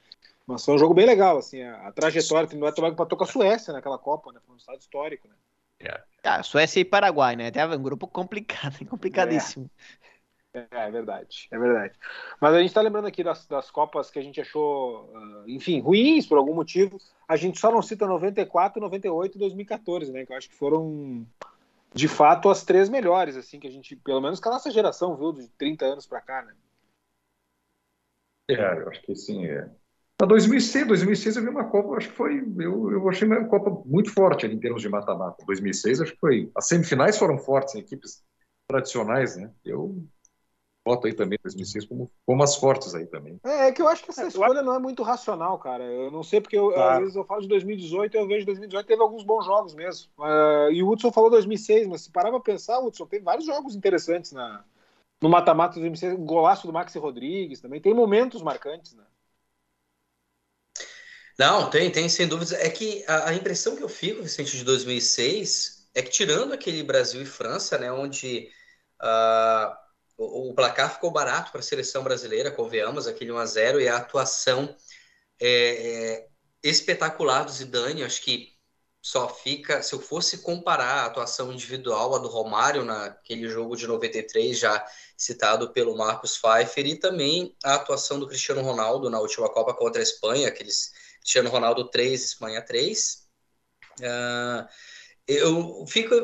mas 0.47 0.65
foi 0.65 0.75
um 0.75 0.79
jogo 0.79 0.95
bem 0.95 1.07
legal, 1.07 1.39
assim, 1.39 1.63
a, 1.63 1.89
a 1.89 1.93
trajetória, 1.93 2.49
Trinidad 2.49 2.73
e 2.73 2.77
Tobago 2.77 2.95
empatou 2.95 3.19
com 3.19 3.25
a 3.25 3.29
Suécia 3.29 3.73
naquela 3.73 3.99
Copa, 3.99 4.33
né, 4.33 4.41
foi 4.47 4.55
um 4.55 4.59
estado 4.59 4.81
histórico, 4.81 5.29
né. 5.29 5.35
Ah, 6.23 6.43
Suécia 6.43 6.81
e 6.81 6.85
Paraguai, 6.85 7.37
né? 7.37 7.51
Teve 7.51 7.77
um 7.77 7.83
grupo 7.83 8.09
complicado, 8.09 8.79
complicadíssimo. 8.89 9.71
É, 10.03 10.04
é 10.55 10.91
verdade, 10.91 11.49
é 11.51 11.59
verdade. 11.59 11.95
Mas 12.41 12.55
a 12.55 12.61
gente 12.61 12.73
tá 12.73 12.81
lembrando 12.81 13.09
aqui 13.09 13.25
das, 13.25 13.45
das 13.47 13.71
Copas 13.71 14.09
que 14.09 14.21
a 14.21 14.23
gente 14.23 14.41
achou, 14.41 15.11
ah, 15.13 15.45
enfim, 15.49 15.81
ruins 15.81 16.27
por 16.27 16.39
algum 16.39 16.55
motivo. 16.55 16.99
A 17.27 17.35
gente 17.37 17.59
só 17.59 17.73
não 17.73 17.83
cita 17.83 18.07
94, 18.07 18.81
98 18.81 19.35
e 19.35 19.39
2014, 19.39 20.13
né? 20.13 20.25
Que 20.25 20.33
eu 20.33 20.37
acho 20.37 20.49
que 20.49 20.55
foram, 20.55 21.27
de 21.93 22.07
fato, 22.07 22.49
as 22.49 22.63
três 22.63 22.89
melhores, 22.89 23.37
assim, 23.37 23.59
que 23.59 23.67
a 23.67 23.71
gente, 23.71 23.97
pelo 23.97 24.21
menos 24.21 24.39
que 24.39 24.49
a 24.49 24.53
nossa 24.53 24.71
geração 24.71 25.17
viu, 25.17 25.33
de 25.33 25.49
30 25.59 25.87
anos 25.87 26.07
pra 26.07 26.21
cá, 26.21 26.43
né? 26.43 26.55
É, 28.49 28.81
eu 28.81 28.89
acho 28.89 29.03
que 29.03 29.17
sim. 29.17 29.45
É. 29.47 29.69
Na 30.21 30.29
2006, 30.29 30.87
2006 30.87 31.37
eu 31.37 31.43
vi 31.43 31.49
uma 31.49 31.69
Copa, 31.69 31.97
acho 31.97 32.11
que 32.11 32.15
foi, 32.15 32.39
eu, 32.59 32.93
eu 32.93 33.09
achei 33.09 33.27
uma 33.27 33.49
Copa 33.49 33.83
muito 33.85 34.13
forte 34.13 34.47
ali 34.47 34.55
em 34.55 34.61
termos 34.61 34.83
de 34.83 34.89
mata-mata. 34.89 35.45
2006 35.45 36.01
acho 36.01 36.13
que 36.13 36.21
foi, 36.21 36.53
as 36.55 36.69
semifinais 36.69 37.19
foram 37.19 37.39
fortes, 37.39 37.75
em 37.75 37.81
equipes 37.81 38.23
tradicionais, 38.69 39.37
né? 39.37 39.51
Eu 39.65 40.07
boto 40.85 41.07
aí 41.07 41.15
também 41.15 41.39
2006 41.43 41.87
como, 41.87 42.11
como 42.27 42.43
as 42.43 42.57
fortes 42.57 42.95
aí 42.95 43.07
também. 43.07 43.41
É, 43.45 43.69
é 43.69 43.73
que 43.73 43.83
eu 43.83 43.89
acho 43.89 44.03
que 44.03 44.11
essa 44.11 44.27
É, 44.27 44.31
eu 44.35 44.45
escolha 44.45 44.63
não 44.63 44.75
é 44.75 44.79
muito 44.79 45.03
racional, 45.03 45.59
cara. 45.59 45.85
Eu 45.85 46.11
não 46.11 46.23
sei 46.23 46.41
porque 46.41 46.57
eu, 46.57 46.75
Claro. 46.75 46.81
às 46.81 46.97
vezes 46.97 47.17
eu 47.17 47.25
falo 47.25 47.43
de 47.43 47.49
2018 47.49 48.15
e 48.17 48.19
eu 48.21 48.27
vejo 48.27 48.47
2018 48.47 48.87
teve 48.87 49.03
alguns 49.03 49.23
bons 49.23 49.45
jogos 49.45 49.75
mesmo. 49.75 50.11
Ah, 50.19 50.69
e 50.73 50.83
o 50.83 50.89
Hudson 50.91 51.13
falou 51.13 51.31
2006, 51.31 51.87
mas 51.87 52.03
se 52.03 52.11
parar 52.11 52.31
pra 52.31 52.41
pensar, 52.41 52.81
Hudson, 52.81 53.07
tem 53.07 53.23
vários 53.23 53.45
jogos 53.47 53.77
interessantes 53.77 54.33
na, 54.33 54.65
no 55.23 55.29
mata-mata 55.31 55.75
de 55.75 55.81
2006. 55.81 56.15
O 56.15 56.19
golaço 56.19 56.67
do 56.67 56.73
Maxi 56.73 56.99
Rodrigues 56.99 57.61
também. 57.61 57.81
Tem 57.81 57.95
momentos 57.95 58.43
marcantes, 58.43 58.95
né? 58.95 59.05
Não, 61.39 61.69
tem, 61.71 61.91
tem, 61.91 62.09
sem 62.09 62.29
dúvidas. 62.29 62.53
É 62.53 62.71
que 62.71 63.05
a, 63.09 63.31
a 63.31 63.35
impressão 63.35 63.77
que 63.77 63.83
eu 63.83 63.89
fico, 63.89 64.23
Vicente, 64.23 64.57
de 64.57 64.65
2006, 64.65 65.89
é 65.95 66.03
que 66.03 66.11
tirando 66.11 66.53
aquele 66.53 66.83
Brasil 66.83 67.23
e 67.23 67.27
França, 67.27 67.79
né, 67.79 67.91
onde 67.93 68.51
ah, 69.01 69.77
o, 70.17 70.51
o 70.51 70.55
placar 70.55 70.93
ficou 70.93 71.11
barato 71.11 71.51
para 71.51 71.61
a 71.61 71.63
seleção 71.63 72.03
brasileira, 72.03 72.51
convenhamos, 72.51 73.07
aquele 73.07 73.33
1 73.33 73.39
a 73.39 73.47
0 73.47 73.81
e 73.81 73.89
a 73.89 73.97
atuação 73.97 74.75
é, 75.41 75.49
é, 75.49 76.29
espetacular 76.63 77.45
do 77.45 77.53
Zidane, 77.53 78.05
acho 78.05 78.23
que 78.23 78.55
só 79.03 79.29
fica, 79.29 79.83
se 79.83 79.95
eu 79.95 80.01
fosse 80.01 80.39
comparar 80.39 81.03
a 81.03 81.07
atuação 81.07 81.53
individual 81.53 82.15
a 82.15 82.19
do 82.19 82.29
Romário 82.29 82.85
naquele 82.85 83.49
jogo 83.51 83.77
de 83.77 83.87
93, 83.87 84.59
já 84.59 84.83
citado 85.17 85.73
pelo 85.75 85.95
Marcos 85.95 86.39
Pfeiffer, 86.39 86.87
e 86.87 86.97
também 86.97 87.55
a 87.63 87.75
atuação 87.75 88.19
do 88.19 88.27
Cristiano 88.27 88.63
Ronaldo 88.63 89.11
na 89.11 89.21
última 89.21 89.51
Copa 89.51 89.75
contra 89.75 90.01
a 90.01 90.03
Espanha, 90.03 90.49
aqueles 90.49 90.91
Cristiano 91.21 91.51
Ronaldo 91.51 91.91
3, 91.91 92.25
Espanha 92.25 92.63
3. 92.63 93.25
Uh, 94.01 94.05
ah, 94.05 94.69
eu 95.27 95.87
fico, 95.87 96.15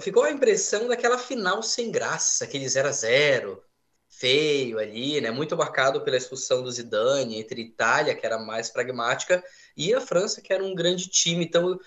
ficou 0.00 0.24
a 0.24 0.30
impressão 0.30 0.88
daquela 0.88 1.18
final 1.18 1.62
sem 1.62 1.90
graça, 1.90 2.44
aquele 2.44 2.68
0 2.68 2.88
a 2.88 2.92
0 2.92 3.62
feio 4.08 4.78
ali, 4.78 5.20
né? 5.20 5.30
Muito 5.30 5.56
marcado 5.56 6.00
pela 6.02 6.16
expulsão 6.16 6.62
do 6.62 6.72
Zidane 6.72 7.38
entre 7.38 7.60
Itália, 7.60 8.14
que 8.14 8.24
era 8.24 8.38
mais 8.38 8.70
pragmática, 8.70 9.44
e 9.76 9.92
a 9.94 10.00
França, 10.00 10.40
que 10.40 10.52
era 10.52 10.64
um 10.64 10.74
grande 10.74 11.08
time. 11.08 11.44
Então, 11.44 11.78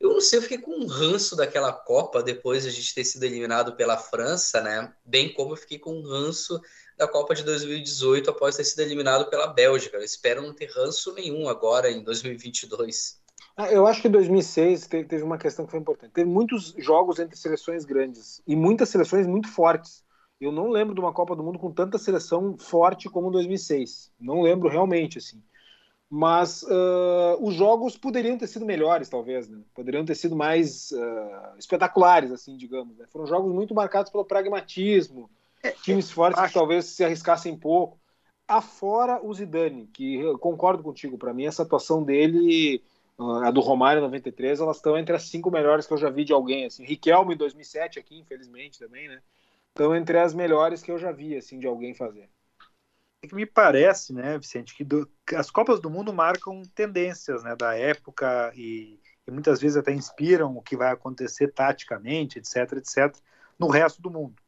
eu 0.00 0.10
não 0.10 0.20
sei, 0.20 0.38
eu 0.38 0.42
fiquei 0.42 0.58
com 0.58 0.72
um 0.72 0.86
ranço 0.86 1.34
daquela 1.34 1.72
Copa 1.72 2.22
depois 2.22 2.62
de 2.62 2.68
a 2.68 2.72
gente 2.72 2.94
ter 2.94 3.04
sido 3.04 3.24
eliminado 3.24 3.74
pela 3.74 3.96
França, 3.96 4.60
né? 4.60 4.94
Bem 5.04 5.32
como 5.32 5.52
eu 5.52 5.56
fiquei 5.56 5.78
com 5.78 5.92
um 5.94 6.02
ranço 6.02 6.60
da 6.96 7.08
Copa 7.08 7.34
de 7.34 7.42
2018 7.42 8.30
após 8.30 8.56
ter 8.56 8.64
sido 8.64 8.80
eliminado 8.80 9.30
pela 9.30 9.46
Bélgica. 9.46 9.96
Eu 9.96 10.04
espero 10.04 10.42
não 10.42 10.54
ter 10.54 10.70
ranço 10.70 11.12
nenhum 11.14 11.48
agora 11.48 11.90
em 11.90 12.02
2022. 12.02 13.17
Ah, 13.60 13.72
eu 13.72 13.88
acho 13.88 14.00
que 14.00 14.06
em 14.06 14.12
2006 14.12 14.86
teve 14.86 15.20
uma 15.24 15.36
questão 15.36 15.64
que 15.64 15.72
foi 15.72 15.80
importante. 15.80 16.12
Teve 16.12 16.30
muitos 16.30 16.76
jogos 16.78 17.18
entre 17.18 17.36
seleções 17.36 17.84
grandes 17.84 18.40
e 18.46 18.54
muitas 18.54 18.88
seleções 18.88 19.26
muito 19.26 19.48
fortes. 19.48 20.04
Eu 20.40 20.52
não 20.52 20.68
lembro 20.68 20.94
de 20.94 21.00
uma 21.00 21.12
Copa 21.12 21.34
do 21.34 21.42
Mundo 21.42 21.58
com 21.58 21.72
tanta 21.72 21.98
seleção 21.98 22.56
forte 22.56 23.08
como 23.08 23.32
2006. 23.32 24.12
Não 24.20 24.42
lembro 24.42 24.68
realmente, 24.68 25.18
assim. 25.18 25.42
Mas 26.08 26.62
uh, 26.62 27.36
os 27.40 27.52
jogos 27.52 27.98
poderiam 27.98 28.38
ter 28.38 28.46
sido 28.46 28.64
melhores, 28.64 29.08
talvez, 29.08 29.48
né? 29.48 29.58
Poderiam 29.74 30.04
ter 30.04 30.14
sido 30.14 30.36
mais 30.36 30.92
uh, 30.92 31.58
espetaculares, 31.58 32.30
assim, 32.30 32.56
digamos. 32.56 32.96
Né? 32.96 33.06
Foram 33.10 33.26
jogos 33.26 33.52
muito 33.52 33.74
marcados 33.74 34.12
pelo 34.12 34.24
pragmatismo, 34.24 35.28
é, 35.64 35.72
times 35.72 36.12
fortes 36.12 36.40
acho... 36.40 36.52
que 36.52 36.58
talvez 36.60 36.84
se 36.84 37.04
arriscassem 37.04 37.58
pouco. 37.58 37.98
Afora 38.46 39.20
o 39.20 39.34
Zidane, 39.34 39.88
que 39.88 40.14
eu 40.14 40.38
concordo 40.38 40.84
contigo, 40.84 41.18
para 41.18 41.34
mim 41.34 41.44
essa 41.44 41.64
atuação 41.64 42.04
dele, 42.04 42.80
a 43.18 43.50
do 43.50 43.60
Romário 43.60 44.02
93, 44.02 44.60
elas 44.60 44.76
estão 44.76 44.96
entre 44.96 45.14
as 45.14 45.24
cinco 45.24 45.50
melhores 45.50 45.86
que 45.86 45.92
eu 45.92 45.98
já 45.98 46.08
vi 46.08 46.24
de 46.24 46.32
alguém, 46.32 46.66
assim. 46.66 46.84
Riquelme 46.84 47.34
em 47.34 47.36
2007 47.36 47.98
aqui, 47.98 48.18
infelizmente, 48.18 48.78
também, 48.78 49.08
né? 49.08 49.20
estão 49.78 49.94
entre 49.94 50.18
as 50.18 50.34
melhores 50.34 50.82
que 50.82 50.90
eu 50.90 50.98
já 50.98 51.12
vi 51.12 51.36
assim 51.36 51.58
de 51.58 51.66
alguém 51.66 51.94
fazer. 51.94 52.28
É 53.22 53.28
que 53.28 53.34
me 53.34 53.46
parece, 53.46 54.12
né, 54.12 54.38
Vicente, 54.38 54.74
que 54.74 54.84
do, 54.84 55.08
as 55.34 55.50
Copas 55.50 55.80
do 55.80 55.90
Mundo 55.90 56.12
marcam 56.12 56.62
tendências, 56.74 57.42
né, 57.42 57.54
da 57.56 57.76
época 57.76 58.52
e, 58.54 59.00
e, 59.26 59.30
muitas 59.30 59.60
vezes 59.60 59.76
até 59.76 59.92
inspiram 59.92 60.56
o 60.56 60.62
que 60.62 60.76
vai 60.76 60.92
acontecer 60.92 61.52
taticamente, 61.52 62.38
etc, 62.38 62.72
etc, 62.72 63.16
no 63.58 63.68
resto 63.68 64.02
do 64.02 64.10
mundo. 64.10 64.40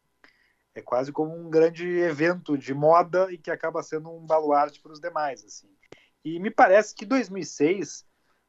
É 0.75 0.81
quase 0.81 1.11
como 1.13 1.37
um 1.37 1.51
grande 1.51 1.87
evento 1.99 2.57
de 2.57 2.73
moda 2.73 3.33
e 3.33 3.39
que 3.39 3.51
acaba 3.51 3.83
sendo 3.83 4.11
um 4.11 4.25
baluarte 4.25 4.81
para 4.81 4.93
os 4.93 5.01
demais, 5.01 5.45
assim. 5.45 5.69
E 6.25 6.39
me 6.39 6.51
parece 6.51 6.95
que 6.95 7.05
2006, 7.05 8.07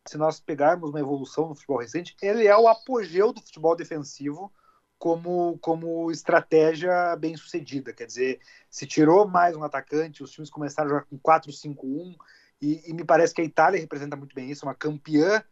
se 0.08 0.18
nós 0.18 0.39
pegarmos 0.39 0.89
uma 0.89 0.99
evolução 0.99 1.49
no 1.49 1.56
futebol 1.56 1.80
recente, 1.80 2.16
ele 2.22 2.47
é 2.47 2.58
o 2.58 2.68
apogeu 2.68 3.32
do 3.32 3.41
futebol 3.41 3.76
defensivo 3.76 4.52
como, 4.97 5.58
como 5.60 6.12
estratégia 6.12 7.16
bem 7.16 7.36
sucedida. 7.36 7.93
Quer 7.93 8.06
dizer, 8.06 8.39
se 8.70 8.86
tirou 8.86 9.28
mais 9.28 9.56
um 9.56 9.64
atacante, 9.64 10.24
os 10.24 10.32
times 10.32 10.49
começaram 10.49 10.89
a 10.89 10.93
jogar 10.93 11.06
com 11.06 11.20
4-5-1, 11.20 12.16
e, 12.62 12.89
e, 12.89 12.93
me 12.93 13.04
parece 13.04 13.34
que 13.34 13.41
a 13.41 13.43
Itália 13.43 13.80
representa 13.80 14.16
muito 14.16 14.36
bem 14.36 14.52
isso, 14.52 14.66
uma 14.66 14.76
campeã 14.76 15.43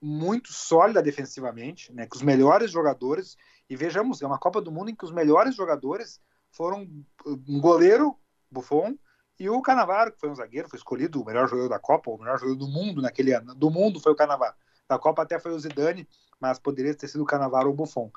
muito 0.00 0.52
sólida 0.52 1.02
defensivamente, 1.02 1.90
né, 1.92 2.06
com 2.06 2.16
os 2.16 2.22
melhores 2.22 2.70
jogadores, 2.70 3.36
e 3.68 3.74
vejamos, 3.74 4.20
é 4.20 4.26
uma 4.26 4.38
Copa 4.38 4.60
do 4.60 4.70
Mundo 4.70 4.90
em 4.90 4.94
que 4.94 5.04
os 5.04 5.10
melhores 5.10 5.56
jogadores 5.56 6.20
foram 6.52 6.86
um 7.26 7.60
goleiro, 7.60 8.14
Buffon, 8.50 8.94
e 9.38 9.48
o 9.48 9.62
Canavaro, 9.62 10.12
que 10.12 10.20
foi 10.20 10.28
um 10.28 10.34
zagueiro, 10.34 10.68
foi 10.68 10.78
escolhido 10.78 11.22
o 11.22 11.24
melhor 11.24 11.48
jogador 11.48 11.68
da 11.68 11.78
Copa, 11.78 12.10
o 12.10 12.18
melhor 12.18 12.38
jogador 12.38 12.56
do 12.56 12.68
mundo 12.68 13.00
naquele 13.00 13.32
ano. 13.32 13.54
Do 13.54 13.70
mundo 13.70 14.00
foi 14.00 14.12
o 14.12 14.16
Canavaro. 14.16 14.54
Da 14.88 14.98
Copa 14.98 15.22
até 15.22 15.38
foi 15.38 15.52
o 15.52 15.58
Zidane, 15.58 16.08
mas 16.40 16.58
poderia 16.58 16.94
ter 16.94 17.08
sido 17.08 17.22
o 17.22 17.26
Canavaro 17.26 17.68
ou 17.68 17.74
o 17.74 17.76
Buffon. 17.76 18.10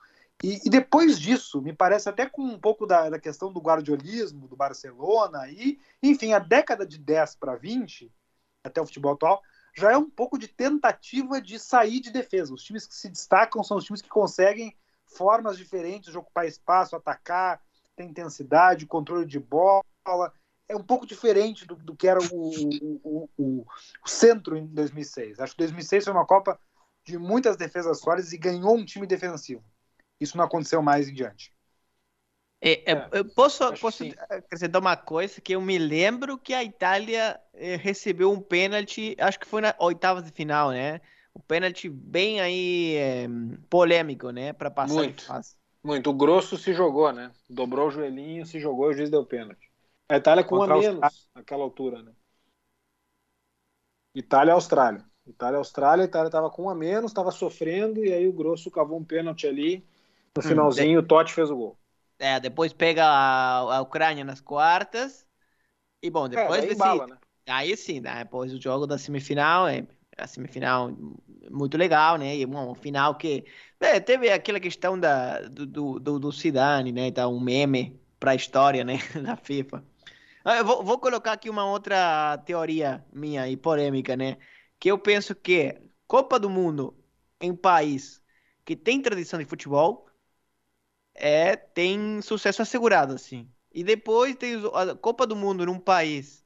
E, 0.43 0.59
e, 0.65 0.69
depois 0.69 1.19
disso, 1.19 1.61
me 1.61 1.71
parece 1.71 2.09
até 2.09 2.25
com 2.25 2.41
um 2.41 2.59
pouco 2.59 2.87
da, 2.87 3.09
da, 3.09 3.19
questão 3.19 3.53
do 3.53 3.59
guardiolismo, 3.59 4.47
do 4.47 4.55
Barcelona, 4.55 5.47
e, 5.49 5.79
enfim, 6.01 6.33
a 6.33 6.39
década 6.39 6.85
de 6.85 6.97
10 6.97 7.35
para 7.35 7.55
20, 7.55 8.11
até 8.63 8.81
o 8.81 8.85
futebol 8.85 9.13
atual, 9.13 9.41
já 9.75 9.91
é 9.91 9.97
um 9.97 10.09
pouco 10.09 10.39
de 10.39 10.47
tentativa 10.47 11.39
de 11.39 11.59
sair 11.59 11.99
de 11.99 12.11
defesa. 12.11 12.53
Os 12.53 12.63
times 12.63 12.87
que 12.87 12.95
se 12.95 13.09
destacam 13.09 13.63
são 13.63 13.77
os 13.77 13.85
times 13.85 14.01
que 14.01 14.09
conseguem 14.09 14.75
formas 15.05 15.57
diferentes 15.57 16.11
de 16.11 16.17
ocupar 16.17 16.47
espaço, 16.47 16.95
atacar, 16.95 17.61
ter 17.95 18.03
intensidade, 18.03 18.85
controle 18.85 19.25
de 19.25 19.39
bola. 19.39 20.33
É 20.71 20.75
um 20.75 20.83
pouco 20.83 21.05
diferente 21.05 21.65
do, 21.65 21.75
do 21.75 21.95
que 21.95 22.07
era 22.07 22.19
o, 22.19 22.51
o, 23.03 23.29
o, 23.37 23.65
o 24.05 24.09
centro 24.09 24.55
em 24.55 24.65
2006. 24.67 25.39
Acho 25.39 25.53
que 25.53 25.59
2006 25.59 26.05
foi 26.05 26.13
uma 26.13 26.25
Copa 26.25 26.59
de 27.05 27.17
muitas 27.17 27.57
defesas 27.57 27.99
sólidas 27.99 28.31
e 28.31 28.37
ganhou 28.37 28.75
um 28.75 28.85
time 28.85 29.05
defensivo. 29.05 29.63
Isso 30.19 30.37
não 30.37 30.45
aconteceu 30.45 30.81
mais 30.81 31.09
em 31.09 31.13
diante. 31.13 31.51
É, 32.63 32.91
é, 32.91 33.09
eu 33.13 33.25
posso, 33.25 33.73
posso 33.73 34.03
acrescentar 34.29 34.79
uma 34.79 34.95
coisa 34.95 35.41
que 35.41 35.55
eu 35.55 35.61
me 35.61 35.79
lembro 35.79 36.37
que 36.37 36.53
a 36.53 36.63
Itália 36.63 37.39
eh, 37.55 37.75
recebeu 37.75 38.31
um 38.31 38.39
pênalti, 38.39 39.15
acho 39.19 39.39
que 39.39 39.47
foi 39.47 39.61
na 39.61 39.73
oitavas 39.79 40.23
de 40.23 40.31
final, 40.31 40.69
né? 40.69 41.01
Um 41.35 41.39
pênalti 41.39 41.89
bem 41.89 42.39
aí 42.39 42.95
é, 42.97 43.27
polêmico, 43.67 44.29
né? 44.29 44.53
Para 44.53 44.69
passar 44.69 44.93
muito, 44.93 45.25
muito. 45.83 46.09
O 46.11 46.13
grosso 46.13 46.55
se 46.55 46.71
jogou, 46.71 47.11
né? 47.11 47.31
Dobrou 47.49 47.87
o 47.87 47.91
joelhinho, 47.91 48.45
se 48.45 48.59
jogou 48.59 48.91
e 48.91 48.93
o 48.93 48.97
juiz 48.97 49.09
deu 49.09 49.25
pênalti. 49.25 49.70
A 50.11 50.17
Itália 50.17 50.43
com 50.43 50.57
Contra 50.57 50.75
a 50.75 50.77
menos 50.77 51.29
naquela 51.33 51.63
altura, 51.63 52.03
né? 52.03 52.11
Itália 54.13 54.53
Austrália. 54.53 55.05
Itália 55.25 55.57
Austrália, 55.57 56.03
a 56.03 56.05
Itália 56.05 56.27
estava 56.27 56.49
com 56.49 56.63
um 56.63 56.69
a 56.69 56.75
menos, 56.75 57.11
estava 57.11 57.31
sofrendo 57.31 58.03
e 58.03 58.11
aí 58.11 58.27
o 58.27 58.33
grosso 58.33 58.69
cavou 58.69 58.99
um 58.99 59.05
pênalti 59.05 59.47
ali 59.47 59.77
no 60.35 60.43
hum, 60.43 60.47
finalzinho, 60.47 60.99
hum, 60.99 61.03
o 61.03 61.07
Totti 61.07 61.31
fez 61.31 61.49
o 61.49 61.55
gol. 61.55 61.77
É, 62.19 62.41
depois 62.41 62.73
pega 62.73 63.05
a, 63.05 63.77
a 63.77 63.81
Ucrânia 63.81 64.25
nas 64.25 64.41
quartas. 64.41 65.25
E 66.03 66.09
bom, 66.09 66.25
é, 66.25 66.29
depois 66.29 66.65
é, 66.65 66.73
embala, 66.73 67.07
né? 67.07 67.17
Aí 67.47 67.77
sim, 67.77 68.01
né? 68.01 68.25
depois 68.25 68.53
o 68.53 68.61
jogo 68.61 68.85
da 68.85 68.97
semifinal, 68.97 69.65
é 69.65 69.87
a 70.17 70.27
semifinal 70.27 70.91
muito 71.49 71.77
legal, 71.77 72.17
né? 72.17 72.35
E 72.35 72.45
bom, 72.45 72.69
o 72.69 72.75
final 72.75 73.15
que. 73.15 73.45
É, 73.79 73.97
teve 74.01 74.29
aquela 74.29 74.59
questão 74.59 74.99
da, 74.99 75.39
do, 75.47 75.99
do, 75.99 76.19
do 76.19 76.31
Zidane, 76.31 76.91
né? 76.91 77.07
Então, 77.07 77.33
um 77.33 77.39
meme 77.39 77.97
para 78.19 78.31
a 78.31 78.35
história, 78.35 78.83
né? 78.83 78.97
da 79.23 79.37
FIFA. 79.37 79.89
Ah, 80.43 80.57
eu 80.57 80.65
vou, 80.65 80.83
vou 80.83 80.99
colocar 80.99 81.33
aqui 81.33 81.49
uma 81.49 81.65
outra 81.65 82.37
teoria 82.39 83.05
minha 83.13 83.47
e 83.49 83.55
polêmica, 83.57 84.15
né? 84.15 84.37
Que 84.79 84.89
eu 84.91 84.97
penso 84.99 85.35
que 85.35 85.79
Copa 86.07 86.39
do 86.39 86.49
Mundo 86.49 86.95
em 87.39 87.55
país 87.55 88.21
que 88.65 88.75
tem 88.75 89.01
tradição 89.01 89.39
de 89.39 89.45
futebol 89.45 90.07
é 91.13 91.55
tem 91.55 92.21
sucesso 92.21 92.61
assegurado, 92.61 93.13
assim. 93.13 93.49
E 93.73 93.83
depois 93.83 94.35
tem 94.35 94.55
a 94.73 94.95
Copa 94.95 95.25
do 95.27 95.35
Mundo 95.35 95.65
num 95.65 95.79
país 95.79 96.43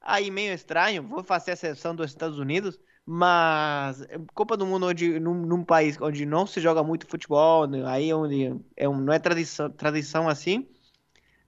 aí 0.00 0.30
meio 0.30 0.54
estranho, 0.54 1.06
vou 1.08 1.24
fazer 1.24 1.52
a 1.52 1.56
seleção 1.56 1.94
dos 1.96 2.10
Estados 2.10 2.38
Unidos, 2.38 2.78
mas 3.06 4.02
Copa 4.34 4.56
do 4.56 4.66
Mundo 4.66 4.86
onde, 4.88 5.20
num, 5.20 5.34
num 5.34 5.64
país 5.64 6.00
onde 6.00 6.26
não 6.26 6.46
se 6.46 6.60
joga 6.60 6.82
muito 6.84 7.06
futebol, 7.08 7.66
né, 7.68 7.84
aí 7.86 8.12
onde 8.14 8.54
é 8.76 8.88
um, 8.88 8.98
não 9.00 9.12
é 9.14 9.18
tradição, 9.20 9.70
tradição 9.70 10.28
assim. 10.28 10.68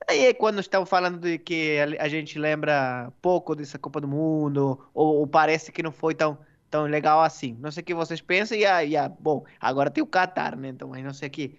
Aí 0.09 0.32
quando 0.34 0.61
estão 0.61 0.86
falando 0.86 1.18
de 1.18 1.38
que 1.38 1.78
a, 1.98 2.09
gente 2.09 2.38
lembra 2.38 3.12
pouco 3.20 3.57
dessa 3.57 3.78
Copa 3.78 4.00
do 4.00 4.07
Mundo, 4.07 4.88
ou, 4.94 5.16
ou, 5.16 5.26
parece 5.26 5.72
que 5.72 5.82
não 5.82 5.90
foi 5.90 6.14
tão, 6.14 6.38
tão 6.70 6.84
legal 6.84 7.20
assim. 7.20 7.57
Não 7.61 7.72
sei 7.72 7.82
o 7.82 7.84
que 7.84 7.94
vocês 7.94 8.20
pensam, 8.20 8.57
e, 8.57 8.64
a, 8.64 8.84
e 8.84 8.96
a, 8.96 9.09
bom, 9.09 9.44
agora 9.61 9.90
tem 9.90 10.04
o 10.04 10.07
Qatar, 10.07 10.57
né? 10.57 10.68
Então, 10.68 10.88
mas 10.88 11.04
não 11.04 11.12
sei 11.12 11.28
o 11.28 11.30
que 11.32 11.59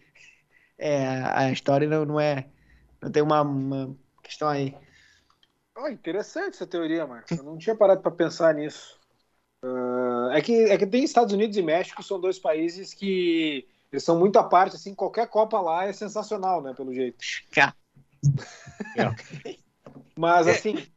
é, 0.77 1.07
a 1.33 1.51
história 1.51 1.87
não, 1.87 2.05
não 2.05 2.19
é. 2.19 2.47
Não 3.01 3.11
tem 3.11 3.23
uma, 3.23 3.41
uma 3.41 3.95
questão 4.23 4.47
aí. 4.47 4.75
Oh, 5.75 5.87
interessante 5.87 6.55
essa 6.55 6.67
teoria, 6.67 7.05
Marcos. 7.05 7.37
Eu 7.37 7.43
não 7.43 7.57
tinha 7.57 7.75
parado 7.75 8.01
para 8.01 8.11
pensar 8.11 8.53
nisso. 8.53 8.97
Uh, 9.63 10.31
é, 10.33 10.41
que, 10.41 10.53
é 10.53 10.77
que 10.77 10.85
tem 10.85 11.03
Estados 11.03 11.33
Unidos 11.33 11.57
e 11.57 11.61
México, 11.61 12.03
são 12.03 12.19
dois 12.19 12.37
países 12.37 12.93
que 12.93 13.67
eles 13.91 14.03
são 14.03 14.19
muito 14.19 14.37
à 14.37 14.43
parte, 14.43 14.75
assim, 14.75 14.93
qualquer 14.93 15.27
Copa 15.27 15.59
lá 15.59 15.85
é 15.85 15.93
sensacional, 15.93 16.61
né, 16.61 16.73
pelo 16.73 16.93
jeito. 16.93 17.17
Mas, 20.15 20.47
assim, 20.47 20.88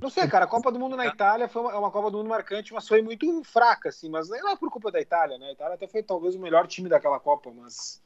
não 0.00 0.10
sei, 0.10 0.26
cara, 0.28 0.44
a 0.44 0.48
Copa 0.48 0.70
do 0.70 0.78
Mundo 0.78 0.96
na 0.96 1.06
Itália 1.06 1.48
foi 1.48 1.62
uma, 1.62 1.72
é 1.72 1.76
uma, 1.76 1.90
Copa 1.90 2.10
do 2.10 2.18
Mundo 2.18 2.28
marcante, 2.28 2.72
mas 2.72 2.86
foi 2.86 3.00
muito 3.00 3.42
fraca, 3.44 3.88
assim, 3.88 4.10
mas 4.10 4.28
não 4.28 4.50
é 4.50 4.56
por 4.56 4.70
culpa 4.70 4.90
da 4.90 5.00
Itália, 5.00 5.38
né? 5.38 5.48
A 5.48 5.52
Itália 5.52 5.74
até 5.74 5.86
foi 5.86 6.02
talvez 6.02 6.34
o 6.34 6.40
melhor 6.40 6.66
time 6.66 6.88
daquela 6.88 7.18
Copa, 7.18 7.50
mas 7.54 8.02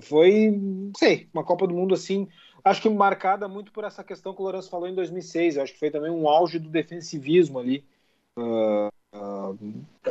foi, 0.00 0.50
não 0.50 0.92
sei, 0.96 1.28
uma 1.32 1.44
Copa 1.44 1.66
do 1.66 1.74
Mundo 1.74 1.94
assim, 1.94 2.28
acho 2.64 2.82
que 2.82 2.88
marcada 2.88 3.46
muito 3.46 3.70
por 3.70 3.84
essa 3.84 4.02
questão 4.02 4.34
que 4.34 4.40
o 4.40 4.44
Lourenço 4.44 4.70
falou 4.70 4.88
em 4.88 4.94
2006. 4.94 5.58
acho 5.58 5.72
que 5.72 5.78
foi 5.78 5.90
também 5.90 6.10
um 6.10 6.28
auge 6.28 6.58
do 6.58 6.68
defensivismo 6.68 7.58
ali. 7.58 7.84
Uh, 8.36 8.88
uh, 9.14 9.58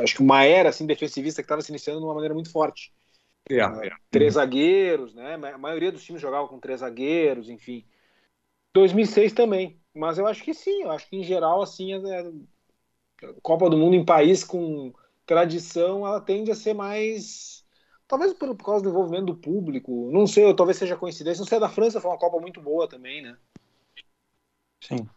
acho 0.02 0.16
que 0.16 0.22
uma 0.22 0.46
era 0.46 0.70
assim 0.70 0.86
defensivista 0.86 1.42
que 1.42 1.46
estava 1.46 1.62
se 1.62 1.72
iniciando 1.72 2.00
de 2.00 2.06
uma 2.06 2.14
maneira 2.14 2.34
muito 2.34 2.50
forte. 2.50 2.94
É, 3.50 3.58
é. 3.58 3.92
Três 4.10 4.36
zagueiros, 4.36 5.14
né? 5.14 5.34
A 5.34 5.58
maioria 5.58 5.92
dos 5.92 6.04
times 6.04 6.22
jogava 6.22 6.48
com 6.48 6.60
três 6.60 6.80
zagueiros, 6.80 7.50
enfim. 7.50 7.84
2006 8.74 9.34
também, 9.34 9.80
mas 9.94 10.18
eu 10.18 10.28
acho 10.28 10.44
que 10.44 10.54
sim, 10.54 10.84
eu 10.84 10.92
acho 10.92 11.08
que 11.10 11.16
em 11.16 11.24
geral 11.24 11.62
assim 11.62 11.94
a 11.94 13.32
Copa 13.42 13.70
do 13.70 13.78
Mundo 13.78 13.96
em 13.96 14.06
país 14.06 14.44
com 14.44 14.94
tradição, 15.26 16.06
ela 16.06 16.20
tende 16.20 16.52
a 16.52 16.56
ser 16.56 16.74
mais 16.74 17.64
talvez 18.08 18.34
por, 18.34 18.56
por 18.56 18.66
causa 18.66 18.84
do 18.84 18.90
envolvimento 18.90 19.28
do 19.28 19.36
público, 19.36 20.10
não 20.12 20.28
sei, 20.28 20.54
talvez 20.56 20.78
seja 20.78 20.98
coincidência, 20.98 21.42
não 21.42 21.48
sei, 21.48 21.58
a 21.58 21.62
da 21.62 21.70
França 21.70 22.02
foi 22.02 22.12
uma 22.12 22.18
Copa 22.18 22.40
muito 22.40 22.62
boa 22.62 22.88
também, 22.88 23.22
né? 23.22 23.38
Sim. 24.82 25.08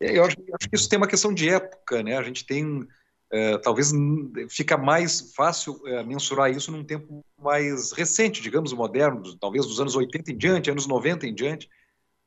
É, 0.00 0.16
eu 0.16 0.24
acho, 0.24 0.36
eu 0.40 0.54
acho 0.58 0.68
que 0.68 0.76
isso 0.76 0.88
tem 0.88 0.96
uma 0.96 1.06
questão 1.06 1.32
de 1.32 1.48
época, 1.48 2.02
né? 2.02 2.16
A 2.16 2.22
gente 2.22 2.44
tem 2.46 2.88
é, 3.32 3.56
talvez 3.56 3.90
fica 4.50 4.76
mais 4.76 5.32
fácil 5.34 5.80
é, 5.86 6.04
mensurar 6.04 6.50
isso 6.50 6.70
num 6.70 6.84
tempo 6.84 7.24
mais 7.38 7.90
recente, 7.92 8.42
digamos, 8.42 8.74
moderno, 8.74 9.22
talvez 9.38 9.64
dos 9.64 9.80
anos 9.80 9.96
80 9.96 10.32
em 10.32 10.36
diante, 10.36 10.70
anos 10.70 10.86
90 10.86 11.26
em 11.26 11.34
diante, 11.34 11.68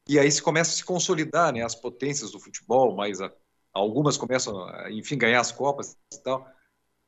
e 0.08 0.20
aí 0.20 0.32
se 0.32 0.42
começa 0.42 0.72
a 0.72 0.76
se 0.76 0.84
consolidar, 0.84 1.54
né, 1.54 1.64
as 1.64 1.76
potências 1.76 2.32
do 2.32 2.40
futebol, 2.40 2.96
mas 2.96 3.22
a, 3.22 3.32
algumas 3.74 4.18
começam, 4.18 4.64
a, 4.64 4.92
enfim, 4.92 5.18
ganhar 5.18 5.40
as 5.40 5.52
copas 5.52 5.98
e 6.14 6.18
tal, 6.24 6.48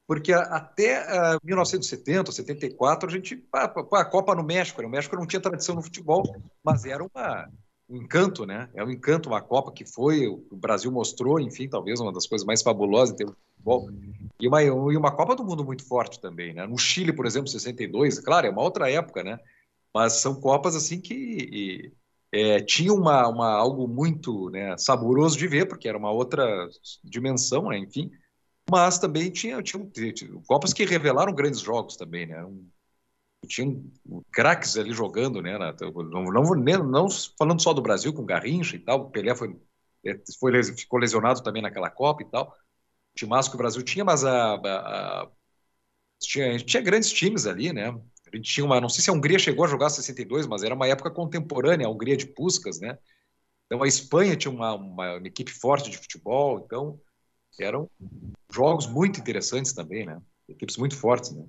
porque 0.08 0.32
até 0.32 1.04
uh, 1.36 1.40
1970, 1.44 2.32
74, 2.32 3.10
a 3.10 3.12
gente, 3.12 3.46
a, 3.54 3.66
a 3.66 4.06
Copa 4.06 4.34
no 4.34 4.44
México, 4.44 4.82
o 4.82 4.90
México 4.90 5.16
não 5.16 5.28
tinha 5.28 5.42
tradição 5.42 5.76
no 5.76 5.84
futebol, 5.84 6.24
mas 6.64 6.86
era 6.86 7.04
uma 7.04 7.50
um 7.90 7.96
encanto, 7.98 8.46
né? 8.46 8.70
É 8.74 8.84
um 8.84 8.92
encanto, 8.92 9.30
uma 9.30 9.42
Copa 9.42 9.72
que 9.72 9.86
foi, 9.86 10.28
o 10.28 10.44
Brasil 10.52 10.92
mostrou, 10.92 11.40
enfim, 11.40 11.70
talvez 11.70 12.00
uma 12.00 12.12
das 12.12 12.28
coisas 12.28 12.46
mais 12.46 12.62
fabulosas 12.62 13.14
em 13.14 13.18
termos 13.18 13.36
de 13.36 13.42
futebol. 13.56 13.90
E 14.40 14.48
uma, 14.48 14.62
e 14.62 14.70
uma 14.70 15.16
Copa 15.16 15.36
do 15.36 15.44
Mundo 15.44 15.64
muito 15.64 15.86
forte 15.88 16.20
também, 16.20 16.54
né? 16.54 16.68
No 16.68 16.78
Chile, 16.78 17.14
por 17.14 17.26
exemplo, 17.26 17.48
62, 17.48 18.20
claro, 18.20 18.48
é 18.48 18.50
uma 18.50 18.62
outra 18.62 18.92
época, 18.92 19.24
né? 19.24 19.40
Mas 19.94 20.14
são 20.14 20.36
Copas, 20.36 20.76
assim, 20.76 21.00
que 21.00 21.94
é, 22.32 22.62
tinham 22.62 22.96
uma, 22.96 23.28
uma, 23.28 23.50
algo 23.52 23.88
muito 23.88 24.50
né, 24.50 24.78
saboroso 24.78 25.38
de 25.38 25.48
ver, 25.48 25.68
porque 25.68 25.88
era 25.88 25.98
uma 25.98 26.12
outra 26.12 26.68
dimensão, 27.04 27.70
né? 27.70 27.78
Enfim. 27.78 28.12
Mas 28.70 29.00
também 29.00 29.32
tinha, 29.32 29.62
tinha, 29.64 29.86
tinha 29.86 30.42
Copas 30.46 30.74
que 30.74 30.86
revelaram 30.86 31.34
grandes 31.34 31.62
jogos 31.62 31.96
também, 31.96 32.26
né? 32.28 32.44
Um, 32.44 32.70
tinha 33.48 33.82
craques 34.32 34.78
ali 34.78 34.92
jogando, 34.92 35.42
né? 35.42 35.58
Não, 35.58 36.26
não, 36.26 36.44
não, 36.84 37.08
falando 37.38 37.62
só 37.62 37.74
do 37.74 37.82
Brasil, 37.82 38.14
com 38.14 38.26
Garrincha 38.26 38.76
e 38.76 38.80
tal, 38.80 39.10
Pelé 39.10 39.34
foi, 39.36 39.56
é, 40.06 40.20
foi, 40.40 40.64
ficou 40.64 41.00
lesionado 41.00 41.42
também 41.42 41.62
naquela 41.62 41.90
Copa 41.90 42.24
e 42.24 42.26
tal. 42.30 42.54
O 43.26 43.50
que 43.50 43.56
o 43.56 43.58
Brasil 43.58 43.82
tinha, 43.84 44.06
mas 44.06 44.24
a, 44.24 44.56
a, 44.56 45.22
a 45.24 45.32
tinha, 46.20 46.58
tinha 46.58 46.84
grandes 46.84 47.12
times 47.12 47.48
ali, 47.48 47.72
né? 47.74 47.94
Gente 48.34 48.52
tinha 48.52 48.66
uma, 48.66 48.82
não 48.82 48.90
sei 48.90 49.04
se 49.04 49.10
a 49.10 49.14
Hungria 49.14 49.40
chegou 49.40 49.66
a 49.66 49.68
jogar 49.68 49.90
62, 49.90 50.48
mas 50.48 50.64
era 50.64 50.76
uma 50.76 50.88
época 50.88 51.12
contemporânea, 51.12 51.88
a 51.88 51.90
Hungria 51.90 52.18
de 52.18 52.28
Puskas, 52.28 52.80
né? 52.80 52.98
Então 53.66 53.84
a 53.84 53.88
Espanha 53.88 54.36
tinha 54.36 54.52
uma, 54.52 54.74
uma, 54.74 55.18
uma 55.18 55.28
equipe 55.28 55.52
forte 55.52 55.90
de 55.90 55.98
futebol, 55.98 56.60
então 56.60 57.00
eram 57.60 57.90
jogos 58.52 58.88
muito 58.88 59.20
interessantes 59.20 59.74
também, 59.74 60.06
né? 60.06 60.22
Equipes 60.48 60.78
muito 60.78 60.96
fortes, 60.96 61.32
né? 61.32 61.46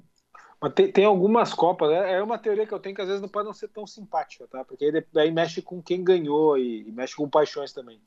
Mas 0.61 0.75
tem, 0.75 0.91
tem, 0.91 1.05
algumas 1.05 1.55
Copas, 1.55 1.89
né? 1.89 2.15
é 2.15 2.23
uma 2.23 2.39
teoria 2.39 2.67
que 2.67 2.75
eu 2.75 2.81
tenho 2.81 2.95
que 2.95 3.01
às 3.01 3.07
vezes 3.07 3.23
não 3.23 3.29
pode 3.29 3.47
não 3.47 3.55
ser 3.55 3.69
tão 3.69 3.87
simpática, 3.87 4.47
tá? 4.49 4.65
Porque 4.65 4.91
daí 5.13 5.31
mexe 5.31 5.63
com 5.63 5.81
quem 5.81 6.03
ganhou 6.03 6.59
e, 6.59 6.89
e, 6.89 6.93
mexe 6.93 7.15
com 7.15 7.31
paixões 7.31 7.73
também. 7.73 8.01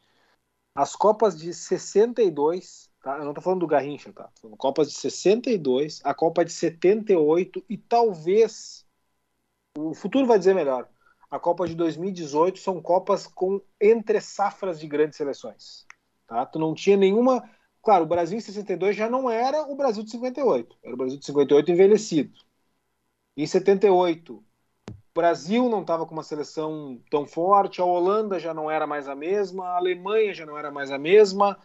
As 0.76 0.96
Copas 0.96 1.38
de 1.38 1.54
62, 1.54 2.91
tá? 3.02 3.18
Eu 3.18 3.26
não 3.26 3.34
tô 3.34 3.42
falando 3.42 3.62
do 3.62 3.68
Garrincha, 3.68 4.12
tá? 4.14 4.30
São 4.40 4.52
Copas 4.56 4.90
de 4.90 4.96
62, 4.96 6.02
a 6.04 6.14
Copa 6.14 6.46
de 6.46 6.52
78 6.52 7.64
e 7.70 7.78
talvez 7.78 8.86
o 9.78 9.94
futuro 9.94 10.26
vai 10.26 10.38
dizer 10.38 10.54
melhor. 10.54 10.88
A 11.30 11.40
Copa 11.40 11.68
de 11.68 11.76
2018 11.76 12.60
são 12.60 12.82
Copas 12.82 13.26
com 13.26 13.62
entre 13.80 14.20
safras 14.20 14.80
de 14.80 14.88
grandes 14.88 15.18
seleções, 15.18 15.86
tá? 16.28 16.46
Tu 16.46 16.60
não 16.60 16.74
tinha 16.74 16.98
nenhuma 16.98 17.44
Claro, 17.82 18.04
o 18.04 18.08
Brasil 18.08 18.38
em 18.38 18.42
62 18.42 18.96
já 18.96 19.10
não 19.10 19.30
era 19.30 19.64
o 19.64 19.76
Brasil 19.76 20.04
de 20.04 20.12
58, 20.12 20.78
era 20.84 20.94
o 20.94 20.98
Brasil 20.98 21.18
de 21.18 21.26
58 21.26 21.72
envelhecido. 21.72 22.40
Em 23.36 23.48
78, 23.48 24.36
o 24.36 24.44
Brasil 25.16 25.68
não 25.68 25.82
estava 25.82 26.06
com 26.06 26.14
uma 26.14 26.22
seleção 26.22 27.02
tão 27.10 27.26
forte, 27.26 27.82
a 27.82 27.86
Holanda 27.86 28.40
já 28.40 28.54
não 28.54 28.70
era 28.70 28.86
mais 28.86 29.08
a 29.08 29.16
mesma, 29.16 29.66
a 29.66 29.78
Alemanha 29.78 30.34
já 30.34 30.46
não 30.46 30.58
era 30.58 30.70
mais 30.70 30.92
a 30.92 31.00
mesma, 31.00 31.58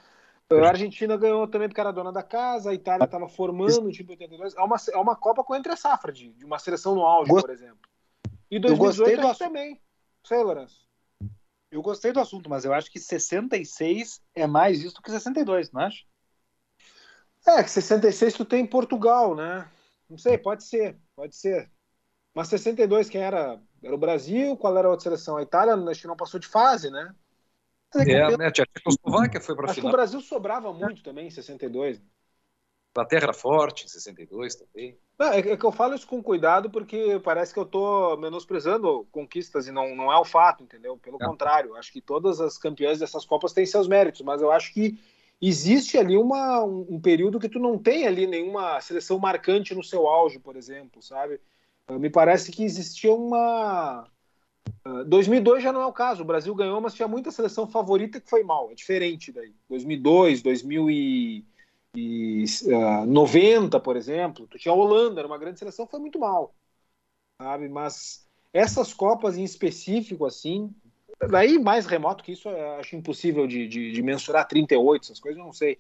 a 0.50 0.68
Argentina 0.68 1.16
ganhou 1.16 1.46
também 1.48 1.68
porque 1.68 1.80
era 1.80 1.92
dona 1.92 2.12
da 2.12 2.22
casa, 2.22 2.70
a 2.70 2.74
Itália 2.74 3.04
estava 3.04 3.28
formando 3.28 3.88
o 3.88 3.90
time 3.90 4.10
82. 4.10 4.54
É 4.54 4.60
uma, 4.60 4.76
é 4.92 4.96
uma 4.96 5.16
Copa 5.16 5.42
com 5.42 5.56
entre 5.56 5.76
safra 5.76 6.12
de, 6.12 6.32
de 6.32 6.44
uma 6.44 6.58
seleção 6.58 6.94
no 6.94 7.02
auge, 7.02 7.30
por 7.30 7.50
exemplo. 7.50 7.80
E 8.50 8.58
2018 8.58 9.20
do... 9.20 9.34
também. 9.34 9.80
Sei, 10.24 10.42
Lourenço. 10.42 10.86
Eu 11.70 11.82
gostei 11.82 12.12
do 12.12 12.20
assunto, 12.20 12.48
mas 12.48 12.64
eu 12.64 12.72
acho 12.72 12.90
que 12.90 13.00
66 13.00 14.22
é 14.34 14.46
mais 14.46 14.82
isso 14.82 14.94
do 14.94 15.02
que 15.02 15.10
62, 15.10 15.72
não 15.72 15.82
acha? 15.82 16.04
É, 17.46 17.62
que 17.62 17.70
66 17.70 18.34
tu 18.34 18.44
tem 18.44 18.62
em 18.62 18.66
Portugal, 18.66 19.34
né? 19.34 19.68
Não 20.08 20.16
sei, 20.16 20.38
pode 20.38 20.64
ser, 20.64 20.96
pode 21.16 21.34
ser. 21.34 21.70
Mas 22.34 22.48
62, 22.48 23.08
quem 23.08 23.20
era? 23.20 23.60
Era 23.82 23.94
o 23.94 23.98
Brasil, 23.98 24.56
qual 24.56 24.76
era 24.76 24.86
a 24.88 24.90
outra 24.90 25.04
seleção? 25.04 25.36
A 25.36 25.42
Itália, 25.42 25.74
acho 25.74 26.02
que 26.02 26.06
não 26.06 26.16
passou 26.16 26.38
de 26.38 26.46
fase, 26.46 26.90
né? 26.90 27.14
É, 27.94 28.12
é 28.12 28.36
né? 28.36 28.46
A 28.46 28.50
Tchecoslováquia 28.50 29.40
foi 29.40 29.54
para 29.54 29.66
Acho 29.66 29.74
final. 29.74 29.90
que 29.90 29.94
o 29.94 29.96
Brasil 29.96 30.20
sobrava 30.20 30.72
muito 30.72 31.02
também 31.02 31.28
em 31.28 31.30
62. 31.30 32.00
Inglaterra 32.96 33.32
forte 33.34 33.84
em 33.84 33.88
62 33.88 34.54
também. 34.54 34.98
Não, 35.18 35.32
é, 35.32 35.40
é 35.40 35.56
que 35.56 35.64
eu 35.64 35.72
falo 35.72 35.94
isso 35.94 36.06
com 36.06 36.22
cuidado 36.22 36.70
porque 36.70 37.20
parece 37.22 37.52
que 37.52 37.58
eu 37.58 37.64
estou 37.64 38.16
menosprezando 38.16 39.06
conquistas 39.12 39.68
e 39.68 39.72
não, 39.72 39.94
não 39.94 40.10
é 40.10 40.18
o 40.18 40.24
fato, 40.24 40.64
entendeu? 40.64 40.96
Pelo 40.96 41.18
é. 41.20 41.26
contrário, 41.26 41.76
acho 41.76 41.92
que 41.92 42.00
todas 42.00 42.40
as 42.40 42.56
campeãs 42.56 42.98
dessas 42.98 43.26
Copas 43.26 43.52
têm 43.52 43.66
seus 43.66 43.86
méritos, 43.86 44.22
mas 44.22 44.40
eu 44.40 44.50
acho 44.50 44.72
que 44.72 44.98
existe 45.40 45.98
ali 45.98 46.16
uma, 46.16 46.64
um, 46.64 46.86
um, 46.94 47.00
período 47.00 47.38
que 47.38 47.48
tu 47.48 47.58
não 47.58 47.78
tem 47.78 48.06
ali 48.06 48.26
nenhuma 48.26 48.80
seleção 48.80 49.18
marcante 49.18 49.74
no 49.74 49.84
seu 49.84 50.06
auge, 50.06 50.38
por 50.38 50.56
exemplo, 50.56 51.02
sabe? 51.02 51.38
Uh, 51.88 51.98
me 51.98 52.08
parece 52.08 52.50
que 52.50 52.64
existia 52.64 53.12
uma... 53.12 54.08
Uh, 54.86 55.04
2002 55.04 55.62
já 55.62 55.72
não 55.72 55.80
é 55.80 55.86
o 55.86 55.92
caso, 55.92 56.22
o 56.22 56.26
Brasil 56.26 56.54
ganhou, 56.54 56.80
mas 56.80 56.94
tinha 56.94 57.08
muita 57.08 57.30
seleção 57.30 57.66
favorita 57.66 58.20
que 58.20 58.30
foi 58.30 58.42
mal, 58.42 58.70
é 58.70 58.74
diferente 58.74 59.32
daí. 59.32 59.54
2002, 59.68 60.42
2000 60.42 60.90
e 60.90 61.44
e 61.96 62.44
uh, 62.66 63.06
90, 63.06 63.80
por 63.80 63.96
exemplo, 63.96 64.46
tu 64.46 64.58
tinha 64.58 64.70
a 64.70 64.76
Holanda, 64.76 65.18
era 65.18 65.26
uma 65.26 65.38
grande 65.38 65.58
seleção, 65.58 65.86
foi 65.86 65.98
muito 65.98 66.18
mal, 66.18 66.54
sabe? 67.40 67.70
Mas 67.70 68.28
essas 68.52 68.92
Copas 68.92 69.38
em 69.38 69.44
específico, 69.44 70.26
assim, 70.26 70.70
daí 71.30 71.58
mais 71.58 71.86
remoto 71.86 72.22
que 72.22 72.32
isso, 72.32 72.50
acho 72.78 72.96
impossível 72.96 73.46
de, 73.46 73.66
de, 73.66 73.92
de, 73.92 74.02
mensurar 74.02 74.46
38, 74.46 75.04
essas 75.04 75.20
coisas, 75.20 75.38
eu 75.38 75.44
não 75.46 75.54
sei. 75.54 75.78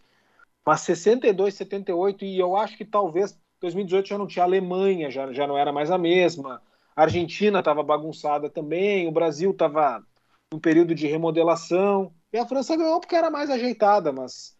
Mas 0.64 0.80
62, 0.80 1.54
78, 1.54 2.24
e 2.24 2.38
eu 2.38 2.56
acho 2.56 2.78
que 2.78 2.84
talvez 2.84 3.38
2018 3.60 4.08
já 4.08 4.18
não 4.18 4.26
tinha 4.26 4.44
Alemanha, 4.44 5.10
já, 5.10 5.30
já 5.32 5.46
não 5.46 5.58
era 5.58 5.72
mais 5.72 5.90
a 5.90 5.98
mesma. 5.98 6.62
A 6.96 7.02
Argentina 7.02 7.58
estava 7.58 7.82
bagunçada 7.82 8.50
também, 8.50 9.06
o 9.06 9.12
Brasil 9.12 9.50
estava 9.50 10.02
num 10.50 10.58
período 10.58 10.94
de 10.94 11.06
remodelação, 11.06 12.12
e 12.32 12.38
a 12.38 12.46
França 12.46 12.76
ganhou 12.76 12.98
porque 12.98 13.14
era 13.14 13.30
mais 13.30 13.50
ajeitada, 13.50 14.10
mas 14.12 14.56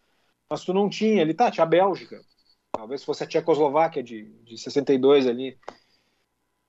mas 0.49 0.63
tu 0.63 0.73
não 0.73 0.89
tinha 0.89 1.21
ali, 1.21 1.33
tá, 1.33 1.51
tinha 1.51 1.63
a 1.63 1.67
Bélgica. 1.67 2.21
Talvez 2.71 3.03
fosse 3.03 3.23
a 3.23 3.27
Tchecoslováquia 3.27 4.01
de, 4.01 4.25
de 4.43 4.57
62 4.57 5.27
ali. 5.27 5.57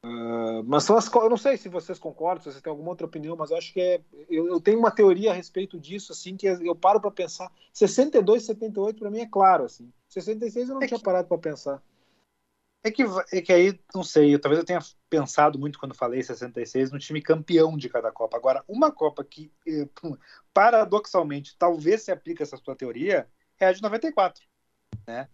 Uh, 0.04 0.62
mas 0.64 0.84
são 0.84 0.96
as 0.96 1.12
eu 1.12 1.28
não 1.28 1.36
sei 1.36 1.56
se 1.56 1.68
vocês 1.68 1.98
concordam, 1.98 2.42
se 2.42 2.50
vocês 2.50 2.62
têm 2.62 2.70
alguma 2.70 2.90
outra 2.90 3.06
opinião, 3.06 3.36
mas 3.36 3.50
eu 3.50 3.56
acho 3.56 3.72
que 3.72 3.80
é, 3.80 4.00
eu, 4.28 4.46
eu 4.46 4.60
tenho 4.60 4.78
uma 4.78 4.92
teoria 4.92 5.32
a 5.32 5.34
respeito 5.34 5.78
disso, 5.78 6.12
assim, 6.12 6.36
que 6.36 6.46
eu 6.46 6.74
paro 6.74 7.00
para 7.00 7.10
pensar. 7.10 7.50
62, 7.72 8.44
78 8.44 8.98
para 8.98 9.10
mim 9.10 9.20
é 9.20 9.26
claro, 9.26 9.64
assim. 9.64 9.92
66 10.08 10.68
eu 10.68 10.74
não 10.76 10.82
é 10.82 10.86
tinha 10.86 10.98
que, 10.98 11.04
parado 11.04 11.28
para 11.28 11.38
pensar. 11.38 11.82
É 12.82 12.90
que, 12.90 13.02
é 13.32 13.42
que 13.42 13.52
aí, 13.52 13.78
não 13.92 14.04
sei, 14.04 14.38
talvez 14.38 14.60
eu 14.60 14.64
tenha 14.64 14.78
pensado 15.10 15.58
muito 15.58 15.78
quando 15.78 15.94
falei 15.94 16.22
66 16.22 16.92
no 16.92 16.98
time 16.98 17.20
campeão 17.20 17.76
de 17.76 17.88
cada 17.88 18.12
Copa. 18.12 18.36
Agora, 18.36 18.64
uma 18.68 18.92
Copa 18.92 19.24
que, 19.24 19.52
eh, 19.66 19.88
paradoxalmente, 20.54 21.56
talvez 21.58 22.02
se 22.02 22.12
aplique 22.12 22.42
essa 22.42 22.56
sua 22.56 22.76
teoria, 22.76 23.28
é 23.58 23.66
a 23.66 23.72
de 23.72 23.82
94. 23.82 24.46
Né? 25.06 25.28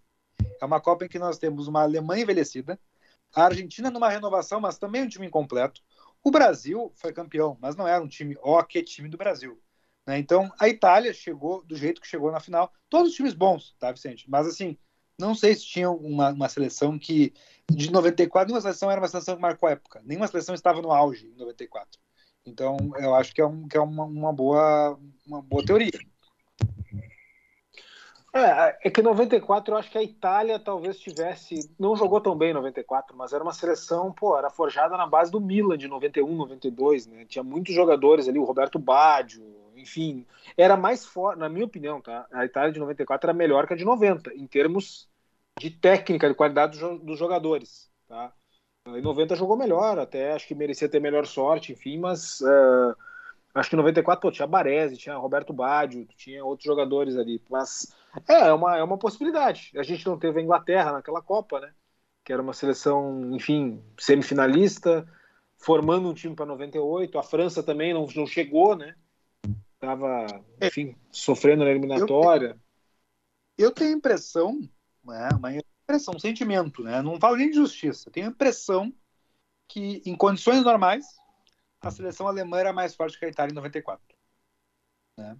É 0.61 0.65
uma 0.65 0.81
Copa 0.81 1.05
em 1.05 1.09
que 1.09 1.19
nós 1.19 1.39
temos 1.39 1.69
uma 1.69 1.83
Alemanha 1.83 2.23
envelhecida, 2.23 2.81
a 3.35 3.45
Argentina 3.45 3.91
numa 3.91 4.09
renovação, 4.09 4.61
mas 4.61 4.79
também 4.79 5.03
um 5.03 5.09
time 5.09 5.27
incompleto. 5.27 5.83
O 6.23 6.31
Brasil 6.31 6.93
foi 6.97 7.13
campeão, 7.13 7.59
mas 7.61 7.77
não 7.77 7.87
era 7.87 8.03
um 8.03 8.09
time, 8.09 8.37
ó, 8.41 8.63
que 8.63 8.83
time 8.83 9.09
do 9.09 9.19
Brasil. 9.19 9.61
Né? 10.07 10.19
Então, 10.19 10.51
a 10.59 10.69
Itália 10.69 11.13
chegou 11.13 11.63
do 11.65 11.77
jeito 11.77 12.01
que 12.01 12.07
chegou 12.07 12.33
na 12.33 12.41
final. 12.41 12.73
Todos 12.89 13.11
os 13.11 13.17
times 13.17 13.35
bons, 13.35 13.75
tá, 13.79 13.93
Vicente? 13.93 14.29
Mas, 14.31 14.47
assim, 14.47 14.79
não 15.19 15.35
sei 15.35 15.55
se 15.55 15.65
tinha 15.65 15.91
uma, 15.91 16.31
uma 16.31 16.49
seleção 16.49 16.99
que, 16.99 17.33
de 17.71 17.91
94, 17.91 18.49
nenhuma 18.49 18.61
seleção 18.61 18.91
era 18.91 19.01
uma 19.01 19.09
seleção 19.09 19.37
que 19.37 19.43
marcou 19.43 19.69
época. 19.69 20.03
Nenhuma 20.05 20.27
seleção 20.27 20.55
estava 20.55 20.83
no 20.83 20.93
auge 20.93 21.27
em 21.27 21.39
94. 21.39 22.01
Então, 22.47 22.77
eu 22.97 23.15
acho 23.15 23.35
que 23.35 23.41
é, 23.41 23.47
um, 23.47 23.67
que 23.67 23.77
é 23.77 23.81
uma, 23.81 24.05
uma, 24.05 24.33
boa, 24.33 24.99
uma 25.27 25.41
boa 25.41 25.65
teoria. 25.65 25.99
É, 28.35 28.89
é 28.89 28.91
que 28.91 29.01
94 29.01 29.73
eu 29.73 29.79
acho 29.79 29.91
que 29.91 29.97
a 29.97 30.03
Itália 30.03 30.59
talvez 30.59 30.99
tivesse. 30.99 31.71
Não 31.79 31.95
jogou 31.95 32.21
tão 32.21 32.37
bem 32.37 32.51
em 32.51 32.55
94, 32.55 33.17
mas 33.17 33.33
era 33.33 33.45
uma 33.45 33.53
seleção, 33.53 34.13
pô, 34.13 34.37
era 34.37 34.51
forjada 34.51 34.97
na 34.97 35.07
base 35.07 35.31
do 35.31 35.41
Milan 35.41 35.79
de 35.79 35.87
91, 35.87 36.35
92, 36.35 37.07
né? 37.07 37.25
Tinha 37.25 37.45
muitos 37.45 37.73
jogadores 37.73 38.29
ali, 38.29 38.39
o 38.39 38.45
Roberto 38.45 38.79
Baggio, 38.79 39.64
enfim. 39.85 40.27
Era 40.57 40.77
mais 40.77 41.05
forte, 41.05 41.39
na 41.39 41.49
minha 41.49 41.67
opinião, 41.67 42.01
tá? 42.01 42.27
A 42.33 42.45
Itália 42.45 42.73
de 42.73 42.81
94 42.81 43.31
era 43.31 43.37
melhor 43.37 43.67
que 43.67 43.75
a 43.75 43.77
de 43.77 43.85
90, 43.85 44.35
em 44.35 44.47
termos 44.47 45.09
de 45.61 45.71
técnica, 45.71 46.29
de 46.29 46.35
qualidade 46.35 46.79
dos 46.99 47.19
jogadores, 47.19 47.91
tá? 48.09 48.33
Em 48.89 49.01
90 49.01 49.37
jogou 49.37 49.57
melhor, 49.57 49.99
até 49.99 50.33
acho 50.33 50.47
que 50.47 50.55
merecia 50.55 50.89
ter 50.89 51.01
melhor 51.01 51.27
sorte, 51.27 51.73
enfim, 51.73 51.99
mas. 51.99 52.41
Uh, 52.41 52.95
acho 53.55 53.71
que 53.71 53.77
em 53.77 53.79
94 53.79 54.21
pô, 54.21 54.31
tinha 54.31 54.47
Baresi, 54.47 54.97
tinha 54.97 55.17
Roberto 55.17 55.53
Baggio, 55.53 56.07
tinha 56.17 56.45
outros 56.45 56.67
jogadores 56.67 57.17
ali, 57.17 57.41
mas 57.49 57.95
é, 58.29 58.49
é 58.49 58.53
uma, 58.53 58.77
é 58.77 58.83
uma 58.83 58.99
possibilidade. 58.99 59.71
A 59.77 59.83
gente 59.83 60.05
não 60.07 60.19
teve 60.19 60.41
a 60.41 60.43
Inglaterra 60.43 60.93
naquela 60.93 61.23
Copa, 61.23 61.61
né? 61.61 61.73
Que 62.25 62.33
era 62.33 62.43
uma 62.43 62.53
seleção, 62.53 63.35
enfim, 63.35 63.83
semifinalista, 63.99 65.07
formando 65.57 66.09
um 66.09 66.15
time 66.15 66.35
para 66.35 66.47
98. 66.47 67.19
A 67.19 67.23
França 67.23 67.63
também 67.63 67.95
não, 67.95 68.07
não 68.15 68.27
chegou, 68.27 68.77
né? 68.77 68.95
Tava, 69.85 70.27
enfim, 70.63 70.97
sofrendo 71.11 71.65
na 71.65 71.71
eliminatória. 71.71 72.59
Eu, 73.57 73.67
eu 73.67 73.71
tenho 73.71 73.91
a 73.91 73.97
impressão, 73.99 74.61
né, 75.05 75.29
uma 75.37 75.53
impressão, 75.53 76.15
um 76.15 76.19
sentimento, 76.19 76.83
né? 76.83 77.03
Não 77.03 77.21
falo 77.21 77.37
nem 77.37 77.51
de 77.51 77.57
justiça. 77.57 78.11
Tenho 78.11 78.27
a 78.27 78.31
impressão 78.31 78.93
que, 79.69 80.03
em 80.07 80.17
condições 80.17 80.63
normais, 80.63 81.05
a 81.81 81.91
seleção 81.91 82.27
alemã 82.27 82.59
era 82.59 82.73
mais 82.73 82.95
forte 82.95 83.19
que 83.19 83.25
a 83.25 83.29
Itália 83.29 83.53
em 83.53 83.57
94. 83.57 84.03
Né? 85.19 85.37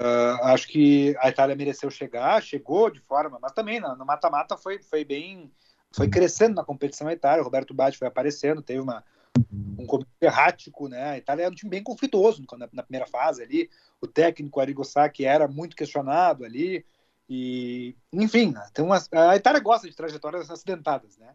Uh, 0.00 0.44
acho 0.44 0.66
que 0.68 1.16
a 1.20 1.28
Itália 1.28 1.54
mereceu 1.54 1.90
chegar, 1.90 2.42
chegou 2.42 2.90
de 2.90 3.00
forma, 3.00 3.38
mas 3.40 3.52
também 3.52 3.80
no 3.80 4.04
mata-mata 4.04 4.56
foi, 4.56 4.82
foi 4.82 5.04
bem. 5.04 5.52
Foi 5.94 6.08
crescendo 6.08 6.56
na 6.56 6.64
competição 6.64 7.06
a 7.06 7.12
Itália. 7.12 7.42
O 7.42 7.44
Roberto 7.44 7.74
Batti 7.74 7.98
foi 7.98 8.08
aparecendo, 8.08 8.62
teve 8.62 8.80
uma, 8.80 9.04
um 9.52 9.86
começo 9.86 10.10
errático, 10.20 10.88
né? 10.88 11.10
A 11.10 11.18
Itália 11.18 11.44
era 11.44 11.52
um 11.52 11.56
time 11.56 11.70
bem 11.70 11.82
conflituoso 11.82 12.44
na, 12.58 12.68
na 12.72 12.82
primeira 12.82 13.06
fase 13.06 13.42
ali. 13.42 13.70
O 14.00 14.06
técnico 14.06 14.60
Arrigo 14.60 14.84
Sacchi 14.84 15.24
era 15.24 15.48
muito 15.48 15.76
questionado 15.76 16.44
ali. 16.44 16.84
E, 17.28 17.96
enfim, 18.12 18.52
né? 18.52 18.68
tem 18.74 18.84
uma, 18.84 19.02
a 19.10 19.36
Itália 19.36 19.60
gosta 19.60 19.88
de 19.88 19.96
trajetórias 19.96 20.50
acidentadas, 20.50 21.16
né? 21.16 21.34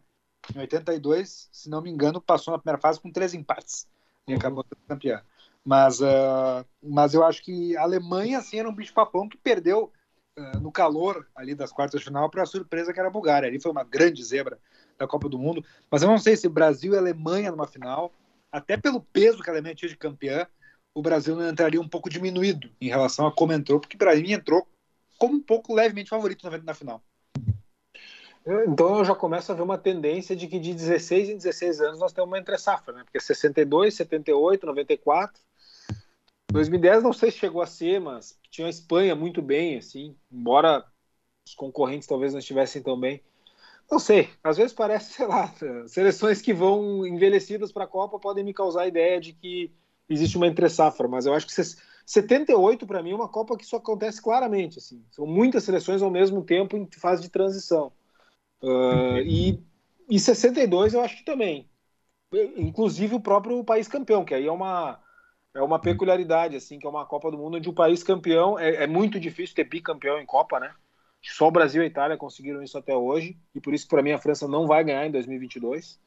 Em 0.54 0.58
82, 0.60 1.48
se 1.52 1.68
não 1.68 1.82
me 1.82 1.90
engano, 1.90 2.20
passou 2.20 2.52
na 2.52 2.58
primeira 2.58 2.80
fase 2.80 3.00
com 3.00 3.10
três 3.10 3.34
empates 3.34 3.86
e 4.26 4.34
acabou 4.34 4.64
sendo 4.64 4.86
campeã. 4.86 5.22
Mas, 5.64 6.00
uh, 6.00 6.64
mas 6.82 7.14
eu 7.14 7.24
acho 7.24 7.42
que 7.42 7.76
a 7.76 7.82
Alemanha 7.82 8.38
assim, 8.38 8.58
era 8.58 8.68
um 8.68 8.74
bicho-papão 8.74 9.28
que 9.28 9.36
perdeu 9.36 9.92
uh, 10.38 10.60
no 10.60 10.72
calor 10.72 11.26
ali 11.34 11.54
das 11.54 11.72
quartas 11.72 12.00
de 12.00 12.06
final 12.06 12.30
para 12.30 12.44
a 12.44 12.46
surpresa 12.46 12.92
que 12.92 13.00
era 13.00 13.08
a 13.08 13.12
Bulgária. 13.12 13.48
Ali 13.48 13.60
foi 13.60 13.72
uma 13.72 13.84
grande 13.84 14.24
zebra 14.24 14.58
da 14.98 15.06
Copa 15.06 15.28
do 15.28 15.38
Mundo. 15.38 15.64
Mas 15.90 16.02
eu 16.02 16.08
não 16.08 16.18
sei 16.18 16.36
se 16.36 16.48
Brasil 16.48 16.94
e 16.94 16.98
Alemanha 16.98 17.50
numa 17.50 17.66
final, 17.66 18.12
até 18.50 18.76
pelo 18.76 19.00
peso 19.00 19.42
que 19.42 19.48
a 19.48 19.52
Alemanha 19.52 19.74
tinha 19.74 19.88
de 19.88 19.96
campeã, 19.96 20.46
o 20.94 21.02
Brasil 21.02 21.36
não 21.36 21.48
entraria 21.48 21.80
um 21.80 21.88
pouco 21.88 22.10
diminuído 22.10 22.70
em 22.80 22.88
relação 22.88 23.26
a 23.26 23.32
como 23.32 23.52
entrou, 23.52 23.78
porque 23.78 23.96
para 23.96 24.16
mim 24.16 24.32
entrou 24.32 24.66
como 25.18 25.36
um 25.36 25.42
pouco 25.42 25.74
levemente 25.74 26.10
favorito 26.10 26.48
na, 26.48 26.58
na 26.58 26.74
final. 26.74 27.02
Então 28.66 28.98
eu 28.98 29.04
já 29.04 29.14
começo 29.14 29.52
a 29.52 29.54
ver 29.54 29.62
uma 29.62 29.76
tendência 29.76 30.34
de 30.34 30.46
que 30.46 30.58
de 30.58 30.72
16 30.72 31.28
em 31.28 31.36
16 31.36 31.80
anos 31.82 32.00
nós 32.00 32.12
temos 32.12 32.28
uma 32.28 32.38
entre 32.38 32.56
safra, 32.56 32.94
né? 32.94 33.04
Porque 33.04 33.20
62, 33.20 33.94
78, 33.94 34.64
94, 34.64 35.42
2010 36.50 37.02
não 37.02 37.12
sei 37.12 37.30
se 37.30 37.38
chegou 37.38 37.60
a 37.60 37.66
ser, 37.66 38.00
mas 38.00 38.38
tinha 38.50 38.66
a 38.66 38.70
Espanha 38.70 39.14
muito 39.14 39.42
bem, 39.42 39.76
assim, 39.76 40.16
embora 40.32 40.82
os 41.46 41.54
concorrentes 41.54 42.08
talvez 42.08 42.32
não 42.32 42.38
estivessem 42.38 42.82
tão 42.82 42.98
bem. 42.98 43.22
Não 43.90 43.98
sei, 43.98 44.28
às 44.44 44.56
vezes 44.56 44.72
parece, 44.72 45.12
sei 45.14 45.26
lá, 45.26 45.52
seleções 45.86 46.42
que 46.42 46.52
vão 46.52 47.06
envelhecidas 47.06 47.72
para 47.72 47.84
a 47.84 47.88
Copa 47.88 48.18
podem 48.18 48.44
me 48.44 48.54
causar 48.54 48.82
a 48.82 48.88
ideia 48.88 49.20
de 49.20 49.32
que 49.32 49.72
existe 50.08 50.36
uma 50.36 50.46
entre-safra, 50.46 51.08
mas 51.08 51.26
eu 51.26 51.34
acho 51.34 51.46
que 51.46 51.52
78 52.06 52.86
para 52.86 53.02
mim 53.02 53.12
é 53.12 53.14
uma 53.14 53.28
Copa 53.28 53.56
que 53.56 53.64
isso 53.64 53.76
acontece 53.76 54.22
claramente, 54.22 54.78
assim. 54.78 55.04
São 55.10 55.26
muitas 55.26 55.64
seleções 55.64 56.02
ao 56.02 56.10
mesmo 56.10 56.42
tempo 56.42 56.76
em 56.76 56.88
fase 56.98 57.22
de 57.22 57.28
transição. 57.28 57.92
Uh, 58.62 59.20
e, 59.24 59.62
e 60.08 60.18
62 60.18 60.94
eu 60.94 61.00
acho 61.00 61.18
que 61.18 61.24
também. 61.24 61.68
Inclusive 62.56 63.14
o 63.14 63.20
próprio 63.20 63.62
país 63.64 63.88
campeão, 63.88 64.24
que 64.24 64.34
aí 64.34 64.46
é 64.46 64.52
uma 64.52 65.00
é 65.54 65.62
uma 65.62 65.78
peculiaridade, 65.78 66.56
assim, 66.56 66.78
que 66.78 66.86
é 66.86 66.90
uma 66.90 67.06
Copa 67.06 67.30
do 67.30 67.38
Mundo 67.38 67.56
onde 67.56 67.68
o 67.68 67.74
país 67.74 68.02
campeão 68.02 68.58
é, 68.58 68.84
é 68.84 68.86
muito 68.86 69.18
difícil 69.18 69.56
ter 69.56 69.64
bicampeão 69.64 70.18
em 70.18 70.26
Copa, 70.26 70.60
né? 70.60 70.72
Só 71.22 71.48
o 71.48 71.50
Brasil 71.50 71.82
e 71.82 71.84
a 71.84 71.88
Itália 71.88 72.16
conseguiram 72.16 72.62
isso 72.62 72.78
até 72.78 72.96
hoje, 72.96 73.36
e 73.54 73.60
por 73.60 73.74
isso, 73.74 73.88
para 73.88 74.02
mim, 74.02 74.12
a 74.12 74.18
França 74.18 74.46
não 74.46 74.66
vai 74.66 74.84
ganhar 74.84 75.06
em 75.06 75.10
2022. 75.10 76.00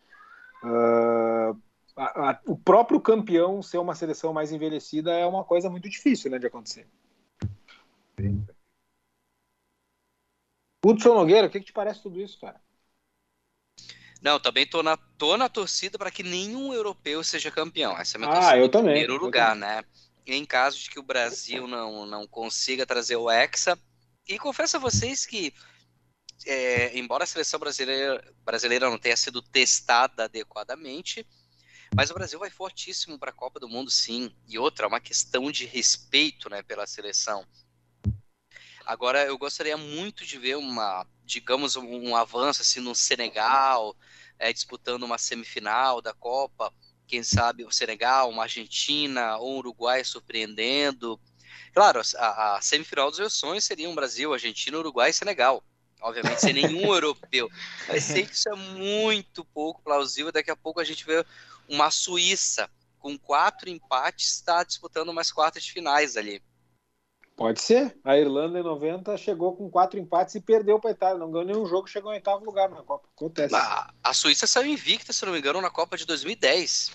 Uh, 0.63 1.59
a, 1.95 2.31
a, 2.31 2.41
o 2.45 2.57
próprio 2.57 2.99
campeão 2.99 3.61
ser 3.61 3.77
uma 3.77 3.95
seleção 3.95 4.33
mais 4.33 4.51
envelhecida 4.51 5.11
é 5.11 5.25
uma 5.25 5.43
coisa 5.43 5.69
muito 5.69 5.89
difícil 5.89 6.31
né, 6.31 6.39
de 6.39 6.47
acontecer. 6.47 6.87
Hudson 10.83 11.13
Nogueira, 11.13 11.47
o 11.47 11.49
que, 11.49 11.59
que 11.59 11.67
te 11.67 11.73
parece 11.73 12.01
tudo 12.01 12.19
isso, 12.19 12.39
cara? 12.39 12.59
Não, 14.21 14.39
também 14.39 14.67
tô 14.67 14.83
na, 14.83 14.97
tô 15.17 15.35
na 15.35 15.49
torcida 15.49 15.97
para 15.97 16.11
que 16.11 16.21
nenhum 16.21 16.73
europeu 16.73 17.23
seja 17.23 17.49
campeão. 17.49 17.97
Essa 17.97 18.15
é 18.15 18.17
a 18.17 18.19
minha 18.19 18.31
ah, 18.31 18.35
torcida 18.35 18.57
eu 18.57 18.69
também, 18.69 18.93
primeiro 18.93 19.17
lugar, 19.17 19.55
né? 19.55 19.83
Em 20.27 20.45
caso 20.45 20.77
de 20.79 20.89
que 20.91 20.99
o 20.99 21.03
Brasil 21.03 21.67
não, 21.67 22.05
não 22.05 22.27
consiga 22.27 22.85
trazer 22.85 23.15
o 23.15 23.29
Hexa. 23.29 23.77
E 24.27 24.37
confesso 24.37 24.77
a 24.77 24.79
vocês 24.79 25.25
que, 25.25 25.53
é, 26.45 26.97
embora 26.97 27.23
a 27.23 27.27
seleção 27.27 27.59
brasileira, 27.59 28.33
brasileira 28.43 28.89
não 28.89 28.97
tenha 28.97 29.17
sido 29.17 29.41
testada 29.41 30.25
adequadamente, 30.25 31.25
mas 31.95 32.09
o 32.09 32.13
Brasil 32.13 32.39
vai 32.39 32.49
fortíssimo 32.49 33.19
para 33.19 33.31
a 33.31 33.33
Copa 33.33 33.59
do 33.59 33.67
Mundo, 33.67 33.91
sim. 33.91 34.33
E 34.47 34.57
outra, 34.57 34.85
é 34.85 34.87
uma 34.87 35.01
questão 35.01 35.51
de 35.51 35.65
respeito 35.65 36.49
né, 36.49 36.61
pela 36.61 36.87
seleção. 36.87 37.45
Agora, 38.85 39.25
eu 39.25 39.37
gostaria 39.37 39.77
muito 39.77 40.25
de 40.25 40.37
ver 40.37 40.57
uma, 40.57 41.05
digamos, 41.25 41.75
um, 41.75 42.09
um 42.09 42.15
avanço 42.15 42.61
assim 42.61 42.79
no 42.79 42.95
Senegal, 42.95 43.95
é, 44.39 44.51
disputando 44.51 45.03
uma 45.03 45.17
semifinal 45.17 46.01
da 46.01 46.13
Copa, 46.13 46.73
quem 47.05 47.21
sabe 47.23 47.65
o 47.65 47.71
Senegal, 47.71 48.29
uma 48.29 48.43
Argentina 48.43 49.37
ou 49.37 49.55
um 49.55 49.57
Uruguai 49.57 50.03
surpreendendo. 50.03 51.19
Claro, 51.73 52.01
a, 52.17 52.55
a 52.55 52.61
semifinal 52.61 53.09
dos 53.09 53.19
meus 53.19 53.33
sonhos 53.33 53.63
seria 53.63 53.89
um 53.89 53.95
Brasil, 53.95 54.33
Argentina, 54.33 54.77
Uruguai 54.77 55.09
e 55.09 55.13
Senegal. 55.13 55.63
Obviamente, 56.01 56.41
sem 56.41 56.53
nenhum 56.53 56.91
europeu. 56.93 57.49
Mas 57.87 58.03
sei 58.03 58.25
que 58.25 58.33
isso 58.33 58.49
é 58.49 58.55
muito 58.55 59.45
pouco 59.45 59.81
plausível. 59.81 60.31
Daqui 60.31 60.51
a 60.51 60.55
pouco 60.55 60.79
a 60.79 60.83
gente 60.83 61.05
vê 61.05 61.23
uma 61.69 61.91
Suíça 61.91 62.69
com 62.99 63.17
quatro 63.17 63.69
empates, 63.69 64.35
está 64.35 64.63
disputando 64.63 65.09
umas 65.09 65.31
quartas 65.31 65.63
de 65.63 65.71
finais 65.71 66.15
ali. 66.17 66.41
Pode 67.35 67.59
ser. 67.59 67.97
A 68.03 68.17
Irlanda 68.17 68.59
em 68.59 68.63
90 68.63 69.17
chegou 69.17 69.55
com 69.55 69.69
quatro 69.69 69.99
empates 69.99 70.35
e 70.35 70.41
perdeu 70.41 70.79
para 70.79 70.91
a 70.91 70.93
Itália. 70.93 71.17
Não 71.17 71.31
ganhou 71.31 71.47
nenhum 71.47 71.65
jogo, 71.65 71.87
chegou 71.87 72.11
em 72.11 72.15
oitavo 72.15 72.45
lugar 72.45 72.69
na 72.69 72.83
Copa. 72.83 73.07
Acontece. 73.15 73.55
A, 73.55 73.91
a 74.03 74.13
Suíça 74.13 74.45
saiu 74.45 74.71
invicta, 74.71 75.11
se 75.11 75.25
não 75.25 75.33
me 75.33 75.39
engano, 75.39 75.59
na 75.59 75.71
Copa 75.71 75.97
de 75.97 76.05
2010. 76.05 76.91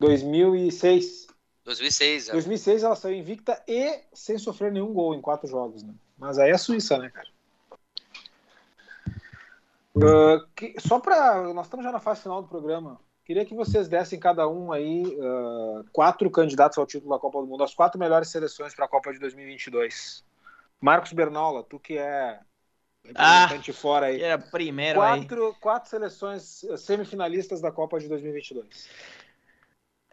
2006. 0.00 1.26
2006, 1.64 2.28
é. 2.28 2.32
2006 2.32 2.82
ela 2.82 2.96
saiu 2.96 3.16
invicta 3.16 3.62
e 3.66 4.00
sem 4.12 4.36
sofrer 4.38 4.70
nenhum 4.70 4.92
gol 4.92 5.14
em 5.14 5.20
quatro 5.20 5.48
jogos, 5.48 5.82
né? 5.82 5.94
Mas 6.18 6.38
aí 6.38 6.50
é 6.50 6.54
a 6.54 6.58
Suíça, 6.58 6.98
né, 6.98 7.10
cara? 7.10 7.28
Uh, 9.96 10.46
que, 10.56 10.74
só 10.80 10.98
para 10.98 11.52
nós 11.54 11.66
estamos 11.66 11.84
já 11.84 11.92
na 11.92 12.00
fase 12.00 12.22
final 12.22 12.42
do 12.42 12.48
programa. 12.48 13.00
Queria 13.24 13.44
que 13.46 13.54
vocês 13.54 13.88
dessem 13.88 14.18
cada 14.18 14.46
um 14.46 14.70
aí 14.70 15.02
uh, 15.04 15.84
quatro 15.92 16.30
candidatos 16.30 16.76
ao 16.76 16.86
título 16.86 17.14
da 17.14 17.18
Copa 17.18 17.40
do 17.40 17.46
Mundo, 17.46 17.64
as 17.64 17.74
quatro 17.74 17.98
melhores 17.98 18.28
seleções 18.28 18.74
para 18.74 18.84
a 18.84 18.88
Copa 18.88 19.12
de 19.12 19.18
2022. 19.18 20.22
Marcos 20.80 21.12
Bernola, 21.12 21.62
tu 21.62 21.78
que 21.78 21.96
é 21.96 22.38
representante 23.02 23.70
ah, 23.70 23.74
fora 23.74 24.06
aí. 24.06 24.20
Era 24.20 24.38
primeiro 24.38 24.98
quatro, 24.98 25.46
aí. 25.46 25.54
quatro 25.60 25.90
seleções 25.90 26.64
semifinalistas 26.76 27.62
da 27.62 27.70
Copa 27.70 27.98
de 27.98 28.08
2022. 28.08 28.88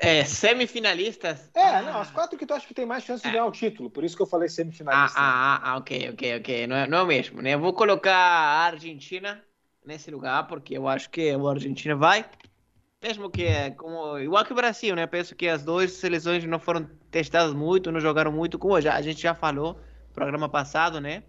É, 0.02 0.26
semifinalistas? 0.26 1.50
É, 1.56 1.64
ah. 1.64 1.82
não, 1.84 2.02
as 2.02 2.10
quatro 2.10 2.38
que 2.38 2.46
tu 2.46 2.54
acha 2.54 2.68
que 2.68 2.74
tem 2.74 2.86
mais 2.86 3.04
chance 3.04 3.24
de 3.24 3.30
ganhar 3.30 3.46
o 3.46 3.52
título, 3.52 3.90
por 3.90 4.04
isso 4.04 4.16
que 4.16 4.24
eu 4.24 4.28
falei 4.28 4.50
semifinalista. 4.50 5.20
Ah, 5.20 5.60
ah, 5.62 5.72
ah, 5.72 5.78
ok, 5.78 6.10
ok, 6.10 6.38
ok. 6.38 6.68
Não 6.68 6.76
é, 6.76 6.88
não 6.88 6.98
é 6.98 7.04
o 7.04 7.08
mesmo, 7.08 7.42
né? 7.42 7.54
Eu 7.54 7.60
vou 7.60 7.72
colocar 7.74 8.16
a 8.16 8.66
Argentina 8.66 9.44
nesse 9.86 10.10
lugar, 10.10 10.48
porque 10.48 10.76
eu 10.76 10.88
acho 10.88 11.10
que 11.10 11.30
a 11.30 11.50
Argentina 11.50 11.96
vai 11.96 12.26
mesmo 13.02 13.30
que 13.32 13.44
é 13.44 13.72
como 13.72 14.20
igual 14.20 14.46
que 14.46 14.54
o 14.54 14.56
Brasil, 14.56 14.96
né? 14.96 15.08
Penso 15.08 15.36
que 15.36 15.48
as 15.48 15.64
duas 15.64 15.92
seleções 15.94 16.44
não 16.46 16.60
foram 16.60 16.86
testadas 17.10 17.54
muito, 17.54 17.92
não 17.92 18.00
jogaram 18.00 18.32
muito, 18.32 18.60
como 18.60 18.80
já, 18.80 18.96
a 18.96 19.02
gente 19.02 19.20
já 19.20 19.34
falou 19.34 19.74
no 19.74 20.14
programa 20.14 20.48
passado, 20.48 21.02
né? 21.02 21.24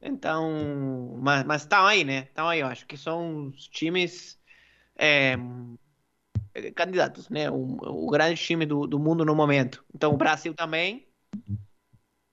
Então, 0.00 1.18
mas, 1.20 1.44
mas 1.44 1.62
estão 1.62 1.84
aí, 1.84 2.04
né? 2.04 2.20
Estão 2.28 2.48
aí, 2.48 2.60
eu 2.60 2.68
acho 2.68 2.86
que 2.86 2.96
são 2.96 3.48
os 3.48 3.66
times 3.66 4.38
é, 4.96 5.36
candidatos, 6.74 7.28
né? 7.28 7.50
O, 7.50 8.06
o 8.06 8.10
grande 8.10 8.40
time 8.40 8.66
do, 8.66 8.86
do 8.86 8.98
mundo 8.98 9.24
no 9.24 9.34
momento. 9.34 9.84
Então, 9.94 10.12
o 10.12 10.16
Brasil 10.16 10.54
também. 10.54 11.06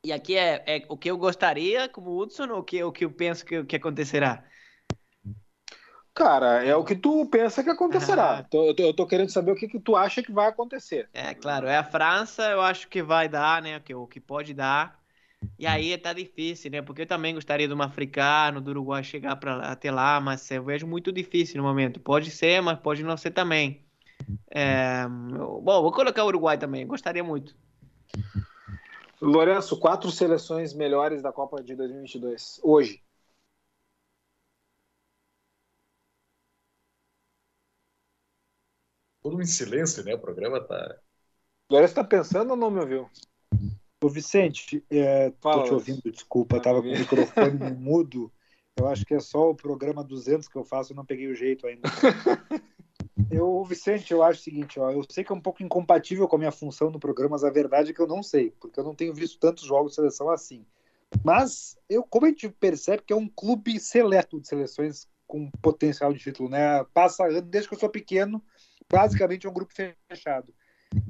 E 0.06 0.14
aqui 0.14 0.36
é, 0.36 0.64
é, 0.68 0.86
o 0.88 0.98
que 0.98 1.10
eu 1.10 1.18
gostaria 1.18 1.90
como 1.90 2.16
Hudson 2.16 2.48
ou 2.50 2.60
o 2.60 2.64
que, 2.64 2.84
o 2.84 2.92
que 2.92 3.06
eu 3.06 3.12
penso 3.12 3.44
que, 3.46 3.64
que 3.64 3.76
acontecerá? 3.76 4.46
Cara, 6.14 6.64
é 6.64 6.74
o 6.74 6.84
que 6.84 6.96
tu 6.96 7.26
pensa 7.26 7.62
que 7.62 7.70
acontecerá. 7.70 8.40
Ah. 8.40 8.44
Tô- 8.44 8.68
eu, 8.68 8.76
tô, 8.76 8.84
eu 8.84 8.94
tô 8.94 9.06
querendo 9.06 9.30
saber 9.30 9.52
o 9.52 9.56
que, 9.56 9.68
que 9.68 9.80
tu 9.80 9.96
acha 9.98 10.24
que 10.24 10.32
vai 10.32 10.48
acontecer. 10.48 11.10
É, 11.14 11.34
claro, 11.34 11.68
é 11.68 11.76
a 11.76 11.84
França, 11.84 12.44
eu 12.52 12.62
acho 12.62 12.88
que 12.88 13.04
vai 13.04 13.28
dar, 13.28 13.62
né? 13.62 13.80
Que, 13.82 13.94
o 13.94 14.08
que 14.08 14.22
pode 14.22 14.54
dar. 14.54 14.98
E 15.60 15.68
aí 15.68 15.98
tá 15.98 16.14
difícil, 16.14 16.72
né? 16.72 16.82
Porque 16.82 17.02
eu 17.02 17.08
também 17.08 17.34
gostaria 17.34 17.68
de 17.68 17.74
um 17.74 17.82
africano, 17.82 18.62
do 18.62 18.72
Uruguai 18.72 19.04
chegar 19.04 19.36
para 19.36 19.72
até 19.72 19.92
lá, 19.92 20.20
mas 20.22 20.50
eu 20.52 20.64
vejo 20.64 20.88
muito 20.88 21.12
difícil 21.12 21.58
no 21.58 21.64
momento. 21.68 22.00
Pode 22.00 22.32
ser, 22.32 22.62
mas 22.62 22.80
pode 22.80 23.04
não 23.04 23.18
ser 23.18 23.32
também. 23.32 23.85
É, 24.50 25.08
bom, 25.08 25.82
vou 25.82 25.92
colocar 25.92 26.24
o 26.24 26.28
Uruguai 26.28 26.58
também, 26.58 26.88
gostaria 26.88 27.24
muito. 27.24 27.56
Lourenço, 29.22 29.80
quatro 29.80 30.12
seleções 30.12 30.74
melhores 30.74 31.22
da 31.22 31.32
Copa 31.32 31.64
de 31.64 31.76
2022. 31.76 32.60
Hoje. 32.64 33.04
Todo 39.24 39.42
em 39.42 39.46
silêncio, 39.46 40.04
né? 40.04 40.14
O 40.14 40.20
programa 40.20 40.62
tá. 40.62 41.00
Lourenço 41.72 41.96
tá 41.96 42.04
pensando 42.04 42.52
ou 42.52 42.58
não 42.58 42.70
me 42.70 42.80
ouviu? 42.80 43.10
Ô 44.04 44.10
Vicente, 44.10 44.86
é, 44.92 45.32
tô 45.32 45.64
te 45.64 45.74
ouvindo, 45.74 46.12
desculpa, 46.12 46.62
tava 46.62 46.82
com 46.82 46.90
o 46.90 46.92
microfone 46.92 47.58
mudo. 47.74 48.32
Eu 48.78 48.88
acho 48.88 49.06
que 49.06 49.16
é 49.16 49.20
só 49.20 49.50
o 49.50 49.56
programa 49.56 50.04
200 50.04 50.48
que 50.48 50.56
eu 50.56 50.64
faço, 50.64 50.92
eu 50.92 50.96
não 50.96 51.06
peguei 51.06 51.28
o 51.28 51.36
jeito 51.36 51.66
ainda. 51.66 51.90
Eu, 53.30 53.64
Vicente, 53.64 54.12
eu 54.12 54.24
acho 54.24 54.40
o 54.40 54.44
seguinte, 54.44 54.80
ó, 54.80 54.92
eu 54.92 55.04
sei 55.10 55.24
que 55.24 55.32
é 55.32 55.36
um 55.36 55.42
pouco 55.42 55.64
incompatível 55.64 56.28
com 56.28 56.36
a 56.36 56.40
minha 56.40 56.52
função 56.52 56.92
no 56.92 57.00
programa, 57.00 57.32
mas 57.32 57.44
a 57.44 57.50
verdade 57.50 57.92
é 57.92 57.94
que 57.94 58.00
eu 58.00 58.08
não 58.08 58.22
sei, 58.22 58.52
porque 58.60 58.80
eu 58.80 58.84
não 58.84 58.96
tenho 58.96 59.14
visto 59.14 59.40
tantos 59.40 59.64
jogos 59.64 59.92
de 59.92 59.96
seleção 59.96 60.30
assim. 60.30 60.66
Mas 61.24 61.78
eu, 61.90 62.04
como 62.04 62.26
a 62.26 62.30
gente 62.30 62.50
percebe 62.50 63.04
que 63.06 63.14
é 63.14 63.16
um 63.16 63.28
clube 63.28 63.80
seleto 63.80 64.40
de 64.40 64.48
seleções 64.48 65.08
com 65.28 65.50
potencial 65.62 66.14
de 66.14 66.20
título, 66.20 66.50
né? 66.50 66.84
Passa 66.94 67.42
desde 67.42 67.68
que 67.68 67.76
eu 67.76 67.80
sou 67.80 67.90
pequeno, 67.90 68.44
basicamente 68.90 69.48
é 69.48 69.50
um 69.50 69.54
grupo 69.54 69.74
fechado. 69.74 70.54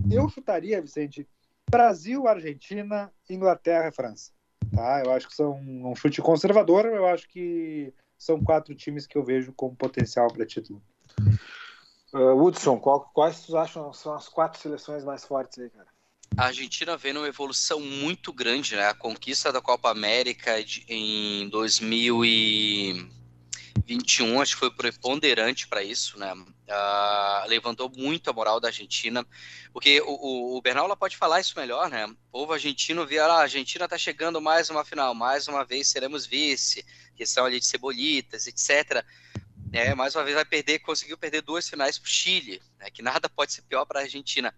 Eu 0.09 0.29
chutaria, 0.29 0.81
Vicente, 0.81 1.27
Brasil, 1.69 2.27
Argentina, 2.27 3.11
Inglaterra 3.29 3.89
e 3.89 3.91
França. 3.91 4.31
Tá? 4.73 5.01
Eu 5.03 5.11
acho 5.11 5.27
que 5.27 5.35
são 5.35 5.59
um 5.59 5.95
chute 5.95 6.21
conservador, 6.21 6.85
eu 6.85 7.07
acho 7.07 7.27
que 7.27 7.93
são 8.17 8.41
quatro 8.41 8.73
times 8.73 9.05
que 9.05 9.17
eu 9.17 9.23
vejo 9.23 9.53
com 9.53 9.75
potencial 9.75 10.31
para 10.31 10.45
título. 10.45 10.81
Uh, 12.13 12.41
Hudson, 12.41 12.79
qual- 12.79 13.09
quais 13.13 13.41
tu 13.41 13.57
acham 13.57 13.91
são 13.91 14.13
as 14.13 14.29
quatro 14.29 14.61
seleções 14.61 15.03
mais 15.03 15.25
fortes 15.25 15.59
aí, 15.59 15.69
cara? 15.69 15.87
A 16.37 16.47
Argentina 16.47 16.97
vem 16.97 17.13
numa 17.13 17.27
evolução 17.27 17.79
muito 17.79 18.33
grande, 18.33 18.75
né? 18.75 18.87
A 18.87 18.93
conquista 18.93 19.51
da 19.53 19.61
Copa 19.61 19.89
América 19.89 20.61
de- 20.63 20.83
em 20.87 21.47
2021 21.49 24.41
acho 24.41 24.53
que 24.55 24.59
foi 24.59 24.71
preponderante 24.71 25.67
para 25.67 25.81
isso, 25.83 26.19
né? 26.19 26.33
Ah, 26.69 27.45
levantou 27.47 27.89
muito 27.95 28.29
a 28.29 28.33
moral 28.33 28.59
da 28.59 28.67
Argentina, 28.67 29.25
porque 29.71 30.01
o, 30.01 30.09
o, 30.09 30.57
o 30.57 30.61
Bernal 30.61 30.93
pode 30.97 31.15
falar 31.15 31.39
isso 31.39 31.57
melhor, 31.57 31.89
né? 31.89 32.05
O 32.05 32.15
povo 32.31 32.51
argentino 32.53 33.05
via 33.05 33.25
lá, 33.27 33.39
a 33.39 33.43
Argentina 33.43 33.87
tá 33.87 33.97
chegando 33.97 34.41
mais 34.41 34.69
uma 34.69 34.83
final, 34.83 35.15
mais 35.15 35.47
uma 35.47 35.63
vez 35.63 35.87
seremos 35.87 36.25
vice, 36.25 36.85
questão 37.15 37.45
ali 37.45 37.59
de 37.59 37.65
cebolitas, 37.65 38.45
etc. 38.47 39.05
É, 39.75 39.93
mais 39.93 40.15
uma 40.15 40.23
vez 40.23 40.35
vai 40.35 40.45
perder, 40.45 40.79
conseguiu 40.79 41.17
perder 41.17 41.41
duas 41.41 41.67
finais 41.67 41.99
para 41.99 42.07
o 42.07 42.09
Chile, 42.09 42.61
né? 42.79 42.89
Que 42.89 43.01
nada 43.01 43.27
pode 43.27 43.51
ser 43.51 43.61
pior 43.63 43.83
para 43.83 43.99
a 43.99 44.03
Argentina. 44.03 44.55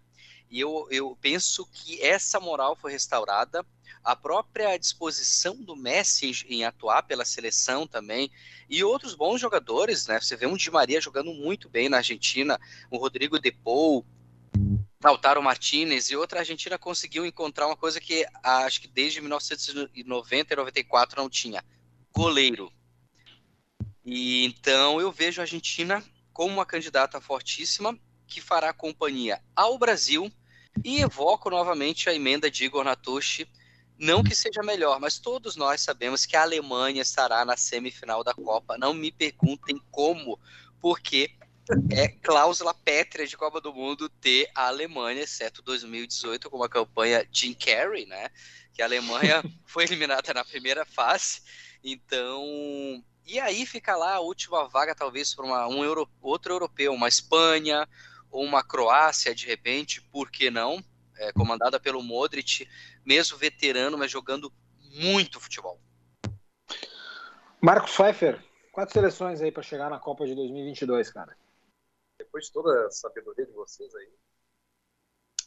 E 0.48 0.60
eu, 0.60 0.86
eu 0.92 1.18
penso 1.20 1.66
que 1.72 2.00
essa 2.00 2.38
moral 2.38 2.76
foi 2.76 2.92
restaurada, 2.92 3.66
a 4.04 4.14
própria 4.14 4.78
disposição 4.78 5.56
do 5.56 5.74
Messi 5.74 6.30
em, 6.48 6.58
em 6.58 6.64
atuar 6.64 7.02
pela 7.02 7.24
seleção 7.24 7.84
também, 7.84 8.30
e 8.70 8.84
outros 8.84 9.16
bons 9.16 9.40
jogadores, 9.40 10.06
né? 10.06 10.20
Você 10.20 10.36
vê 10.36 10.46
um 10.46 10.56
Di 10.56 10.70
Maria 10.70 11.00
jogando 11.00 11.34
muito 11.34 11.68
bem 11.68 11.88
na 11.88 11.96
Argentina, 11.96 12.56
o 12.88 12.96
Rodrigo 12.96 13.40
De 13.40 13.50
Paul, 13.50 14.06
Lautaro 15.02 15.42
Martinez, 15.42 16.12
e 16.12 16.16
outra 16.16 16.38
Argentina 16.38 16.78
conseguiu 16.78 17.26
encontrar 17.26 17.66
uma 17.66 17.76
coisa 17.76 18.00
que 18.00 18.24
ah, 18.40 18.66
acho 18.66 18.80
que 18.80 18.86
desde 18.86 19.20
1990 19.20 20.54
e 20.54 20.56
94 20.56 21.20
não 21.20 21.28
tinha: 21.28 21.64
goleiro. 22.12 22.72
E 24.10 24.46
então 24.46 24.98
eu 24.98 25.12
vejo 25.12 25.38
a 25.38 25.44
Argentina 25.44 26.02
como 26.32 26.54
uma 26.54 26.64
candidata 26.64 27.20
fortíssima 27.20 27.94
que 28.26 28.40
fará 28.40 28.72
companhia 28.72 29.38
ao 29.54 29.76
Brasil 29.76 30.32
e 30.82 31.02
evoco 31.02 31.50
novamente 31.50 32.08
a 32.08 32.14
emenda 32.14 32.50
de 32.50 32.64
Igor 32.64 32.84
Natucci. 32.84 33.46
Não 33.98 34.24
que 34.24 34.34
seja 34.34 34.62
melhor, 34.62 34.98
mas 34.98 35.18
todos 35.18 35.56
nós 35.56 35.82
sabemos 35.82 36.24
que 36.24 36.36
a 36.36 36.42
Alemanha 36.42 37.02
estará 37.02 37.44
na 37.44 37.54
semifinal 37.54 38.24
da 38.24 38.32
Copa. 38.32 38.78
Não 38.78 38.94
me 38.94 39.12
perguntem 39.12 39.78
como, 39.90 40.40
porque 40.80 41.30
é 41.90 42.08
cláusula 42.08 42.72
pétrea 42.72 43.26
de 43.26 43.36
Copa 43.36 43.60
do 43.60 43.74
Mundo 43.74 44.08
ter 44.08 44.50
a 44.54 44.68
Alemanha, 44.68 45.20
exceto 45.20 45.60
2018, 45.60 46.48
com 46.48 46.56
uma 46.56 46.68
campanha 46.68 47.28
Jim 47.30 47.52
Carrey, 47.52 48.06
né? 48.06 48.30
Que 48.72 48.80
a 48.80 48.86
Alemanha 48.86 49.42
foi 49.66 49.84
eliminada 49.84 50.32
na 50.32 50.46
primeira 50.46 50.86
fase. 50.86 51.42
Então, 51.84 53.04
e 53.28 53.38
aí 53.38 53.66
fica 53.66 53.94
lá 53.94 54.14
a 54.14 54.20
última 54.20 54.66
vaga, 54.66 54.94
talvez, 54.94 55.34
para 55.34 55.68
um 55.68 55.84
euro, 55.84 56.08
outro 56.22 56.54
europeu, 56.54 56.94
uma 56.94 57.08
Espanha 57.08 57.86
ou 58.30 58.42
uma 58.42 58.64
Croácia, 58.64 59.34
de 59.34 59.46
repente, 59.46 60.00
por 60.00 60.30
que 60.30 60.50
não? 60.50 60.82
É, 61.18 61.30
comandada 61.32 61.78
pelo 61.78 62.02
Modric, 62.02 62.66
mesmo 63.04 63.36
veterano, 63.36 63.98
mas 63.98 64.10
jogando 64.10 64.50
muito 64.94 65.38
futebol. 65.38 65.78
Marcos 67.60 67.94
Pfeiffer, 67.94 68.42
quatro 68.72 68.94
seleções 68.94 69.42
aí 69.42 69.52
para 69.52 69.62
chegar 69.62 69.90
na 69.90 69.98
Copa 69.98 70.24
de 70.24 70.34
2022, 70.34 71.10
cara. 71.10 71.36
Depois 72.18 72.46
de 72.46 72.52
toda 72.52 72.86
a 72.86 72.90
sabedoria 72.90 73.44
de 73.44 73.52
vocês 73.52 73.94
aí. 73.94 74.08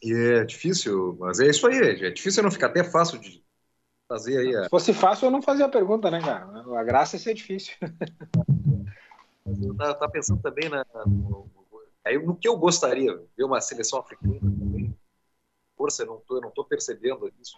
E 0.04 0.14
é 0.14 0.44
difícil, 0.44 1.18
mas 1.20 1.40
é 1.40 1.48
isso 1.48 1.66
aí. 1.66 2.06
É 2.06 2.12
difícil 2.12 2.44
não 2.44 2.52
ficar 2.52 2.68
até 2.68 2.84
fácil 2.84 3.20
de 3.20 3.44
fazer 4.12 4.38
aí. 4.40 4.56
A... 4.56 4.64
Se 4.64 4.70
fosse 4.70 4.94
fácil, 4.94 5.28
eu 5.28 5.32
não 5.32 5.42
fazia 5.42 5.66
a 5.66 5.70
pergunta, 5.70 6.12
né, 6.12 6.20
cara? 6.20 6.46
A 6.78 6.84
graça 6.84 7.16
é 7.16 7.20
ser 7.20 7.34
difícil. 7.34 7.74
Eu 9.46 9.76
tá, 9.76 9.94
tá 9.94 10.10
pensando 10.10 10.42
também 10.42 10.70
na, 10.70 10.86
no, 11.06 11.50
no 12.26 12.36
que 12.36 12.48
eu 12.48 12.58
gostaria, 12.58 13.18
ver 13.38 13.44
uma 13.44 13.62
seleção 13.62 14.00
africana 14.00 14.40
também. 14.40 14.96
Força, 15.78 16.04
eu 16.04 16.08
não 16.08 16.18
tô, 16.20 16.38
eu 16.38 16.42
não 16.42 16.52
tô 16.52 16.66
percebendo 16.66 17.32
isso. 17.42 17.58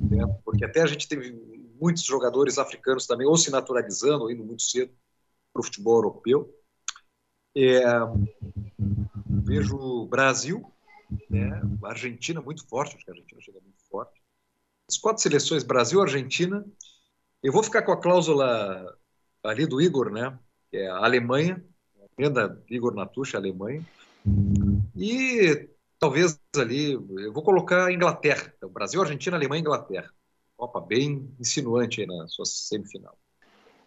Né? 0.00 0.24
Porque 0.44 0.64
até 0.64 0.82
a 0.82 0.86
gente 0.86 1.08
teve 1.08 1.32
muitos 1.80 2.02
jogadores 2.02 2.58
africanos 2.58 3.06
também, 3.06 3.26
ou 3.26 3.36
se 3.36 3.50
naturalizando, 3.50 4.24
ou 4.24 4.30
indo 4.30 4.44
muito 4.44 4.62
cedo 4.62 4.92
para 5.52 5.60
o 5.60 5.64
futebol 5.64 5.96
europeu. 5.96 6.54
É, 7.56 7.82
vejo 9.28 10.06
Brasil, 10.06 10.70
né? 11.30 11.60
Argentina 11.84 12.40
muito 12.40 12.66
forte, 12.68 12.96
acho 12.96 13.04
que 13.04 13.10
a 13.10 13.14
Argentina 13.14 13.40
chega 13.40 13.60
muito 13.60 13.82
forte. 13.90 14.25
As 14.88 14.98
quatro 14.98 15.22
seleções, 15.22 15.64
Brasil, 15.64 16.00
Argentina. 16.00 16.64
Eu 17.42 17.52
vou 17.52 17.62
ficar 17.62 17.82
com 17.82 17.92
a 17.92 18.00
cláusula 18.00 18.96
ali 19.42 19.66
do 19.66 19.80
Igor, 19.80 20.10
né? 20.10 20.38
Que 20.70 20.78
é 20.78 20.88
a 20.88 21.04
Alemanha, 21.04 21.64
emenda 22.16 22.62
Igor 22.70 22.94
Natucci, 22.94 23.36
Alemanha. 23.36 23.84
E 24.94 25.68
talvez 25.98 26.40
ali, 26.56 26.92
eu 26.92 27.32
vou 27.32 27.42
colocar 27.42 27.86
a 27.86 27.92
Inglaterra. 27.92 28.52
Então, 28.56 28.68
Brasil, 28.68 29.00
Argentina, 29.00 29.36
Alemanha 29.36 29.58
e 29.58 29.62
Inglaterra. 29.62 30.10
Copa 30.56 30.80
bem 30.80 31.34
insinuante 31.38 32.00
aí 32.00 32.06
na 32.06 32.26
sua 32.28 32.46
semifinal. 32.46 33.18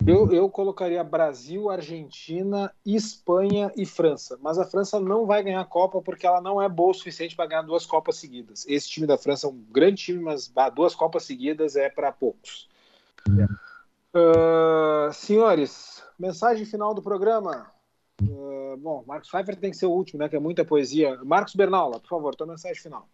Eu, 0.05 0.31
eu 0.31 0.49
colocaria 0.49 1.03
Brasil, 1.03 1.69
Argentina, 1.69 2.73
Espanha 2.85 3.71
e 3.75 3.85
França. 3.85 4.39
Mas 4.41 4.57
a 4.57 4.65
França 4.65 4.99
não 4.99 5.25
vai 5.25 5.43
ganhar 5.43 5.61
a 5.61 5.65
Copa 5.65 6.01
porque 6.01 6.25
ela 6.25 6.41
não 6.41 6.61
é 6.61 6.69
boa 6.69 6.91
o 6.91 6.93
suficiente 6.93 7.35
para 7.35 7.45
ganhar 7.47 7.61
duas 7.63 7.85
Copas 7.85 8.15
seguidas. 8.15 8.65
Esse 8.67 8.89
time 8.89 9.05
da 9.05 9.17
França 9.17 9.47
é 9.47 9.49
um 9.49 9.63
grande 9.69 10.03
time, 10.03 10.23
mas 10.23 10.51
duas 10.73 10.95
Copas 10.95 11.23
seguidas 11.23 11.75
é 11.75 11.89
para 11.89 12.11
poucos. 12.11 12.67
Uh, 14.15 15.13
senhores, 15.13 16.03
mensagem 16.17 16.65
final 16.65 16.93
do 16.93 17.01
programa. 17.01 17.69
Uh, 18.21 18.77
bom, 18.77 19.03
Marcos 19.05 19.29
Pfeiffer 19.29 19.55
tem 19.55 19.71
que 19.71 19.77
ser 19.77 19.85
o 19.85 19.91
último, 19.91 20.19
né? 20.19 20.29
Que 20.29 20.35
é 20.35 20.39
muita 20.39 20.65
poesia. 20.65 21.19
Marcos 21.23 21.53
Bernaula, 21.53 21.99
por 21.99 22.09
favor, 22.09 22.35
tua 22.35 22.47
mensagem 22.47 22.81
final. 22.81 23.07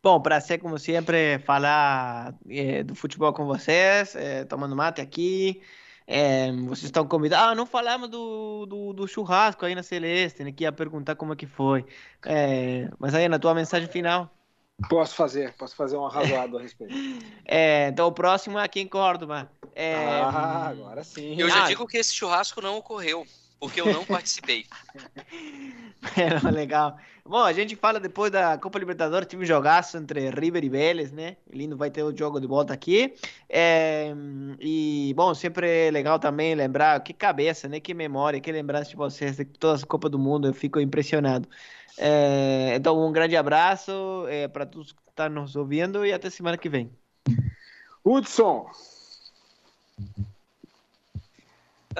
Bom, 0.00 0.20
prazer, 0.20 0.60
como 0.60 0.78
sempre, 0.78 1.40
falar 1.40 2.34
é, 2.48 2.84
do 2.84 2.94
futebol 2.94 3.32
com 3.32 3.44
vocês, 3.46 4.14
é, 4.14 4.44
tomando 4.44 4.76
mate 4.76 5.00
aqui. 5.00 5.60
É, 6.10 6.50
vocês 6.52 6.84
estão 6.84 7.06
convidados. 7.06 7.48
Ah, 7.48 7.54
não 7.54 7.66
falamos 7.66 8.08
do, 8.08 8.64
do, 8.64 8.92
do, 8.94 9.06
churrasco 9.06 9.66
aí 9.66 9.74
na 9.74 9.82
Celeste, 9.82 10.42
né? 10.42 10.50
Que 10.50 10.64
ia 10.64 10.72
perguntar 10.72 11.14
como 11.16 11.34
é 11.34 11.36
que 11.36 11.46
foi. 11.46 11.84
É, 12.24 12.88
mas 12.98 13.14
aí, 13.14 13.28
na 13.28 13.38
tua 13.38 13.52
mensagem 13.52 13.86
final. 13.88 14.34
Posso 14.88 15.14
fazer, 15.14 15.52
posso 15.58 15.76
fazer 15.76 15.98
um 15.98 16.06
arrazoado 16.06 16.56
a 16.56 16.62
respeito. 16.62 16.94
É, 17.44 17.88
então, 17.88 18.06
o 18.06 18.12
próximo 18.12 18.58
é 18.58 18.64
aqui 18.64 18.80
em 18.80 18.86
Córdoba. 18.86 19.50
É, 19.74 19.94
ah, 19.94 20.68
agora 20.68 21.04
sim. 21.04 21.34
Eu 21.38 21.48
já 21.48 21.64
ah, 21.64 21.66
digo 21.66 21.86
que 21.86 21.98
esse 21.98 22.14
churrasco 22.14 22.60
não 22.60 22.76
ocorreu. 22.76 23.26
Porque 23.58 23.80
eu 23.80 23.92
não 23.92 24.04
participei. 24.04 24.64
é, 26.16 26.50
legal. 26.50 26.96
Bom, 27.24 27.42
a 27.42 27.52
gente 27.52 27.76
fala 27.76 28.00
depois 28.00 28.30
da 28.30 28.56
Copa 28.56 28.78
Libertadores, 28.78 29.28
tive 29.28 29.42
um 29.42 29.46
jogaço 29.46 29.98
entre 29.98 30.30
River 30.30 30.64
e 30.64 30.68
Vélez, 30.68 31.12
né? 31.12 31.36
Lindo 31.52 31.76
vai 31.76 31.90
ter 31.90 32.02
o 32.02 32.16
jogo 32.16 32.40
de 32.40 32.46
volta 32.46 32.72
aqui. 32.72 33.14
É, 33.48 34.14
e, 34.58 35.12
bom, 35.14 35.34
sempre 35.34 35.88
é 35.88 35.90
legal 35.90 36.18
também 36.18 36.54
lembrar, 36.54 37.02
que 37.02 37.12
cabeça, 37.12 37.68
né? 37.68 37.80
Que 37.80 37.92
memória, 37.92 38.40
que 38.40 38.50
lembrança 38.50 38.90
de 38.90 38.96
vocês 38.96 39.36
de 39.36 39.44
todas 39.44 39.80
as 39.80 39.84
Copas 39.84 40.10
do 40.10 40.18
Mundo, 40.18 40.48
eu 40.48 40.54
fico 40.54 40.80
impressionado. 40.80 41.46
É, 41.98 42.74
então, 42.76 43.06
um 43.06 43.12
grande 43.12 43.36
abraço 43.36 44.24
é, 44.28 44.48
para 44.48 44.64
todos 44.64 44.92
que 44.92 45.00
estão 45.08 45.28
nos 45.28 45.56
ouvindo 45.56 46.06
e 46.06 46.12
até 46.12 46.30
semana 46.30 46.56
que 46.56 46.68
vem. 46.68 46.90
Hudson, 48.04 48.70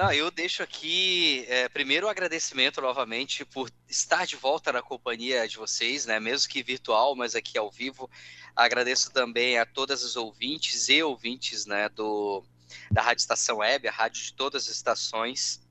ah, 0.01 0.15
eu 0.15 0.31
deixo 0.31 0.63
aqui, 0.63 1.45
é, 1.47 1.67
primeiro, 1.67 2.07
o 2.07 2.09
agradecimento 2.09 2.79
novamente 2.79 3.43
por 3.43 3.69
estar 3.87 4.25
de 4.25 4.35
volta 4.35 4.71
na 4.71 4.81
companhia 4.81 5.47
de 5.47 5.57
vocês, 5.57 6.05
né? 6.05 6.19
Mesmo 6.19 6.49
que 6.49 6.63
virtual, 6.63 7.15
mas 7.15 7.35
aqui 7.35 7.57
ao 7.57 7.69
vivo. 7.69 8.09
Agradeço 8.55 9.11
também 9.11 9.57
a 9.57 9.65
todas 9.65 10.03
as 10.03 10.15
ouvintes 10.15 10.89
e 10.89 11.01
ouvintes, 11.03 11.65
né, 11.65 11.89
do, 11.89 12.43
da 12.91 13.01
Rádio 13.01 13.21
Estação 13.21 13.57
Web, 13.57 13.87
a 13.87 13.91
rádio 13.91 14.23
de 14.23 14.33
todas 14.33 14.69
as 14.69 14.75
estações. 14.75 15.61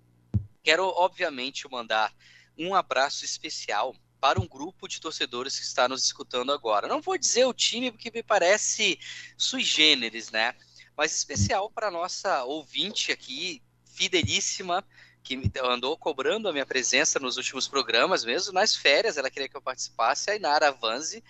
Quero, 0.62 0.84
obviamente, 0.86 1.70
mandar 1.70 2.12
um 2.58 2.74
abraço 2.74 3.24
especial 3.24 3.94
para 4.20 4.40
um 4.40 4.48
grupo 4.48 4.88
de 4.88 5.00
torcedores 5.00 5.58
que 5.58 5.64
está 5.64 5.88
nos 5.88 6.02
escutando 6.04 6.52
agora. 6.52 6.88
Não 6.88 7.00
vou 7.00 7.16
dizer 7.16 7.44
o 7.46 7.54
time, 7.54 7.90
porque 7.90 8.10
me 8.10 8.22
parece 8.22 8.98
sui 9.36 9.62
generis, 9.62 10.30
né? 10.30 10.54
Mas 10.96 11.14
especial 11.14 11.70
para 11.70 11.90
nossa 11.90 12.42
ouvinte 12.44 13.12
aqui, 13.12 13.62
fidelíssima, 13.98 14.84
que 15.24 15.50
andou 15.64 15.96
cobrando 15.98 16.48
a 16.48 16.52
minha 16.52 16.64
presença 16.64 17.18
nos 17.18 17.36
últimos 17.36 17.66
programas, 17.66 18.24
mesmo 18.24 18.52
nas 18.52 18.76
férias, 18.76 19.16
ela 19.16 19.28
queria 19.28 19.48
que 19.48 19.56
eu 19.56 19.60
participasse, 19.60 20.30
a 20.30 20.36
Inara 20.36 20.70
Vanzi, 20.70 21.22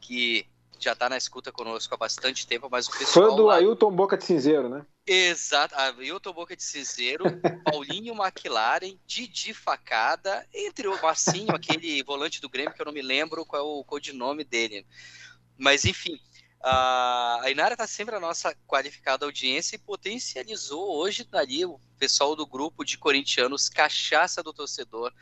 que 0.00 0.44
já 0.78 0.92
está 0.92 1.08
na 1.08 1.16
escuta 1.16 1.52
conosco 1.52 1.94
há 1.94 1.96
bastante 1.96 2.46
tempo, 2.46 2.68
mas 2.70 2.88
o 2.88 2.98
pessoal... 2.98 3.30
Fã 3.30 3.36
do 3.36 3.44
lá... 3.44 3.54
Ailton 3.54 3.92
Boca 3.92 4.18
de 4.18 4.24
Cinzeiro, 4.24 4.68
né? 4.68 4.84
Exato, 5.06 5.74
Ailton 5.76 6.32
Boca 6.32 6.56
de 6.56 6.64
Cinzeiro, 6.64 7.24
Paulinho 7.64 8.12
McLaren, 8.14 8.98
Didi 9.06 9.54
Facada, 9.54 10.44
entre 10.52 10.88
o 10.88 11.00
Marcinho, 11.00 11.54
aquele 11.54 12.02
volante 12.02 12.40
do 12.40 12.48
Grêmio, 12.48 12.74
que 12.74 12.82
eu 12.82 12.86
não 12.86 12.92
me 12.92 13.02
lembro 13.02 13.46
qual 13.46 13.62
é 13.62 13.64
o 13.64 13.84
codinome 13.84 14.42
dele. 14.42 14.84
Mas, 15.56 15.84
enfim, 15.84 16.20
a 16.68 17.44
Inara 17.48 17.74
está 17.74 17.86
sempre 17.86 18.16
a 18.16 18.20
nossa 18.20 18.52
qualificada 18.66 19.24
audiência 19.24 19.76
e 19.76 19.78
potencializou 19.78 20.96
hoje 20.96 21.24
ali 21.30 21.64
o 21.64 21.78
pessoal 21.96 22.34
do 22.34 22.44
grupo 22.44 22.84
de 22.84 22.98
corintianos 22.98 23.68
Cachaça 23.68 24.42
do 24.42 24.52
Torcedor. 24.52 25.12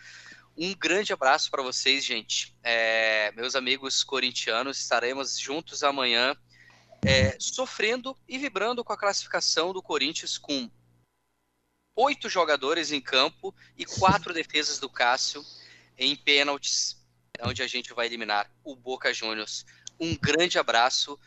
Um 0.57 0.75
grande 0.75 1.13
abraço 1.13 1.51
para 1.51 1.63
vocês, 1.63 2.03
gente. 2.03 2.57
É, 2.63 3.31
meus 3.33 3.55
amigos 3.55 4.03
corintianos, 4.03 4.81
estaremos 4.81 5.39
juntos 5.39 5.85
amanhã, 5.85 6.35
é, 7.05 7.37
sofrendo 7.39 8.17
e 8.27 8.39
vibrando 8.39 8.83
com 8.83 8.95
a 8.95 8.99
classificação 8.99 9.75
do 9.75 9.83
Corinthians 9.83 10.39
com 10.39 10.71
oito 11.95 12.31
jogadores 12.31 12.91
em 12.91 13.03
campo 13.03 13.55
e 13.77 13.85
quatro 13.85 14.33
defesas 14.33 14.79
do 14.79 14.89
Cássio 14.89 15.45
em 15.99 16.17
pênaltis, 16.17 16.97
onde 17.43 17.63
a 17.63 17.67
gente 17.67 17.93
vai 17.93 18.07
eliminar 18.07 18.51
o 18.65 18.75
Boca 18.75 19.13
Juniors 19.13 19.67
um 19.99 20.17
grande 20.17 20.59
abraço 20.59 21.19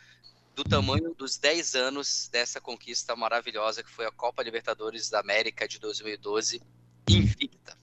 do 0.58 0.64
tamanho 0.64 1.14
dos 1.14 1.38
10 1.38 1.76
anos 1.76 2.28
dessa 2.30 2.60
conquista 2.60 3.16
maravilhosa 3.16 3.84
que 3.84 3.92
foi 3.92 4.08
a 4.08 4.12
Copa 4.12 4.42
Libertadores 4.42 5.08
da 5.08 5.20
América 5.20 5.68
de 5.68 5.80
2012, 5.80 6.60
invicta. 7.08 7.78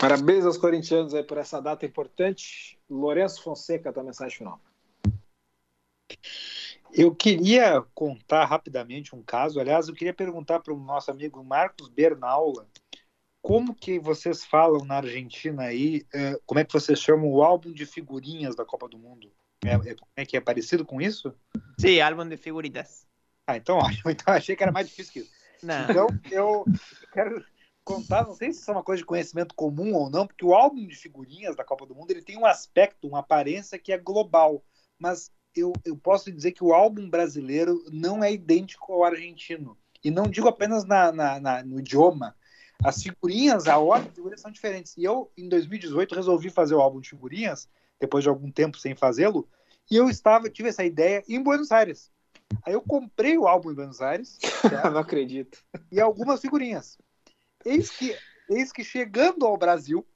Parabéns 0.00 0.44
aos 0.44 0.56
corintianos 0.56 1.14
aí 1.14 1.22
por 1.22 1.38
essa 1.38 1.60
data 1.62 1.86
importante. 1.86 2.76
Lourenço 2.90 3.40
Fonseca, 3.40 3.92
tua 3.92 4.02
mensagem 4.02 4.36
final. 4.36 4.60
Eu 6.92 7.14
queria 7.14 7.82
contar 7.94 8.44
rapidamente 8.44 9.14
um 9.14 9.22
caso. 9.22 9.60
Aliás, 9.60 9.86
eu 9.86 9.94
queria 9.94 10.12
perguntar 10.12 10.58
para 10.58 10.74
o 10.74 10.80
nosso 10.80 11.08
amigo 11.08 11.44
Marcos 11.44 11.88
Bernaula 11.88 12.66
como 13.40 13.76
que 13.76 14.00
vocês 14.00 14.44
falam 14.44 14.84
na 14.84 14.96
Argentina 14.96 15.62
aí, 15.62 16.04
eh, 16.12 16.36
como 16.44 16.58
é 16.58 16.64
que 16.64 16.72
vocês 16.72 16.98
chamam 16.98 17.30
o 17.30 17.44
álbum 17.44 17.72
de 17.72 17.86
figurinhas 17.86 18.56
da 18.56 18.64
Copa 18.64 18.88
do 18.88 18.98
Mundo? 18.98 19.30
É, 19.64 19.74
é, 19.74 19.96
é 20.16 20.26
que 20.26 20.36
é 20.36 20.40
parecido 20.40 20.84
com 20.84 21.00
isso? 21.00 21.34
Sim, 21.78 22.00
álbum 22.00 22.28
de 22.28 22.36
figuritas. 22.36 23.06
Ah, 23.46 23.56
então 23.56 23.78
ótimo. 23.78 24.10
Então 24.10 24.32
achei 24.32 24.54
que 24.54 24.62
era 24.62 24.72
mais 24.72 24.88
difícil 24.88 25.12
que 25.12 25.18
isso. 25.20 25.32
Não. 25.62 25.84
Então 25.90 26.06
eu 26.30 26.64
quero 27.12 27.44
contar, 27.84 28.24
não 28.24 28.34
sei 28.34 28.52
se 28.52 28.60
isso 28.60 28.70
é 28.70 28.74
uma 28.74 28.82
coisa 28.82 29.00
de 29.00 29.06
conhecimento 29.06 29.54
comum 29.54 29.94
ou 29.94 30.10
não, 30.10 30.26
porque 30.26 30.44
o 30.44 30.54
álbum 30.54 30.86
de 30.86 30.94
figurinhas 30.94 31.56
da 31.56 31.64
Copa 31.64 31.86
do 31.86 31.94
Mundo 31.94 32.10
ele 32.10 32.22
tem 32.22 32.36
um 32.36 32.44
aspecto, 32.44 33.08
uma 33.08 33.20
aparência 33.20 33.78
que 33.78 33.92
é 33.92 33.96
global, 33.96 34.62
mas 34.98 35.32
eu, 35.56 35.72
eu 35.84 35.96
posso 35.96 36.30
dizer 36.30 36.52
que 36.52 36.62
o 36.62 36.72
álbum 36.72 37.08
brasileiro 37.08 37.82
não 37.90 38.22
é 38.22 38.30
idêntico 38.30 38.92
ao 38.92 39.04
argentino. 39.04 39.76
E 40.04 40.10
não 40.10 40.24
digo 40.24 40.46
apenas 40.46 40.84
na, 40.84 41.10
na, 41.10 41.40
na 41.40 41.62
no 41.64 41.80
idioma. 41.80 42.36
As 42.84 43.02
figurinhas, 43.02 43.66
a 43.66 43.78
ordem 43.78 44.08
de 44.08 44.14
figurinhas 44.14 44.40
são 44.40 44.50
diferentes. 44.50 44.96
E 44.96 45.02
eu, 45.02 45.32
em 45.36 45.48
2018, 45.48 46.14
resolvi 46.14 46.50
fazer 46.50 46.74
o 46.74 46.80
álbum 46.80 47.00
de 47.00 47.08
figurinhas 47.08 47.68
depois 48.00 48.22
de 48.22 48.28
algum 48.28 48.50
tempo 48.50 48.78
sem 48.78 48.94
fazê-lo, 48.94 49.48
e 49.90 49.96
eu 49.96 50.08
estava, 50.08 50.50
tive 50.50 50.68
essa 50.68 50.84
ideia 50.84 51.22
em 51.28 51.42
Buenos 51.42 51.72
Aires. 51.72 52.10
Aí 52.64 52.72
eu 52.72 52.82
comprei 52.82 53.36
o 53.38 53.46
álbum 53.46 53.70
em 53.70 53.74
Buenos 53.74 54.00
Aires. 54.00 54.38
Não 54.92 55.00
acredito. 55.00 55.58
E 55.90 56.00
algumas 56.00 56.40
figurinhas. 56.40 56.98
Eis 57.64 57.90
que, 57.90 58.16
eis 58.50 58.72
que 58.72 58.84
chegando 58.84 59.46
ao 59.46 59.56
Brasil, 59.56 60.06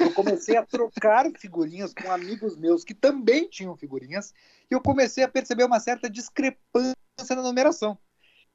eu 0.00 0.12
comecei 0.12 0.56
a 0.56 0.64
trocar 0.64 1.30
figurinhas 1.38 1.92
com 1.92 2.10
amigos 2.10 2.56
meus 2.56 2.84
que 2.84 2.94
também 2.94 3.48
tinham 3.48 3.76
figurinhas, 3.76 4.32
e 4.70 4.74
eu 4.74 4.80
comecei 4.80 5.22
a 5.22 5.28
perceber 5.28 5.64
uma 5.64 5.80
certa 5.80 6.08
discrepância 6.08 6.96
na 7.30 7.42
numeração. 7.42 7.98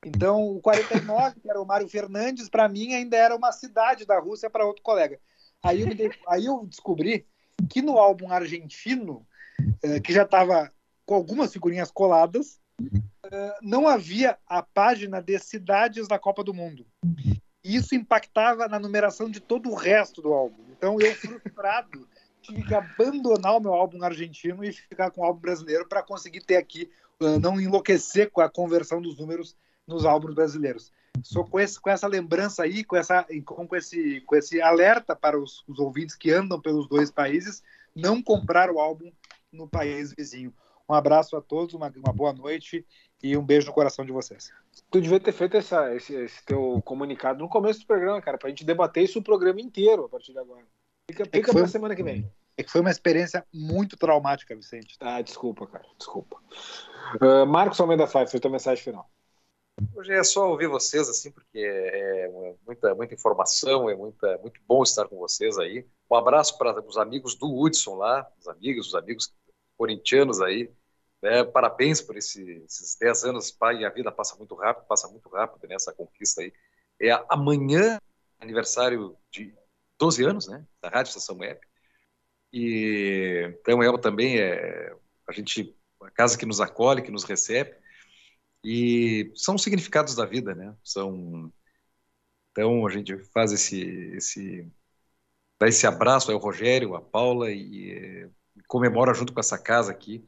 Então, 0.05 0.55
o 0.55 0.61
49, 0.61 1.39
que 1.39 1.49
era 1.49 1.61
o 1.61 1.65
Mário 1.65 1.87
Fernandes, 1.87 2.49
para 2.49 2.67
mim 2.67 2.93
ainda 2.93 3.17
era 3.17 3.35
uma 3.35 3.51
cidade 3.51 4.05
da 4.05 4.19
Rússia 4.19 4.49
para 4.49 4.65
outro 4.65 4.83
colega. 4.83 5.19
Aí 5.63 5.81
eu, 5.81 5.87
aí 6.27 6.45
eu 6.45 6.65
descobri 6.65 7.27
que 7.69 7.81
no 7.81 7.97
álbum 7.97 8.31
argentino, 8.31 9.25
uh, 9.83 10.01
que 10.01 10.13
já 10.13 10.23
estava 10.23 10.71
com 11.05 11.15
algumas 11.15 11.51
figurinhas 11.51 11.91
coladas, 11.91 12.59
uh, 12.81 13.53
não 13.61 13.87
havia 13.87 14.37
a 14.45 14.61
página 14.61 15.21
de 15.21 15.37
cidades 15.39 16.07
da 16.07 16.19
Copa 16.19 16.43
do 16.43 16.53
Mundo. 16.53 16.85
E 17.63 17.75
isso 17.75 17.95
impactava 17.95 18.67
na 18.67 18.79
numeração 18.79 19.29
de 19.29 19.39
todo 19.39 19.69
o 19.69 19.75
resto 19.75 20.21
do 20.21 20.33
álbum. 20.33 20.63
Então 20.71 20.99
eu, 20.99 21.13
frustrado, 21.15 22.07
tive 22.41 22.63
que 22.63 22.73
abandonar 22.73 23.57
o 23.57 23.59
meu 23.59 23.73
álbum 23.73 24.03
argentino 24.03 24.63
e 24.63 24.71
ficar 24.71 25.11
com 25.11 25.21
o 25.21 25.25
álbum 25.25 25.39
brasileiro 25.39 25.87
para 25.87 26.03
conseguir 26.03 26.41
ter 26.41 26.55
aqui, 26.55 26.89
uh, 27.21 27.39
não 27.39 27.59
enlouquecer 27.59 28.31
com 28.31 28.41
a 28.41 28.49
conversão 28.49 29.01
dos 29.01 29.17
números 29.17 29.55
nos 29.87 30.05
álbuns 30.05 30.33
brasileiros. 30.33 30.91
Só 31.24 31.43
com, 31.43 31.59
esse, 31.59 31.80
com 31.80 31.89
essa 31.89 32.07
lembrança 32.07 32.63
aí, 32.63 32.84
com, 32.84 32.95
essa, 32.95 33.26
com, 33.45 33.76
esse, 33.76 34.22
com 34.22 34.36
esse 34.36 34.61
alerta 34.61 35.15
para 35.15 35.39
os, 35.39 35.63
os 35.68 35.80
ouvintes 35.80 36.15
que 36.15 36.32
andam 36.32 36.59
pelos 36.59 36.88
dois 36.88 37.11
países, 37.11 37.63
não 37.95 38.22
comprar 38.22 38.70
o 38.70 38.80
álbum 38.80 39.11
no 39.51 39.68
país 39.68 40.13
vizinho. 40.18 40.53
Um 40.89 40.93
abraço 40.93 41.36
a 41.36 41.41
todos, 41.41 41.74
uma, 41.74 41.91
uma 41.97 42.13
boa 42.13 42.32
noite 42.32 42.86
e 43.22 43.36
um 43.36 43.43
beijo 43.43 43.68
no 43.68 43.74
coração 43.74 44.05
de 44.05 44.11
vocês. 44.11 44.51
Tu 44.89 45.01
devia 45.01 45.20
ter 45.20 45.34
feito 45.34 45.57
essa, 45.57 45.93
esse, 45.93 46.13
esse 46.13 46.45
teu 46.45 46.82
comunicado 46.86 47.39
no 47.39 47.49
começo 47.49 47.82
do 47.82 47.88
programa, 47.88 48.22
cara, 48.22 48.38
para 48.38 48.47
a 48.47 48.49
gente 48.49 48.63
debater 48.63 49.03
isso 49.03 49.20
o 49.20 49.24
programa 49.24 49.59
inteiro 49.59 50.05
a 50.05 50.09
partir 50.09 50.32
de 50.32 50.39
agora. 50.39 50.63
Fica, 51.09 51.26
fica 51.26 51.51
é 51.51 51.53
para 51.53 51.68
semana 51.68 51.95
que 51.95 52.03
vem. 52.03 52.32
É 52.57 52.63
que 52.63 52.72
foi 52.72 52.82
uma 52.82 52.89
experiência 52.89 53.45
muito 53.53 53.95
traumática, 53.97 54.55
Vicente. 54.55 54.97
Ah, 54.99 55.22
desculpa, 55.22 55.68
cara, 55.68 55.86
desculpa. 55.97 56.38
Uh, 57.22 57.45
Marcos 57.45 57.80
Almeida 57.80 58.07
foi 58.07 58.39
tua 58.39 58.49
mensagem 58.49 58.84
final. 58.84 59.09
Hoje 59.95 60.11
é 60.11 60.23
só 60.23 60.49
ouvir 60.49 60.67
vocês, 60.67 61.07
assim, 61.07 61.32
porque 61.32 61.59
é, 61.59 62.25
é 62.25 62.55
muita, 62.65 62.95
muita 62.95 63.13
informação, 63.13 63.88
é 63.88 63.95
muita, 63.95 64.38
muito 64.39 64.59
bom 64.67 64.82
estar 64.82 65.07
com 65.07 65.17
vocês 65.17 65.57
aí. 65.59 65.86
Um 66.09 66.15
abraço 66.15 66.57
para 66.57 66.82
os 66.84 66.97
amigos 66.97 67.36
do 67.36 67.47
Hudson 67.55 67.95
lá, 67.95 68.28
os 68.39 68.47
amigos, 68.47 68.88
os 68.88 68.95
amigos 68.95 69.32
corintianos 69.78 70.41
aí. 70.41 70.71
Né? 71.21 71.43
Parabéns 71.43 72.01
por 72.01 72.17
esse, 72.17 72.63
esses 72.65 72.97
10 72.99 73.25
anos, 73.25 73.51
pai, 73.51 73.86
a 73.86 73.89
vida 73.89 74.11
passa 74.11 74.36
muito 74.36 74.55
rápido, 74.55 74.88
passa 74.88 75.07
muito 75.07 75.30
rápido 75.30 75.67
nessa 75.67 75.93
conquista 75.93 76.41
aí. 76.41 76.51
É 76.99 77.11
amanhã, 77.30 77.99
aniversário 78.39 79.15
de 79.30 79.53
12 79.99 80.23
anos, 80.23 80.47
né, 80.47 80.65
da 80.82 80.89
Rádio 80.89 81.09
Estação 81.09 81.38
Web. 81.38 81.59
E 82.51 83.53
então 83.59 83.84
ela 83.84 83.99
também 83.99 84.39
é 84.39 84.95
a 85.28 85.32
gente, 85.32 85.75
a 86.01 86.09
casa 86.09 86.36
que 86.36 86.45
nos 86.47 86.59
acolhe, 86.59 87.03
que 87.03 87.11
nos 87.11 87.23
recebe 87.23 87.75
e 88.63 89.31
são 89.35 89.57
significados 89.57 90.15
da 90.15 90.25
vida, 90.25 90.53
né? 90.55 90.75
São 90.83 91.51
então 92.51 92.85
a 92.87 92.89
gente 92.89 93.17
faz 93.31 93.51
esse 93.51 93.81
esse 94.15 94.67
dá 95.59 95.67
esse 95.67 95.85
abraço 95.87 96.31
ao 96.31 96.39
Rogério, 96.39 96.95
à 96.95 97.01
Paula 97.01 97.51
e, 97.51 98.29
e 98.55 98.63
comemora 98.67 99.13
junto 99.13 99.33
com 99.33 99.39
essa 99.39 99.57
casa 99.57 99.91
aqui, 99.91 100.25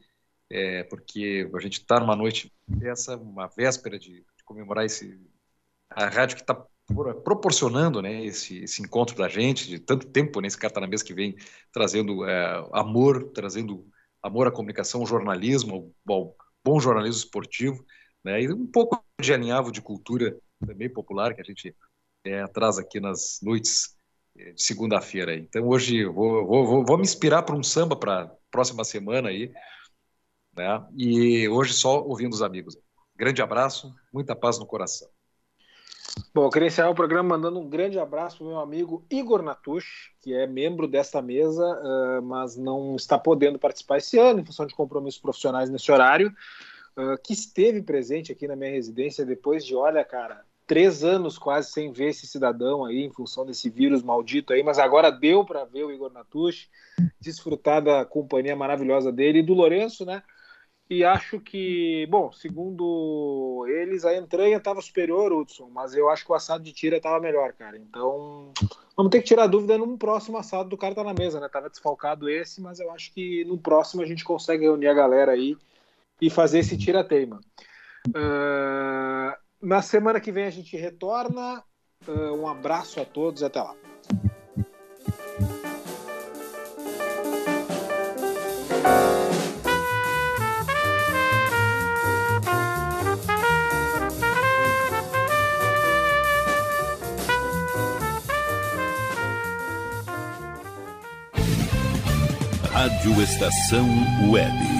é, 0.50 0.82
porque 0.84 1.48
a 1.54 1.60
gente 1.60 1.80
está 1.80 2.00
numa 2.00 2.16
noite 2.16 2.52
dessa, 2.66 3.16
uma 3.16 3.46
véspera 3.46 3.98
de, 3.98 4.20
de, 4.20 4.44
comemorar 4.44 4.84
esse 4.84 5.20
a 5.90 6.08
rádio 6.08 6.36
que 6.36 6.42
está 6.42 6.54
proporcionando 7.24 8.02
né, 8.02 8.24
esse, 8.24 8.58
esse, 8.58 8.82
encontro 8.82 9.16
da 9.16 9.28
gente, 9.28 9.68
de 9.68 9.78
tanto 9.78 10.06
tempo 10.08 10.40
nesse 10.40 10.56
né, 10.56 10.60
carta 10.60 10.80
na 10.80 10.86
mesa 10.86 11.04
que 11.04 11.14
vem 11.14 11.36
trazendo 11.72 12.24
é, 12.24 12.68
amor, 12.72 13.30
trazendo 13.32 13.86
amor 14.22 14.46
à 14.48 14.50
comunicação, 14.50 15.06
jornalismo, 15.06 15.94
bom, 16.04 16.34
bom 16.64 16.80
jornalismo 16.80 17.18
esportivo, 17.18 17.84
né, 18.24 18.42
e 18.42 18.52
um 18.52 18.66
pouco 18.66 19.02
de 19.20 19.32
alinhavo 19.32 19.72
de 19.72 19.80
cultura 19.80 20.36
também 20.66 20.88
popular 20.88 21.34
que 21.34 21.40
a 21.40 21.44
gente 21.44 21.74
é, 22.24 22.46
traz 22.46 22.78
aqui 22.78 23.00
nas 23.00 23.40
noites 23.42 23.96
é, 24.36 24.52
de 24.52 24.62
segunda-feira. 24.62 25.34
Então 25.34 25.66
hoje 25.66 26.04
vou, 26.04 26.46
vou, 26.46 26.84
vou, 26.84 26.96
me 26.96 27.02
inspirar 27.02 27.42
para 27.42 27.56
um 27.56 27.62
samba 27.62 27.96
para 27.96 28.30
próxima 28.50 28.84
semana 28.84 29.28
aí, 29.28 29.52
né, 30.56 30.86
e 30.96 31.48
hoje 31.48 31.72
só 31.72 32.02
ouvindo 32.02 32.32
os 32.32 32.42
amigos. 32.42 32.76
Grande 33.16 33.42
abraço, 33.42 33.94
muita 34.12 34.34
paz 34.34 34.58
no 34.58 34.66
coração. 34.66 35.08
Bom, 36.34 36.44
eu 36.44 36.50
queria 36.50 36.68
encerrar 36.68 36.90
o 36.90 36.94
programa 36.94 37.36
mandando 37.36 37.58
um 37.58 37.68
grande 37.68 37.98
abraço 37.98 38.38
para 38.38 38.46
meu 38.46 38.60
amigo 38.60 39.04
Igor 39.10 39.42
Natush, 39.42 40.12
que 40.20 40.32
é 40.34 40.46
membro 40.46 40.88
desta 40.88 41.22
mesa, 41.22 41.64
uh, 41.64 42.22
mas 42.22 42.56
não 42.56 42.96
está 42.96 43.18
podendo 43.18 43.58
participar 43.58 43.98
esse 43.98 44.18
ano, 44.18 44.40
em 44.40 44.44
função 44.44 44.66
de 44.66 44.74
compromissos 44.74 45.20
profissionais 45.20 45.70
nesse 45.70 45.90
horário, 45.90 46.32
uh, 46.96 47.20
que 47.22 47.32
esteve 47.32 47.82
presente 47.82 48.32
aqui 48.32 48.46
na 48.46 48.56
minha 48.56 48.70
residência 48.70 49.24
depois 49.24 49.64
de, 49.64 49.74
olha, 49.74 50.04
cara, 50.04 50.44
três 50.66 51.02
anos 51.02 51.38
quase 51.38 51.70
sem 51.70 51.92
ver 51.92 52.10
esse 52.10 52.26
cidadão 52.26 52.84
aí, 52.84 53.04
em 53.04 53.12
função 53.12 53.44
desse 53.44 53.68
vírus 53.68 54.02
maldito 54.02 54.52
aí, 54.52 54.62
mas 54.62 54.78
agora 54.78 55.10
deu 55.10 55.44
para 55.44 55.64
ver 55.64 55.84
o 55.84 55.92
Igor 55.92 56.12
Natush, 56.12 56.68
desfrutar 57.20 57.82
da 57.82 58.04
companhia 58.04 58.54
maravilhosa 58.54 59.10
dele 59.10 59.40
e 59.40 59.42
do 59.42 59.54
Lourenço, 59.54 60.04
né? 60.04 60.22
e 60.90 61.04
acho 61.04 61.38
que, 61.38 62.04
bom, 62.10 62.32
segundo 62.32 63.64
eles, 63.68 64.04
a 64.04 64.16
entranha 64.16 64.56
estava 64.56 64.82
superior, 64.82 65.32
Hudson, 65.32 65.70
mas 65.72 65.94
eu 65.94 66.10
acho 66.10 66.26
que 66.26 66.32
o 66.32 66.34
assado 66.34 66.64
de 66.64 66.72
tira 66.72 66.96
estava 66.96 67.20
melhor, 67.20 67.52
cara. 67.52 67.76
Então, 67.78 68.52
vamos 68.96 69.10
ter 69.10 69.20
que 69.20 69.28
tirar 69.28 69.46
dúvida 69.46 69.78
num 69.78 69.96
próximo 69.96 70.36
assado 70.36 70.68
do 70.68 70.76
cara 70.76 70.92
tá 70.92 71.04
na 71.04 71.14
mesa, 71.14 71.38
né? 71.38 71.48
Tava 71.48 71.70
desfalcado 71.70 72.28
esse, 72.28 72.60
mas 72.60 72.80
eu 72.80 72.90
acho 72.90 73.12
que 73.14 73.44
no 73.44 73.56
próximo 73.56 74.02
a 74.02 74.06
gente 74.06 74.24
consegue 74.24 74.64
reunir 74.64 74.88
a 74.88 74.94
galera 74.94 75.30
aí 75.30 75.56
e 76.20 76.28
fazer 76.30 76.60
esse 76.60 76.76
tira-teima. 76.76 77.40
Uh, 78.08 79.32
na 79.62 79.82
semana 79.82 80.20
que 80.20 80.32
vem 80.32 80.44
a 80.44 80.50
gente 80.50 80.76
retorna. 80.76 81.62
Uh, 82.06 82.34
um 82.34 82.48
abraço 82.48 83.00
a 83.00 83.04
todos 83.04 83.42
até 83.42 83.60
lá. 83.60 83.74
Rádio 102.72 103.22
Estação 103.22 103.86
Web. 104.30 104.79